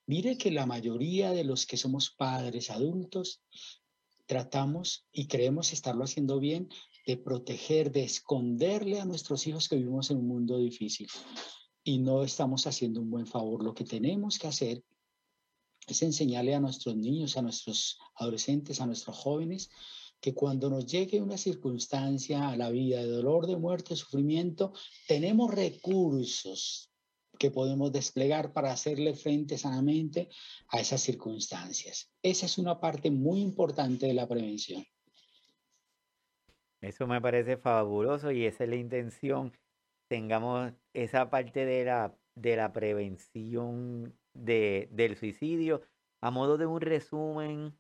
Mire 0.07 0.37
que 0.37 0.51
la 0.51 0.67
mayoría 0.67 1.31
de 1.31 1.45
los 1.45 1.65
que 1.67 1.77
somos 1.77 2.11
padres 2.11 2.71
adultos 2.71 3.41
tratamos 4.27 5.07
y 5.13 5.27
creemos 5.27 5.73
estarlo 5.73 6.05
haciendo 6.05 6.41
bien 6.41 6.69
de 7.07 7.17
proteger, 7.17 7.93
de 7.93 8.05
esconderle 8.05 9.01
a 9.01 9.05
nuestros 9.05 9.47
hijos 9.47 9.69
que 9.69 9.77
vivimos 9.77 10.11
en 10.11 10.19
un 10.19 10.29
mundo 10.29 10.59
difícil. 10.59 11.09
Y 11.85 11.99
no 11.99 12.23
estamos 12.23 12.67
haciendo 12.67 13.01
un 13.01 13.11
buen 13.11 13.27
favor. 13.27 13.65
Lo 13.65 13.75
que 13.75 13.85
tenemos 13.85 14.39
que 14.39 14.47
hacer 14.47 14.85
es 15.87 16.03
enseñarle 16.03 16.55
a 16.55 16.61
nuestros 16.61 16.97
niños, 16.97 17.37
a 17.37 17.43
nuestros 17.43 17.99
adolescentes, 18.17 18.81
a 18.81 18.87
nuestros 18.87 19.17
jóvenes, 19.17 19.71
que 20.21 20.35
cuando 20.35 20.71
nos 20.71 20.87
llegue 20.87 21.21
una 21.21 21.37
circunstancia 21.37 22.49
a 22.49 22.57
la 22.57 22.71
vida 22.71 23.01
de 23.01 23.09
dolor, 23.09 23.49
de 23.49 23.57
muerte, 23.57 23.91
de 23.91 23.97
sufrimiento, 23.97 24.73
tenemos 25.09 25.53
recursos 25.53 26.92
que 27.43 27.51
podemos 27.51 27.91
desplegar 27.91 28.53
para 28.53 28.71
hacerle 28.71 29.15
frente 29.15 29.59
sanamente 29.59 30.29
a 30.69 30.79
esas 30.79 31.01
circunstancias. 31.01 32.09
Esa 32.23 32.47
es 32.47 32.57
una 32.57 32.79
parte 32.79 33.11
muy 33.11 33.41
importante 33.41 34.07
de 34.07 34.15
la 34.15 34.29
prevención. 34.29 34.87
Eso 36.81 37.09
me 37.09 37.21
parece 37.21 37.57
fabuloso 37.57 38.31
y 38.31 38.47
esa 38.47 38.63
es 38.63 38.71
la 38.71 38.77
intención. 38.77 39.53
Tengamos 40.09 40.73
esa 40.93 41.31
parte 41.31 41.65
de 41.65 41.85
la, 41.85 42.17
de 42.37 42.55
la 42.55 42.73
prevención 42.73 44.17
de, 44.35 44.89
del 44.93 45.17
suicidio. 45.17 45.83
A 46.21 46.31
modo 46.31 46.59
de 46.59 46.67
un 46.67 46.81
resumen 46.81 47.77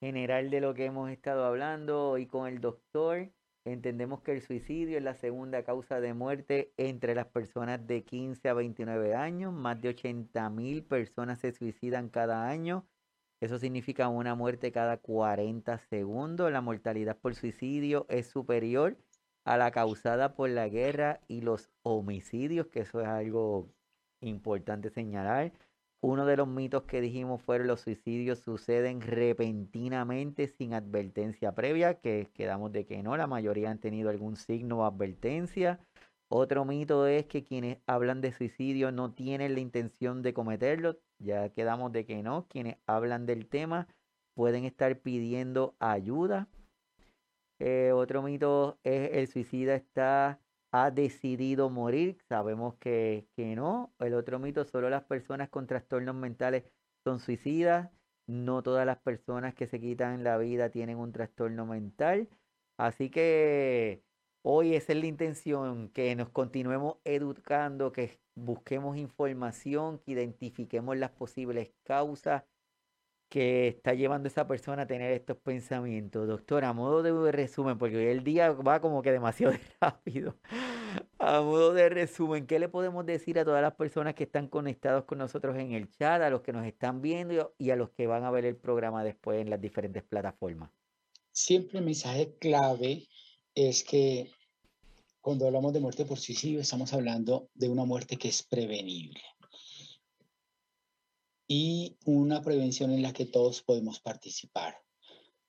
general 0.00 0.48
de 0.48 0.62
lo 0.62 0.72
que 0.72 0.86
hemos 0.86 1.10
estado 1.10 1.44
hablando 1.44 2.08
hoy 2.12 2.24
con 2.24 2.48
el 2.48 2.62
doctor, 2.62 3.30
entendemos 3.64 4.22
que 4.22 4.32
el 4.32 4.42
suicidio 4.42 4.98
es 4.98 5.04
la 5.04 5.14
segunda 5.14 5.62
causa 5.64 6.00
de 6.00 6.14
muerte 6.14 6.72
entre 6.76 7.14
las 7.14 7.26
personas 7.26 7.86
de 7.86 8.04
15 8.04 8.48
a 8.48 8.54
29 8.54 9.14
años. 9.14 9.52
Más 9.52 9.80
de 9.80 9.90
80 9.90 10.50
mil 10.50 10.84
personas 10.84 11.40
se 11.40 11.52
suicidan 11.52 12.08
cada 12.08 12.48
año. 12.48 12.86
Eso 13.40 13.58
significa 13.58 14.08
una 14.08 14.34
muerte 14.34 14.72
cada 14.72 14.98
40 14.98 15.78
segundos. 15.78 16.52
La 16.52 16.60
mortalidad 16.60 17.16
por 17.16 17.34
suicidio 17.34 18.06
es 18.08 18.26
superior 18.28 18.96
a 19.44 19.56
la 19.56 19.70
causada 19.70 20.34
por 20.34 20.50
la 20.50 20.68
guerra 20.68 21.20
y 21.26 21.40
los 21.40 21.70
homicidios, 21.82 22.66
que 22.68 22.80
eso 22.80 23.00
es 23.00 23.08
algo 23.08 23.70
importante 24.20 24.90
señalar. 24.90 25.52
Uno 26.02 26.24
de 26.24 26.38
los 26.38 26.48
mitos 26.48 26.84
que 26.84 27.02
dijimos 27.02 27.42
fueron 27.42 27.66
los 27.66 27.82
suicidios 27.82 28.38
suceden 28.38 29.02
repentinamente 29.02 30.48
sin 30.48 30.72
advertencia 30.72 31.54
previa, 31.54 32.00
que 32.00 32.28
quedamos 32.32 32.72
de 32.72 32.86
que 32.86 33.02
no, 33.02 33.18
la 33.18 33.26
mayoría 33.26 33.70
han 33.70 33.80
tenido 33.80 34.08
algún 34.08 34.36
signo 34.36 34.78
o 34.78 34.84
advertencia. 34.84 35.78
Otro 36.32 36.64
mito 36.64 37.06
es 37.06 37.26
que 37.26 37.44
quienes 37.44 37.78
hablan 37.86 38.22
de 38.22 38.32
suicidio 38.32 38.92
no 38.92 39.12
tienen 39.12 39.54
la 39.54 39.60
intención 39.60 40.22
de 40.22 40.32
cometerlo, 40.32 40.96
ya 41.18 41.50
quedamos 41.50 41.92
de 41.92 42.06
que 42.06 42.22
no, 42.22 42.46
quienes 42.48 42.78
hablan 42.86 43.26
del 43.26 43.46
tema 43.46 43.86
pueden 44.34 44.64
estar 44.64 45.00
pidiendo 45.00 45.74
ayuda. 45.80 46.48
Eh, 47.58 47.92
otro 47.92 48.22
mito 48.22 48.78
es 48.84 49.10
el 49.12 49.26
suicida 49.26 49.74
está 49.74 50.40
ha 50.72 50.90
decidido 50.90 51.70
morir. 51.70 52.18
Sabemos 52.28 52.76
que, 52.76 53.26
que 53.36 53.56
no. 53.56 53.94
El 53.98 54.14
otro 54.14 54.38
mito, 54.38 54.64
solo 54.64 54.90
las 54.90 55.04
personas 55.04 55.48
con 55.50 55.66
trastornos 55.66 56.14
mentales 56.14 56.64
son 57.04 57.20
suicidas. 57.20 57.90
No 58.26 58.62
todas 58.62 58.86
las 58.86 58.98
personas 58.98 59.54
que 59.54 59.66
se 59.66 59.80
quitan 59.80 60.24
la 60.24 60.38
vida 60.38 60.70
tienen 60.70 60.98
un 60.98 61.12
trastorno 61.12 61.66
mental. 61.66 62.28
Así 62.76 63.10
que 63.10 64.02
hoy 64.42 64.74
esa 64.74 64.92
es 64.92 65.00
la 65.00 65.06
intención, 65.06 65.90
que 65.90 66.14
nos 66.16 66.30
continuemos 66.30 66.98
educando, 67.04 67.92
que 67.92 68.20
busquemos 68.34 68.96
información, 68.96 69.98
que 69.98 70.12
identifiquemos 70.12 70.96
las 70.96 71.10
posibles 71.10 71.72
causas 71.82 72.44
que 73.30 73.68
está 73.68 73.94
llevando 73.94 74.26
a 74.26 74.30
esa 74.30 74.46
persona 74.48 74.82
a 74.82 74.86
tener 74.86 75.12
estos 75.12 75.36
pensamientos. 75.38 76.26
Doctor, 76.26 76.64
a 76.64 76.72
modo 76.72 77.02
de 77.02 77.32
resumen, 77.32 77.78
porque 77.78 77.96
hoy 77.96 78.06
el 78.06 78.24
día 78.24 78.50
va 78.50 78.80
como 78.80 79.02
que 79.02 79.12
demasiado 79.12 79.54
rápido. 79.80 80.36
A 81.18 81.40
modo 81.40 81.72
de 81.72 81.88
resumen, 81.88 82.46
¿qué 82.48 82.58
le 82.58 82.68
podemos 82.68 83.06
decir 83.06 83.38
a 83.38 83.44
todas 83.44 83.62
las 83.62 83.74
personas 83.74 84.14
que 84.14 84.24
están 84.24 84.48
conectados 84.48 85.04
con 85.04 85.18
nosotros 85.18 85.56
en 85.56 85.72
el 85.72 85.88
chat, 85.88 86.20
a 86.20 86.28
los 86.28 86.40
que 86.40 86.52
nos 86.52 86.66
están 86.66 87.00
viendo 87.00 87.54
y 87.56 87.70
a 87.70 87.76
los 87.76 87.90
que 87.90 88.08
van 88.08 88.24
a 88.24 88.32
ver 88.32 88.44
el 88.44 88.56
programa 88.56 89.04
después 89.04 89.40
en 89.40 89.48
las 89.48 89.60
diferentes 89.60 90.02
plataformas? 90.02 90.70
Siempre 91.30 91.78
el 91.78 91.84
mensaje 91.84 92.34
clave 92.40 93.06
es 93.54 93.84
que 93.84 94.32
cuando 95.20 95.46
hablamos 95.46 95.72
de 95.72 95.78
muerte 95.78 96.04
por 96.04 96.18
suicidio 96.18 96.60
estamos 96.60 96.92
hablando 96.92 97.48
de 97.54 97.68
una 97.68 97.84
muerte 97.84 98.16
que 98.16 98.28
es 98.28 98.42
prevenible 98.42 99.20
y 101.52 101.96
una 102.04 102.42
prevención 102.42 102.92
en 102.92 103.02
la 103.02 103.12
que 103.12 103.26
todos 103.26 103.60
podemos 103.62 103.98
participar. 103.98 104.76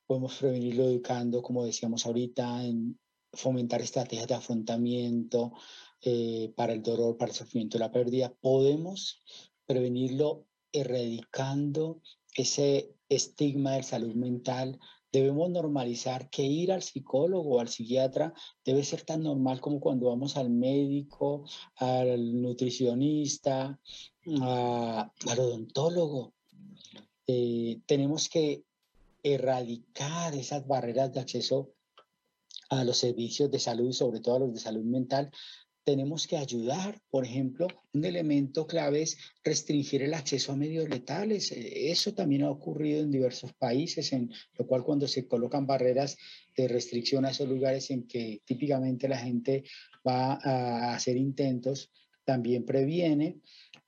Podemos 0.07 0.35
prevenirlo 0.35 0.85
educando, 0.85 1.43
como 1.43 1.63
decíamos 1.63 2.07
ahorita, 2.07 2.65
en 2.65 2.99
fomentar 3.31 3.81
estrategias 3.81 4.27
de 4.27 4.33
afrontamiento 4.33 5.53
eh, 6.01 6.51
para 6.55 6.73
el 6.73 6.81
dolor, 6.81 7.17
para 7.17 7.29
el 7.29 7.37
sufrimiento 7.37 7.77
y 7.77 7.81
la 7.81 7.91
pérdida. 7.91 8.33
Podemos 8.41 9.21
prevenirlo 9.67 10.47
erradicando 10.71 12.01
ese 12.35 12.95
estigma 13.07 13.73
de 13.73 13.83
salud 13.83 14.15
mental 14.15 14.79
Debemos 15.11 15.49
normalizar 15.49 16.29
que 16.29 16.43
ir 16.43 16.71
al 16.71 16.83
psicólogo 16.83 17.57
o 17.57 17.59
al 17.59 17.67
psiquiatra 17.67 18.33
debe 18.63 18.83
ser 18.83 19.01
tan 19.01 19.23
normal 19.23 19.59
como 19.59 19.81
cuando 19.81 20.07
vamos 20.07 20.37
al 20.37 20.49
médico, 20.49 21.43
al 21.75 22.41
nutricionista, 22.41 23.77
al 24.25 25.39
odontólogo. 25.39 26.33
Eh, 27.27 27.79
tenemos 27.85 28.29
que 28.29 28.63
erradicar 29.23 30.35
esas 30.35 30.65
barreras 30.67 31.13
de 31.13 31.19
acceso 31.19 31.73
a 32.69 32.83
los 32.83 32.97
servicios 32.97 33.51
de 33.51 33.59
salud, 33.59 33.91
sobre 33.91 34.19
todo 34.19 34.35
a 34.35 34.39
los 34.39 34.53
de 34.53 34.59
salud 34.59 34.83
mental, 34.83 35.31
tenemos 35.83 36.27
que 36.27 36.37
ayudar. 36.37 37.01
Por 37.09 37.25
ejemplo, 37.25 37.67
un 37.93 38.05
elemento 38.05 38.67
clave 38.67 39.01
es 39.01 39.17
restringir 39.43 40.03
el 40.03 40.13
acceso 40.13 40.51
a 40.51 40.55
medios 40.55 40.87
letales. 40.89 41.51
Eh, 41.51 41.91
eso 41.91 42.13
también 42.13 42.43
ha 42.43 42.51
ocurrido 42.51 43.01
en 43.01 43.11
diversos 43.11 43.53
países, 43.53 44.13
en 44.13 44.31
lo 44.57 44.67
cual 44.67 44.83
cuando 44.83 45.07
se 45.07 45.27
colocan 45.27 45.67
barreras 45.67 46.17
de 46.55 46.67
restricción 46.67 47.25
a 47.25 47.31
esos 47.31 47.49
lugares 47.49 47.89
en 47.91 48.07
que 48.07 48.41
típicamente 48.45 49.07
la 49.07 49.17
gente 49.17 49.63
va 50.07 50.39
a 50.41 50.95
hacer 50.95 51.17
intentos, 51.17 51.91
también 52.23 52.65
previene. 52.65 53.39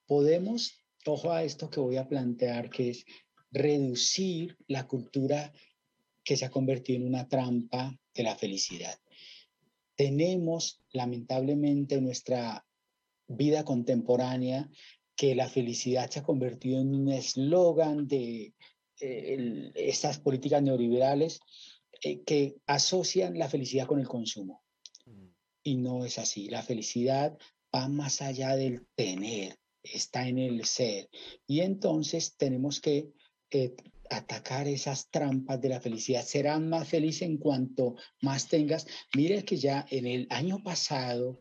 Podemos, 0.05 0.83
ojo 1.05 1.31
a 1.31 1.43
esto 1.43 1.69
que 1.69 1.79
voy 1.79 1.97
a 1.97 2.07
plantear, 2.07 2.69
que 2.69 2.89
es 2.89 3.05
reducir 3.51 4.57
la 4.67 4.87
cultura 4.87 5.53
que 6.23 6.37
se 6.37 6.45
ha 6.45 6.49
convertido 6.49 6.99
en 6.99 7.07
una 7.07 7.27
trampa 7.27 7.97
de 8.13 8.23
la 8.23 8.35
felicidad 8.35 8.97
tenemos 9.95 10.81
lamentablemente 10.91 11.95
en 11.95 12.05
nuestra 12.05 12.65
vida 13.27 13.63
contemporánea 13.63 14.69
que 15.15 15.35
la 15.35 15.47
felicidad 15.47 16.09
se 16.09 16.19
ha 16.19 16.23
convertido 16.23 16.81
en 16.81 16.93
un 16.93 17.09
eslogan 17.09 18.07
de 18.07 18.53
eh, 18.99 19.71
estas 19.75 20.19
políticas 20.19 20.61
neoliberales 20.63 21.39
eh, 22.01 22.21
que 22.23 22.55
asocian 22.65 23.37
la 23.37 23.47
felicidad 23.47 23.87
con 23.87 23.99
el 23.99 24.07
consumo. 24.07 24.63
Mm. 25.05 25.27
Y 25.63 25.75
no 25.75 26.05
es 26.05 26.17
así. 26.17 26.49
La 26.49 26.63
felicidad 26.63 27.37
va 27.73 27.87
más 27.87 28.21
allá 28.21 28.55
del 28.55 28.87
tener, 28.95 29.57
está 29.83 30.27
en 30.27 30.37
el 30.37 30.65
ser. 30.65 31.09
Y 31.45 31.59
entonces 31.61 32.35
tenemos 32.37 32.79
que 32.79 33.11
eh, 33.51 33.75
atacar 34.09 34.67
esas 34.67 35.09
trampas 35.09 35.59
de 35.61 35.69
la 35.69 35.81
felicidad. 35.81 36.23
Serán 36.23 36.69
más 36.69 36.87
felices 36.87 37.23
en 37.23 37.37
cuanto 37.37 37.95
más 38.21 38.47
tengas. 38.47 38.87
Mire 39.15 39.43
que 39.43 39.57
ya 39.57 39.85
en 39.89 40.05
el 40.05 40.27
año 40.29 40.61
pasado, 40.63 41.39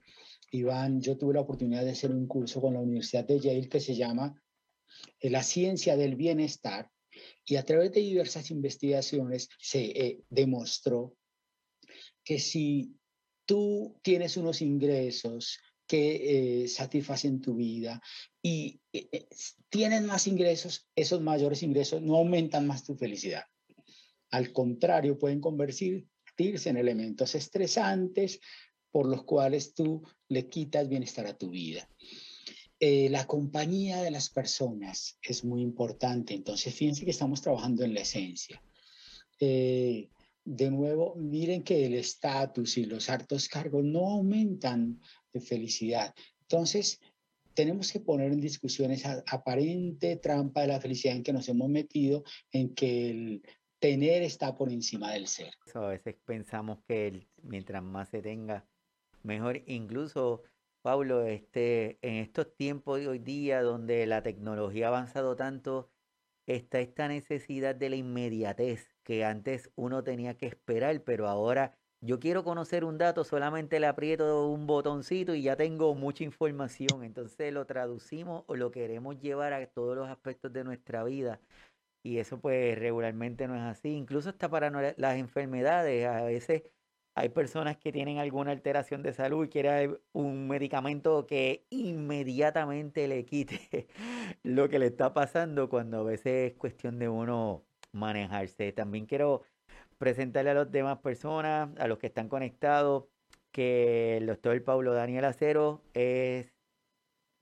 Iván, 0.50 1.00
yo 1.00 1.16
tuve 1.16 1.34
la 1.34 1.40
oportunidad 1.40 1.84
de 1.84 1.92
hacer 1.92 2.10
un 2.10 2.26
curso 2.26 2.60
con 2.60 2.74
la 2.74 2.80
Universidad 2.80 3.24
de 3.26 3.40
Yale 3.40 3.68
que 3.68 3.80
se 3.80 3.94
llama 3.94 4.34
eh, 5.20 5.30
La 5.30 5.42
ciencia 5.42 5.96
del 5.96 6.16
bienestar. 6.16 6.90
Y 7.44 7.56
a 7.56 7.64
través 7.64 7.92
de 7.92 8.00
diversas 8.00 8.50
investigaciones 8.50 9.48
se 9.58 9.84
eh, 9.84 10.20
demostró 10.30 11.16
que 12.24 12.38
si 12.38 12.94
tú 13.44 13.98
tienes 14.02 14.36
unos 14.36 14.62
ingresos 14.62 15.58
que 15.92 16.62
eh, 16.62 16.68
satisfacen 16.68 17.42
tu 17.42 17.54
vida 17.54 18.00
y 18.40 18.80
eh, 18.94 19.28
tienen 19.68 20.06
más 20.06 20.26
ingresos, 20.26 20.88
esos 20.96 21.20
mayores 21.20 21.62
ingresos 21.62 22.00
no 22.00 22.16
aumentan 22.16 22.66
más 22.66 22.82
tu 22.82 22.96
felicidad. 22.96 23.44
Al 24.30 24.54
contrario, 24.54 25.18
pueden 25.18 25.42
convertirse 25.42 26.70
en 26.70 26.78
elementos 26.78 27.34
estresantes 27.34 28.40
por 28.90 29.06
los 29.06 29.24
cuales 29.24 29.74
tú 29.74 30.02
le 30.28 30.48
quitas 30.48 30.88
bienestar 30.88 31.26
a 31.26 31.36
tu 31.36 31.50
vida. 31.50 31.86
Eh, 32.80 33.10
la 33.10 33.26
compañía 33.26 34.00
de 34.00 34.12
las 34.12 34.30
personas 34.30 35.18
es 35.20 35.44
muy 35.44 35.60
importante. 35.60 36.32
Entonces, 36.32 36.74
fíjense 36.74 37.04
que 37.04 37.10
estamos 37.10 37.42
trabajando 37.42 37.84
en 37.84 37.92
la 37.92 38.00
esencia. 38.00 38.62
De 40.44 40.70
nuevo, 40.70 41.14
miren 41.16 41.62
que 41.62 41.86
el 41.86 41.94
estatus 41.94 42.76
y 42.78 42.84
los 42.84 43.08
hartos 43.08 43.48
cargos 43.48 43.84
no 43.84 44.10
aumentan 44.10 45.00
de 45.32 45.40
felicidad. 45.40 46.14
Entonces, 46.42 47.00
tenemos 47.54 47.92
que 47.92 48.00
poner 48.00 48.32
en 48.32 48.40
discusión 48.40 48.90
esa 48.90 49.22
aparente 49.26 50.16
trampa 50.16 50.62
de 50.62 50.68
la 50.68 50.80
felicidad 50.80 51.16
en 51.16 51.22
que 51.22 51.32
nos 51.32 51.48
hemos 51.48 51.68
metido, 51.68 52.24
en 52.50 52.74
que 52.74 53.10
el 53.10 53.42
tener 53.78 54.22
está 54.22 54.54
por 54.54 54.70
encima 54.70 55.12
del 55.12 55.26
ser. 55.26 55.52
a 55.74 55.80
veces 55.80 56.16
pensamos 56.24 56.78
que 56.86 57.28
mientras 57.42 57.82
más 57.82 58.08
se 58.10 58.22
tenga, 58.22 58.66
mejor. 59.22 59.62
Incluso, 59.66 60.42
Pablo, 60.82 61.26
este, 61.26 61.98
en 62.02 62.16
estos 62.16 62.54
tiempos 62.56 63.00
de 63.00 63.08
hoy 63.08 63.18
día 63.18 63.62
donde 63.62 64.06
la 64.06 64.22
tecnología 64.22 64.86
ha 64.86 64.88
avanzado 64.88 65.36
tanto, 65.36 65.90
está 66.46 66.80
esta 66.80 67.08
necesidad 67.08 67.74
de 67.74 67.90
la 67.90 67.96
inmediatez 67.96 68.91
que 69.04 69.24
antes 69.24 69.70
uno 69.76 70.04
tenía 70.04 70.36
que 70.36 70.46
esperar, 70.46 71.02
pero 71.02 71.28
ahora 71.28 71.76
yo 72.04 72.18
quiero 72.18 72.42
conocer 72.42 72.84
un 72.84 72.98
dato, 72.98 73.22
solamente 73.22 73.78
le 73.78 73.86
aprieto 73.86 74.48
un 74.48 74.66
botoncito 74.66 75.34
y 75.34 75.42
ya 75.42 75.56
tengo 75.56 75.94
mucha 75.94 76.24
información. 76.24 77.04
Entonces 77.04 77.52
lo 77.52 77.64
traducimos 77.64 78.44
o 78.48 78.56
lo 78.56 78.72
queremos 78.72 79.20
llevar 79.20 79.52
a 79.52 79.64
todos 79.68 79.96
los 79.96 80.08
aspectos 80.08 80.52
de 80.52 80.64
nuestra 80.64 81.04
vida. 81.04 81.40
Y 82.04 82.18
eso 82.18 82.40
pues 82.40 82.78
regularmente 82.78 83.46
no 83.48 83.54
es 83.56 83.62
así. 83.62 83.90
Incluso 83.90 84.30
hasta 84.30 84.48
para 84.50 84.70
las 84.96 85.16
enfermedades. 85.16 86.06
A 86.06 86.24
veces 86.24 86.64
hay 87.14 87.28
personas 87.28 87.76
que 87.76 87.92
tienen 87.92 88.18
alguna 88.18 88.52
alteración 88.52 89.02
de 89.02 89.12
salud 89.12 89.44
y 89.44 89.48
quieren 89.48 89.98
un 90.12 90.48
medicamento 90.48 91.26
que 91.26 91.66
inmediatamente 91.70 93.06
le 93.08 93.24
quite 93.24 93.88
lo 94.42 94.68
que 94.68 94.78
le 94.78 94.86
está 94.86 95.12
pasando 95.14 95.68
cuando 95.68 96.00
a 96.00 96.04
veces 96.04 96.52
es 96.52 96.58
cuestión 96.58 96.98
de 96.98 97.08
uno 97.08 97.64
manejarse. 97.92 98.72
También 98.72 99.06
quiero 99.06 99.42
presentarle 99.98 100.50
a 100.50 100.54
las 100.54 100.70
demás 100.72 100.98
personas, 100.98 101.70
a 101.78 101.86
los 101.86 101.98
que 101.98 102.08
están 102.08 102.28
conectados, 102.28 103.04
que 103.52 104.16
el 104.16 104.26
doctor 104.26 104.62
Pablo 104.64 104.94
Daniel 104.94 105.26
Acero 105.26 105.82
es 105.94 106.52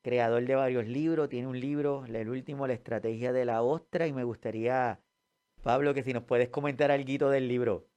creador 0.03 0.45
de 0.47 0.55
varios 0.55 0.87
libros, 0.87 1.29
tiene 1.29 1.47
un 1.47 1.59
libro, 1.59 2.05
el 2.07 2.29
último, 2.29 2.67
La 2.67 2.75
Estrategia 2.75 3.33
de 3.33 3.45
la 3.45 3.63
Ostra, 3.63 4.07
y 4.07 4.13
me 4.13 4.25
gustaría, 4.25 5.01
Pablo, 5.63 5.95
que 5.95 6.03
si 6.03 6.13
nos 6.13 6.25
puedes 6.25 6.49
comentar 6.49 6.91
algo 6.91 7.31
del 7.31 7.49
libro. 7.49 7.89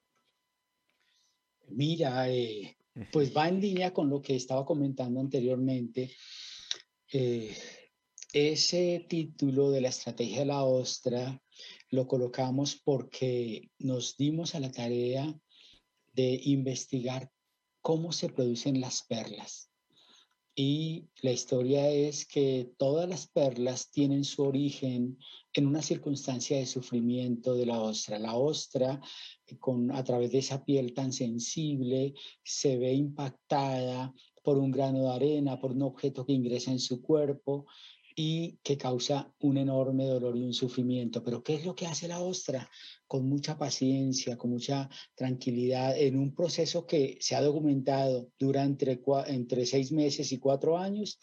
Mira, 1.70 2.30
eh, 2.30 2.78
pues 3.12 3.34
va 3.38 3.48
en 3.48 3.62
línea 3.62 3.94
con 3.94 4.10
lo 4.10 4.22
que 4.22 4.36
estaba 4.36 4.66
comentando 4.66 5.20
anteriormente. 5.20 6.12
Eh, 7.12 7.56
ese 8.34 9.06
título 9.08 9.72
de 9.72 9.82
la 9.82 9.90
estrategia 9.90 10.40
de 10.40 10.46
la 10.46 10.64
ostra 10.64 11.40
lo 11.94 12.08
colocamos 12.08 12.82
porque 12.84 13.70
nos 13.78 14.18
dimos 14.18 14.56
a 14.56 14.60
la 14.60 14.72
tarea 14.72 15.40
de 16.12 16.42
investigar 16.46 17.32
cómo 17.82 18.12
se 18.12 18.30
producen 18.30 18.82
las 18.82 19.04
perlas. 19.04 19.70
Y 20.56 21.08
la 21.22 21.32
historia 21.32 21.88
es 21.90 22.26
que 22.26 22.72
todas 22.78 23.08
las 23.08 23.28
perlas 23.28 23.92
tienen 23.92 24.24
su 24.24 24.42
origen 24.42 25.20
en 25.54 25.68
una 25.68 25.84
circunstancia 25.84 26.58
de 26.58 26.66
sufrimiento 26.66 27.54
de 27.54 27.68
la 27.68 27.80
ostra. 27.80 28.18
La 28.18 28.36
ostra, 28.36 29.00
eh, 29.46 29.58
con, 29.60 29.92
a 29.92 30.04
través 30.04 30.32
de 30.32 30.40
esa 30.40 30.66
piel 30.66 30.96
tan 30.96 31.14
sensible, 31.14 32.16
se 32.44 32.76
ve 32.78 32.94
impactada 32.94 34.12
por 34.44 34.58
un 34.58 34.72
grano 34.72 35.04
de 35.04 35.12
arena, 35.12 35.60
por 35.60 35.74
un 35.74 35.84
objeto 35.84 36.26
que 36.26 36.34
ingresa 36.34 36.72
en 36.72 36.80
su 36.80 37.04
cuerpo 37.04 37.68
y 38.16 38.58
que 38.64 38.78
causa 38.78 39.34
un 39.40 39.58
enorme 39.58 40.06
dolor 40.06 40.38
y 40.38 40.44
un 40.44 40.54
sufrimiento. 40.54 41.24
Pero 41.24 41.44
¿qué 41.44 41.56
es 41.56 41.66
lo 41.66 41.76
que 41.76 41.88
hace 41.88 42.08
la 42.08 42.20
ostra? 42.20 42.70
Con 43.08 43.28
mucha 43.28 43.58
paciencia, 43.58 44.38
con 44.38 44.52
mucha 44.52 44.90
tranquilidad, 45.16 45.98
en 45.98 46.18
un 46.18 46.34
proceso 46.34 46.86
que 46.86 47.18
se 47.20 47.36
ha 47.36 47.42
documentado 47.42 48.30
durante 48.38 49.02
entre 49.28 49.66
seis 49.66 49.92
meses 49.92 50.32
y 50.32 50.40
cuatro 50.40 50.78
años, 50.78 51.20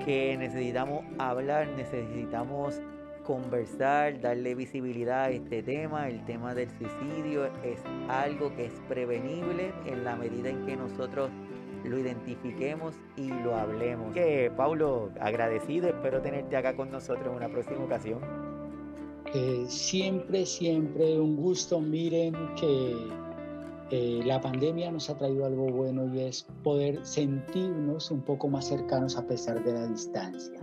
que 0.04 0.36
necesitamos 0.36 1.04
hablar, 1.18 1.68
necesitamos 1.76 2.80
conversar, 3.24 4.20
darle 4.20 4.54
visibilidad 4.54 5.24
a 5.24 5.30
este 5.30 5.62
tema. 5.62 6.08
El 6.08 6.24
tema 6.24 6.54
del 6.54 6.68
suicidio 6.70 7.46
es 7.64 7.80
algo 8.08 8.54
que 8.54 8.66
es 8.66 8.72
prevenible 8.88 9.72
en 9.86 10.04
la 10.04 10.16
medida 10.16 10.50
en 10.50 10.64
que 10.66 10.76
nosotros 10.76 11.30
lo 11.84 11.98
identifiquemos 11.98 12.94
y 13.16 13.28
lo 13.28 13.56
hablemos. 13.56 14.12
Que 14.14 14.50
Paulo, 14.56 15.10
agradecido, 15.20 15.88
espero 15.88 16.20
tenerte 16.20 16.56
acá 16.56 16.76
con 16.76 16.90
nosotros 16.90 17.26
en 17.26 17.34
una 17.34 17.48
próxima 17.48 17.84
ocasión. 17.84 18.20
Eh, 19.34 19.64
siempre, 19.68 20.46
siempre 20.46 21.18
un 21.18 21.36
gusto. 21.36 21.80
Miren 21.80 22.34
que 22.54 22.94
eh, 23.90 24.22
la 24.24 24.40
pandemia 24.40 24.90
nos 24.90 25.10
ha 25.10 25.16
traído 25.16 25.44
algo 25.44 25.66
bueno 25.66 26.12
y 26.14 26.20
es 26.20 26.46
poder 26.62 27.04
sentirnos 27.04 28.10
un 28.10 28.22
poco 28.22 28.48
más 28.48 28.66
cercanos 28.66 29.16
a 29.16 29.26
pesar 29.26 29.62
de 29.62 29.72
la 29.72 29.86
distancia. 29.86 30.60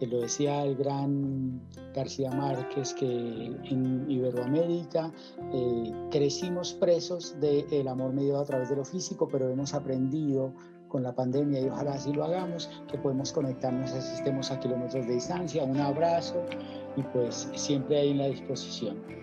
Que 0.00 0.08
lo 0.08 0.20
decía 0.20 0.64
el 0.64 0.74
gran 0.76 1.60
García 1.94 2.30
Márquez, 2.32 2.92
que 2.94 3.06
en 3.06 4.10
Iberoamérica 4.10 5.12
eh, 5.52 5.92
crecimos 6.10 6.72
presos 6.72 7.36
del 7.40 7.86
amor 7.86 8.12
mediado 8.12 8.40
a 8.40 8.44
través 8.44 8.70
de 8.70 8.76
lo 8.76 8.84
físico, 8.84 9.28
pero 9.30 9.48
hemos 9.48 9.74
aprendido 9.74 10.52
con 10.88 11.04
la 11.04 11.14
pandemia 11.14 11.60
y 11.60 11.68
ojalá 11.68 11.94
así 11.94 12.12
lo 12.12 12.24
hagamos, 12.24 12.68
que 12.90 12.98
podemos 12.98 13.32
conectarnos 13.32 13.92
así 13.92 14.14
estemos 14.14 14.50
a 14.50 14.58
kilómetros 14.58 15.06
de 15.06 15.14
distancia. 15.14 15.62
Un 15.62 15.78
abrazo 15.78 16.44
y 16.96 17.02
pues 17.02 17.48
siempre 17.54 17.98
ahí 17.98 18.10
en 18.10 18.18
la 18.18 18.26
disposición 18.26 19.21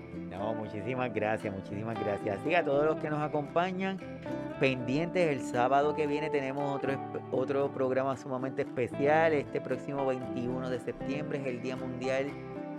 muchísimas 0.54 1.14
gracias, 1.14 1.54
muchísimas 1.54 2.00
gracias. 2.00 2.40
Así 2.40 2.56
a 2.56 2.64
todos 2.64 2.86
los 2.86 2.98
que 2.98 3.10
nos 3.10 3.22
acompañan, 3.22 3.98
pendientes, 4.60 5.30
el 5.30 5.42
sábado 5.42 5.96
que 5.96 6.08
viene 6.08 6.30
tenemos 6.30 6.76
otro, 6.76 6.94
otro 7.32 7.72
programa 7.72 8.16
sumamente 8.18 8.64
especial. 8.64 9.34
Este 9.34 9.62
próximo 9.62 10.06
21 10.06 10.70
de 10.70 10.80
septiembre 10.80 11.40
es 11.40 11.48
el 11.48 11.62
Día 11.62 11.76
Mundial 11.76 12.28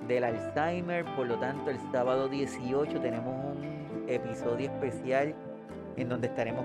del 0.09 0.25
Alzheimer, 0.25 1.05
por 1.17 1.27
lo 1.27 1.39
tanto 1.39 1.71
el 1.71 1.79
sábado 1.93 2.29
18 2.29 3.01
tenemos 3.01 3.35
un 3.45 4.07
episodio 4.09 4.71
especial 4.71 5.35
en 6.01 6.09
donde 6.09 6.29
estaremos 6.29 6.65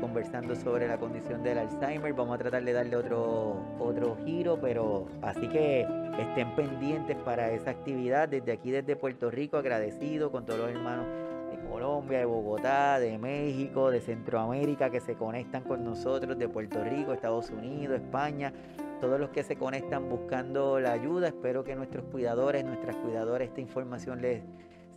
conversando 0.00 0.56
sobre 0.56 0.88
la 0.88 0.98
condición 0.98 1.42
del 1.42 1.58
Alzheimer. 1.58 2.12
Vamos 2.12 2.34
a 2.34 2.38
tratar 2.38 2.64
de 2.64 2.72
darle 2.72 2.96
otro, 2.96 3.62
otro 3.78 4.16
giro, 4.24 4.58
pero 4.60 5.06
así 5.22 5.48
que 5.48 5.86
estén 6.18 6.54
pendientes 6.56 7.16
para 7.18 7.52
esa 7.52 7.70
actividad. 7.70 8.28
Desde 8.28 8.52
aquí, 8.52 8.72
desde 8.72 8.96
Puerto 8.96 9.30
Rico, 9.30 9.56
agradecido 9.56 10.32
con 10.32 10.44
todos 10.44 10.58
los 10.58 10.70
hermanos 10.70 11.06
de 11.50 11.68
Colombia, 11.68 12.18
de 12.18 12.24
Bogotá, 12.24 12.98
de 12.98 13.18
México, 13.18 13.90
de 13.90 14.00
Centroamérica 14.00 14.90
que 14.90 15.00
se 15.00 15.14
conectan 15.14 15.62
con 15.62 15.84
nosotros, 15.84 16.36
de 16.36 16.48
Puerto 16.48 16.82
Rico, 16.82 17.12
Estados 17.12 17.50
Unidos, 17.50 18.00
España. 18.00 18.52
Todos 19.00 19.20
los 19.20 19.30
que 19.30 19.44
se 19.44 19.56
conectan 19.56 20.08
buscando 20.08 20.80
la 20.80 20.92
ayuda, 20.92 21.28
espero 21.28 21.62
que 21.62 21.76
nuestros 21.76 22.04
cuidadores, 22.06 22.64
nuestras 22.64 22.96
cuidadoras, 22.96 23.46
esta 23.46 23.60
información 23.60 24.22
les 24.22 24.42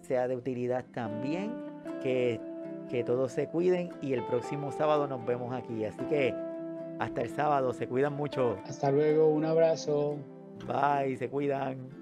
sea 0.01 0.27
de 0.27 0.35
utilidad 0.35 0.85
también. 0.91 1.69
Que 2.01 2.39
que 2.89 3.03
todos 3.03 3.31
se 3.31 3.47
cuiden 3.47 3.91
y 4.01 4.13
el 4.13 4.25
próximo 4.25 4.71
sábado 4.71 5.07
nos 5.07 5.25
vemos 5.25 5.53
aquí. 5.53 5.85
Así 5.85 6.03
que 6.09 6.33
hasta 6.99 7.21
el 7.21 7.29
sábado, 7.29 7.73
se 7.73 7.87
cuidan 7.87 8.13
mucho. 8.13 8.57
Hasta 8.65 8.91
luego, 8.91 9.29
un 9.29 9.45
abrazo. 9.45 10.17
Bye, 10.67 11.15
se 11.15 11.29
cuidan. 11.29 11.98